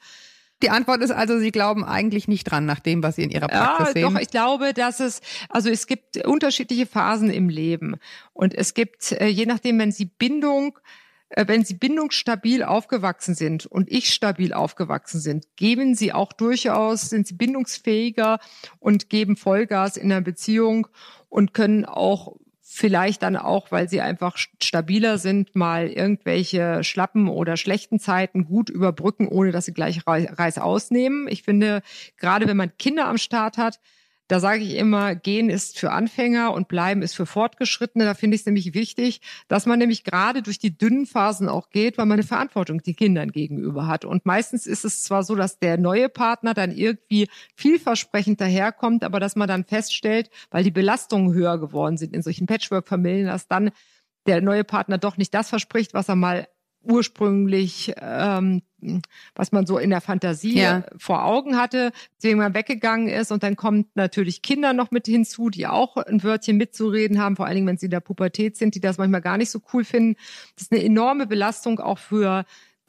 Die 0.63 0.69
Antwort 0.69 1.01
ist 1.01 1.11
also, 1.11 1.37
Sie 1.37 1.51
glauben 1.51 1.83
eigentlich 1.83 2.27
nicht 2.27 2.45
dran, 2.45 2.65
nach 2.65 2.79
dem, 2.79 3.03
was 3.03 3.17
Sie 3.17 3.23
in 3.23 3.29
Ihrer 3.29 3.47
Praxis 3.47 3.87
ja, 3.87 3.93
sehen. 3.93 4.13
Doch, 4.13 4.19
ich 4.19 4.29
glaube, 4.29 4.73
dass 4.73 4.99
es, 4.99 5.21
also 5.49 5.69
es 5.69 5.85
gibt 5.85 6.25
unterschiedliche 6.25 6.85
Phasen 6.85 7.29
im 7.29 7.49
Leben. 7.49 7.95
Und 8.33 8.53
es 8.53 8.73
gibt, 8.73 9.11
äh, 9.11 9.27
je 9.27 9.45
nachdem, 9.45 9.79
wenn 9.79 9.91
Sie 9.91 10.05
Bindung 10.05 10.79
äh, 11.29 11.47
wenn 11.47 11.65
sie 11.65 11.73
bindungsstabil 11.73 12.63
aufgewachsen 12.63 13.35
sind 13.35 13.65
und 13.65 13.91
ich 13.91 14.13
stabil 14.13 14.53
aufgewachsen 14.53 15.19
sind, 15.19 15.47
geben 15.55 15.95
sie 15.95 16.13
auch 16.13 16.31
durchaus, 16.33 17.09
sind 17.09 17.27
sie 17.27 17.33
bindungsfähiger 17.33 18.39
und 18.79 19.09
geben 19.09 19.35
Vollgas 19.35 19.97
in 19.97 20.09
der 20.09 20.21
Beziehung 20.21 20.87
und 21.29 21.53
können 21.53 21.85
auch 21.85 22.35
vielleicht 22.75 23.23
dann 23.23 23.37
auch, 23.37 23.71
weil 23.71 23.87
sie 23.87 24.01
einfach 24.01 24.35
stabiler 24.61 25.17
sind, 25.17 25.55
mal 25.55 25.87
irgendwelche 25.87 26.83
schlappen 26.83 27.29
oder 27.29 27.55
schlechten 27.55 27.99
Zeiten 27.99 28.43
gut 28.45 28.69
überbrücken, 28.69 29.29
ohne 29.29 29.51
dass 29.51 29.63
sie 29.65 29.73
gleich 29.73 30.01
Reis 30.05 30.57
ausnehmen. 30.57 31.27
Ich 31.29 31.43
finde, 31.43 31.81
gerade 32.17 32.47
wenn 32.47 32.57
man 32.57 32.77
Kinder 32.77 33.07
am 33.07 33.17
Start 33.17 33.57
hat, 33.57 33.79
da 34.27 34.39
sage 34.39 34.63
ich 34.63 34.75
immer, 34.75 35.15
gehen 35.15 35.49
ist 35.49 35.77
für 35.77 35.91
Anfänger 35.91 36.53
und 36.53 36.67
bleiben 36.67 37.01
ist 37.03 37.15
für 37.15 37.25
Fortgeschrittene. 37.25 38.05
Da 38.05 38.15
finde 38.15 38.35
ich 38.35 38.41
es 38.41 38.45
nämlich 38.45 38.73
wichtig, 38.73 39.21
dass 39.47 39.65
man 39.65 39.77
nämlich 39.77 40.03
gerade 40.03 40.41
durch 40.41 40.57
die 40.57 40.75
dünnen 40.75 41.05
Phasen 41.05 41.47
auch 41.47 41.69
geht, 41.69 41.97
weil 41.97 42.07
man 42.07 42.19
eine 42.19 42.27
Verantwortung 42.27 42.81
den 42.81 42.95
Kindern 42.95 43.31
gegenüber 43.31 43.87
hat. 43.87 44.03
Und 44.03 44.25
meistens 44.25 44.65
ist 44.65 44.83
es 44.83 45.03
zwar 45.03 45.23
so, 45.23 45.35
dass 45.35 45.59
der 45.59 45.77
neue 45.77 46.09
Partner 46.09 46.53
dann 46.55 46.71
irgendwie 46.71 47.29
vielversprechend 47.55 48.41
daherkommt, 48.41 49.03
aber 49.03 49.19
dass 49.19 49.35
man 49.35 49.47
dann 49.47 49.63
feststellt, 49.63 50.31
weil 50.49 50.63
die 50.63 50.71
Belastungen 50.71 51.33
höher 51.33 51.59
geworden 51.59 51.97
sind 51.97 52.13
in 52.13 52.23
solchen 52.23 52.47
Patchwork-Familien, 52.47 53.27
dass 53.27 53.47
dann 53.47 53.71
der 54.25 54.41
neue 54.41 54.63
Partner 54.63 54.97
doch 54.97 55.17
nicht 55.17 55.33
das 55.35 55.49
verspricht, 55.49 55.93
was 55.93 56.09
er 56.09 56.15
mal 56.15 56.47
ursprünglich, 56.85 57.93
ähm, 57.99 58.61
was 59.33 59.51
man 59.51 59.65
so 59.65 59.77
in 59.77 59.89
der 59.89 60.01
Fantasie 60.01 60.59
ja. 60.59 60.83
vor 60.97 61.25
Augen 61.25 61.57
hatte, 61.57 61.91
deswegen 62.17 62.37
man 62.37 62.53
weggegangen 62.53 63.07
ist. 63.07 63.31
Und 63.31 63.43
dann 63.43 63.55
kommt 63.55 63.95
natürlich 63.95 64.41
Kinder 64.41 64.73
noch 64.73 64.91
mit 64.91 65.07
hinzu, 65.07 65.49
die 65.49 65.67
auch 65.67 65.97
ein 65.97 66.23
Wörtchen 66.23 66.57
mitzureden 66.57 67.19
haben, 67.19 67.35
vor 67.35 67.45
allen 67.45 67.55
Dingen, 67.55 67.67
wenn 67.67 67.77
sie 67.77 67.87
in 67.87 67.91
der 67.91 67.99
Pubertät 67.99 68.57
sind, 68.57 68.75
die 68.75 68.79
das 68.79 68.97
manchmal 68.97 69.21
gar 69.21 69.37
nicht 69.37 69.49
so 69.49 69.59
cool 69.73 69.83
finden. 69.83 70.15
Das 70.55 70.63
ist 70.63 70.71
eine 70.71 70.83
enorme 70.83 71.27
Belastung 71.27 71.79
auch 71.79 71.99
für 71.99 72.45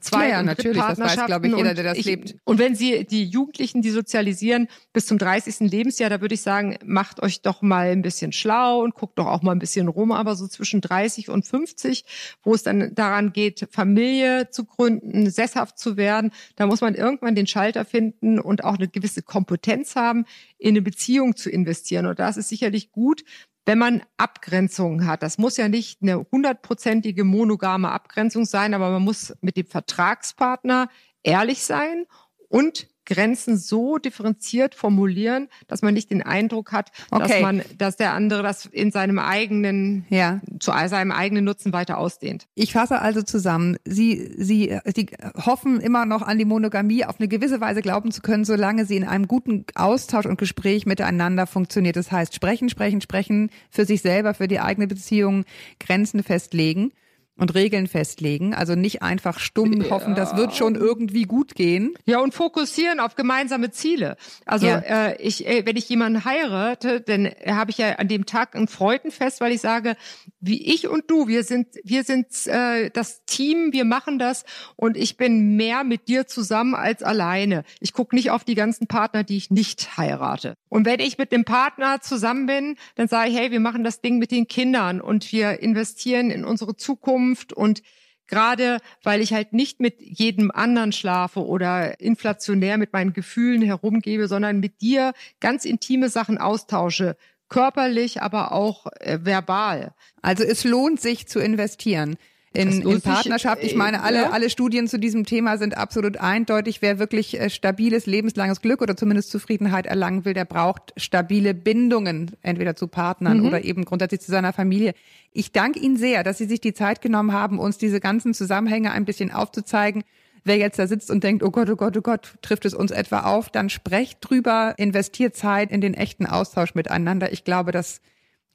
zwei 0.07 0.29
ja, 0.29 0.37
ja, 0.37 0.43
natürlich, 0.43 0.83
das 0.83 0.99
weiß, 0.99 1.27
glaube 1.27 1.49
ich, 1.49 1.57
jeder, 1.57 1.75
der 1.75 1.85
das 1.85 1.99
ich, 1.99 2.07
lebt. 2.07 2.37
Und 2.45 2.59
wenn 2.59 2.75
Sie 2.75 3.05
die 3.05 3.25
Jugendlichen, 3.25 3.83
die 3.83 3.91
sozialisieren 3.91 4.69
bis 4.93 5.07
zum 5.07 5.19
30. 5.19 5.71
Lebensjahr, 5.71 6.11
da 6.11 6.21
würde 6.21 6.35
ich 6.35 6.43
sagen, 6.43 6.79
macht 6.85 7.23
euch 7.23 7.43
doch 7.43 7.63
mal 7.63 7.89
ein 7.89 8.03
bisschen 8.03 8.33
schlau 8.33 8.83
und 8.83 8.95
guckt 8.95 9.19
doch 9.19 9.27
auch 9.27 9.43
mal 9.43 9.53
ein 9.53 9.59
bisschen 9.59 9.89
rum, 9.89 10.13
aber 10.13 10.37
so 10.37 10.47
zwischen 10.49 10.81
30 10.81 11.29
und 11.29 11.47
50, 11.47 12.05
wo 12.43 12.55
es 12.55 12.63
dann 12.63 12.95
daran 12.95 13.33
geht, 13.33 13.69
Familie 13.71 14.51
zu 14.51 14.65
gründen, 14.65 15.31
sesshaft 15.31 15.79
zu 15.79 15.97
werden, 15.97 16.33
da 16.57 16.67
muss 16.67 16.81
man 16.81 16.95
irgendwann 16.95 17.35
den 17.35 17.47
Schalter 17.47 17.85
finden 17.85 18.39
und 18.39 18.65
auch 18.65 18.77
eine 18.77 18.89
gewisse 18.89 19.23
Kompetenz 19.23 19.97
haben, 19.97 20.25
in 20.59 20.71
eine 20.71 20.83
Beziehung 20.83 21.37
zu 21.37 21.51
investieren. 21.51 22.07
Und 22.07 22.19
das 22.19 22.37
ist 22.37 22.49
sicherlich 22.49 22.91
gut, 22.91 23.25
wenn 23.67 23.79
man 23.79 24.03
Abgrenzungen 24.17 25.07
hat. 25.07 25.23
Das 25.23 25.39
muss 25.39 25.57
ja 25.57 25.69
nicht 25.69 26.01
eine 26.01 26.25
hundertprozentige 26.31 27.25
monogame 27.25 27.91
Abgrenzung 27.91 28.45
sein, 28.47 28.73
aber 28.73 28.91
man 28.91 29.03
muss 29.03 29.37
mit 29.41 29.57
dem 29.57 29.67
Vertragspartner 29.67 30.89
ehrlich 31.25 31.65
sein 31.65 32.07
und 32.49 32.89
Grenzen 33.07 33.57
so 33.57 33.99
differenziert 33.99 34.75
formulieren, 34.75 35.49
dass 35.69 35.83
man 35.83 35.95
nicht 35.95 36.11
den 36.11 36.23
Eindruck 36.23 36.73
hat, 36.73 36.91
okay. 37.11 37.29
dass 37.29 37.41
man, 37.41 37.63
dass 37.79 37.97
der 37.97 38.13
andere 38.13 38.43
das 38.43 38.67
in 38.67 38.91
seinem 38.91 39.19
eigenen, 39.19 40.05
ja. 40.11 40.41
zu 40.61 40.73
seinem 40.73 41.13
eigenen 41.13 41.45
Nutzen 41.45 41.73
weiter 41.73 41.99
ausdehnt. 41.99 42.47
Ich 42.55 42.73
fasse 42.73 43.01
also 43.01 43.23
zusammen. 43.23 43.77
Sie, 43.85 44.33
Sie, 44.37 44.79
Sie 44.95 45.07
hoffen 45.37 45.81
immer 45.81 46.05
noch 46.05 46.23
an 46.23 46.39
die 46.39 46.45
Monogamie 46.45 47.05
auf 47.05 47.19
eine 47.19 47.29
gewisse 47.29 47.61
Weise 47.61 47.81
glauben 47.81 48.11
zu 48.11 48.21
können, 48.21 48.45
solange 48.45 48.85
Sie 48.85 48.97
in 48.97 49.05
einem 49.05 49.29
guten 49.29 49.65
Austausch 49.75 50.27
und 50.27 50.39
Gespräch 50.39 50.87
miteinander 50.87 51.47
funktioniert. 51.47 51.97
Das 51.97 52.13
heißt, 52.13 52.35
sprechen, 52.35 52.69
sprechen, 52.69 53.01
sprechen 53.01 53.51
für 53.71 53.85
sich 53.85 54.03
selber, 54.03 54.35
für 54.35 54.49
die 54.49 54.61
eigene 54.61 54.87
Beziehung, 54.87 55.45
Grenzen 55.79 56.23
festlegen 56.23 56.93
und 57.37 57.55
Regeln 57.55 57.87
festlegen. 57.87 58.55
Also 58.55 58.75
nicht 58.75 59.03
einfach 59.03 59.39
stumm 59.39 59.83
ja. 59.83 59.91
hoffen, 59.91 60.15
das 60.15 60.37
wird 60.37 60.55
schon 60.55 60.75
irgendwie 60.75 61.25
gut 61.25 61.55
gehen. 61.55 61.95
Ja, 62.07 62.21
und 62.21 62.35
fokussieren 62.35 62.99
auf 62.99 63.15
gemeinsame 63.15 63.71
Ziele. 63.71 64.17
Also 64.47 64.67
ja. 64.67 64.79
äh, 64.79 65.23
ich, 65.23 65.47
äh, 65.47 65.67
wenn 65.67 65.77
ich 65.77 65.89
jemanden 65.89 66.25
heirate, 66.25 67.01
dann 67.01 67.31
habe 67.47 67.71
ich 67.71 67.79
ja 67.79 67.97
an 67.97 68.09
dem 68.09 68.27
Tag 68.27 68.57
ein 68.57 68.69
Freudenfest, 68.69 69.41
weil 69.41 69.53
ich 69.53 69.61
sage, 69.61 69.97
wie 70.41 70.75
ich 70.75 70.89
und 70.89 71.11
du, 71.11 71.29
wir 71.29 71.45
sind, 71.45 71.69
wir 71.85 72.05
sind 72.05 72.27
äh, 72.47 72.91
das 72.91 73.25
Team, 73.27 73.73
wir 73.73 73.85
machen 73.85 74.19
das 74.19 74.45
und 74.77 74.97
ich 74.97 75.17
bin 75.17 75.57
mehr 75.57 75.85
mit 75.85 76.09
dir 76.09 76.27
zusammen 76.27 76.75
als 76.75 77.03
alleine. 77.03 77.65
Ich 77.81 77.93
gucke 77.93 78.17
nicht 78.17 78.31
auf 78.31 78.45
die 78.45 78.55
ganzen 78.55 78.87
Partner, 78.87 79.25
die 79.25 79.37
ich 79.37 79.51
nicht 79.51 79.99
heirate. 79.99 80.55
Und 80.69 80.87
wenn 80.87 81.01
ich 81.01 81.19
mit 81.19 81.33
dem 81.33 81.45
Partner 81.45 82.01
zusammen 82.01 82.47
bin, 82.47 82.77
dann 82.95 83.09
sage 83.09 83.31
ich, 83.31 83.37
hey, 83.37 83.51
wir 83.51 83.61
machen 83.61 83.85
das 83.85 84.01
Ding 84.01 84.19
mit 84.19 84.31
den 84.31 84.49
Kindern 84.49 85.01
und 85.01 85.33
wir 85.33 85.61
investieren 85.61 86.31
in 86.31 86.45
unsere 86.45 86.77
Zukunft 86.77 87.26
und 87.55 87.83
gerade 88.27 88.79
weil 89.03 89.21
ich 89.21 89.33
halt 89.33 89.53
nicht 89.53 89.81
mit 89.81 90.01
jedem 90.01 90.51
anderen 90.51 90.93
schlafe 90.93 91.45
oder 91.45 92.01
inflationär 92.01 92.79
mit 92.79 92.93
meinen 92.93 93.13
Gefühlen 93.13 93.63
herumgebe, 93.63 94.29
sondern 94.29 94.61
mit 94.61 94.81
dir 94.81 95.13
ganz 95.41 95.65
intime 95.65 96.09
Sachen 96.09 96.39
austausche, 96.39 97.17
körperlich, 97.49 98.23
aber 98.23 98.53
auch 98.53 98.87
äh, 99.01 99.21
verbal. 99.23 99.95
Also 100.23 100.45
es 100.45 100.65
lohnt 100.65 101.01
sich 101.01 101.29
zu 101.29 101.39
investieren 101.39 102.17
in, 102.57 102.83
in 102.83 103.01
Partnerschaft. 103.01 103.63
Ich 103.63 103.75
meine, 103.75 104.03
alle, 104.03 104.23
ja. 104.23 104.31
alle 104.31 104.51
Studien 104.51 104.89
zu 104.89 104.99
diesem 104.99 105.25
Thema 105.25 105.59
sind 105.59 105.77
absolut 105.77 106.17
eindeutig. 106.17 106.83
Wer 106.83 106.99
wirklich 106.99 107.39
äh, 107.39 107.51
stabiles, 107.51 108.07
lebenslanges 108.07 108.61
Glück 108.61 108.83
oder 108.83 108.97
zumindest 108.97 109.31
Zufriedenheit 109.31 109.87
erlangen 109.87 110.25
will, 110.25 110.35
der 110.35 110.45
braucht 110.45 110.93
stabile 110.97 111.55
Bindungen, 111.55 112.33
entweder 112.43 112.77
zu 112.77 112.89
Partnern 112.89 113.41
mhm. 113.41 113.47
oder 113.47 113.65
eben 113.65 113.85
grundsätzlich 113.85 114.21
zu 114.21 114.31
seiner 114.31 114.53
Familie. 114.53 114.95
Ich 115.33 115.53
danke 115.53 115.79
Ihnen 115.79 115.97
sehr, 115.97 116.25
dass 116.25 116.39
Sie 116.39 116.47
sich 116.47 116.61
die 116.61 116.75
Zeit 116.75 117.01
genommen 117.01 117.33
haben, 117.33 117.59
uns 117.59 117.79
diese 117.79 118.01
ganzen 118.01 118.35
Zusammenhänge 118.35 118.93
ein 118.93 119.05
bisschen 119.05 119.31
aufzuzeigen. 119.31 120.03
Wer 120.45 120.59
jetzt 120.59 120.79
da 120.79 120.87
sitzt 120.87 121.11
und 121.11 121.25
denkt, 121.25 121.43
oh 121.43 121.51
Gott, 121.51 121.69
oh 121.71 121.77
Gott, 121.77 121.97
oh 121.97 122.03
Gott, 122.03 122.35
trifft 122.41 122.65
es 122.65 122.75
uns 122.75 122.93
etwa 122.93 123.23
auf, 123.23 123.51
dann 123.51 123.69
sprecht 123.69 124.19
drüber, 124.21 124.75
investiert 124.77 125.35
Zeit 125.35 125.73
in 125.73 125.81
den 125.81 125.93
echten 125.93 126.25
Austausch 126.25 126.75
miteinander. 126.77 127.33
Ich 127.33 127.43
glaube, 127.43 127.73
dass 127.73 128.01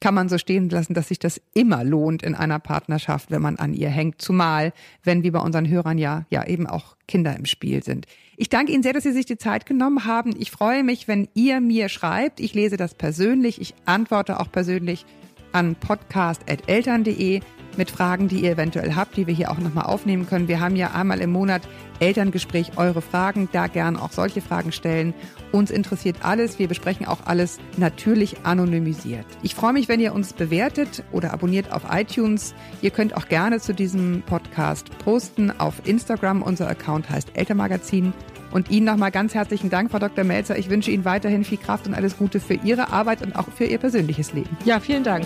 kann 0.02 0.14
man 0.14 0.28
so 0.28 0.36
stehen 0.36 0.68
lassen, 0.68 0.94
dass 0.94 1.08
sich 1.08 1.20
das 1.20 1.40
immer 1.54 1.84
lohnt 1.84 2.24
in 2.24 2.34
einer 2.34 2.58
Partnerschaft, 2.58 3.30
wenn 3.30 3.40
man 3.40 3.56
an 3.56 3.72
ihr 3.72 3.88
hängt. 3.88 4.20
Zumal, 4.20 4.72
wenn 5.04 5.22
wie 5.22 5.30
bei 5.30 5.38
unseren 5.38 5.68
Hörern 5.68 5.96
ja, 5.96 6.26
ja 6.28 6.44
eben 6.44 6.66
auch 6.66 6.96
Kinder 7.06 7.36
im 7.36 7.44
Spiel 7.44 7.84
sind. 7.84 8.06
Ich 8.36 8.48
danke 8.48 8.72
Ihnen 8.72 8.82
sehr, 8.82 8.94
dass 8.94 9.04
Sie 9.04 9.12
sich 9.12 9.26
die 9.26 9.38
Zeit 9.38 9.64
genommen 9.64 10.04
haben. 10.04 10.34
Ich 10.36 10.50
freue 10.50 10.82
mich, 10.82 11.06
wenn 11.06 11.28
ihr 11.34 11.60
mir 11.60 11.88
schreibt. 11.88 12.40
Ich 12.40 12.52
lese 12.52 12.76
das 12.76 12.94
persönlich. 12.94 13.60
Ich 13.60 13.74
antworte 13.84 14.40
auch 14.40 14.50
persönlich 14.50 15.06
an 15.52 15.76
podcast.eltern.de 15.76 17.40
mit 17.76 17.90
Fragen, 17.90 18.26
die 18.26 18.40
ihr 18.40 18.52
eventuell 18.52 18.96
habt, 18.96 19.16
die 19.16 19.28
wir 19.28 19.34
hier 19.34 19.52
auch 19.52 19.58
nochmal 19.58 19.86
aufnehmen 19.86 20.26
können. 20.26 20.48
Wir 20.48 20.58
haben 20.58 20.74
ja 20.74 20.90
einmal 20.90 21.20
im 21.20 21.30
Monat 21.30 21.62
Elterngespräch 22.00 22.76
eure 22.76 23.02
Fragen, 23.02 23.48
da 23.52 23.68
gern 23.68 23.96
auch 23.96 24.10
solche 24.10 24.40
Fragen 24.40 24.72
stellen. 24.72 25.14
Uns 25.52 25.70
interessiert 25.70 26.16
alles, 26.22 26.58
wir 26.58 26.66
besprechen 26.66 27.06
auch 27.06 27.20
alles 27.26 27.58
natürlich 27.76 28.44
anonymisiert. 28.44 29.26
Ich 29.42 29.54
freue 29.54 29.74
mich, 29.74 29.88
wenn 29.88 30.00
ihr 30.00 30.14
uns 30.14 30.32
bewertet 30.32 31.04
oder 31.12 31.32
abonniert 31.32 31.70
auf 31.72 31.82
iTunes. 31.90 32.54
Ihr 32.80 32.90
könnt 32.90 33.16
auch 33.16 33.28
gerne 33.28 33.60
zu 33.60 33.74
diesem 33.74 34.22
Podcast 34.22 34.90
posten 34.98 35.52
auf 35.58 35.86
Instagram. 35.86 36.42
Unser 36.42 36.68
Account 36.68 37.10
heißt 37.10 37.32
Eltermagazin. 37.34 38.12
Und 38.50 38.70
Ihnen 38.70 38.86
nochmal 38.86 39.10
ganz 39.10 39.34
herzlichen 39.34 39.70
Dank, 39.70 39.90
Frau 39.90 39.98
Dr. 39.98 40.24
Melzer. 40.24 40.58
Ich 40.58 40.68
wünsche 40.68 40.90
Ihnen 40.90 41.04
weiterhin 41.04 41.44
viel 41.44 41.58
Kraft 41.58 41.86
und 41.86 41.94
alles 41.94 42.18
Gute 42.18 42.38
für 42.38 42.54
Ihre 42.54 42.92
Arbeit 42.92 43.22
und 43.22 43.34
auch 43.34 43.48
für 43.48 43.64
Ihr 43.64 43.78
persönliches 43.78 44.34
Leben. 44.34 44.56
Ja, 44.64 44.78
vielen 44.78 45.04
Dank. 45.04 45.24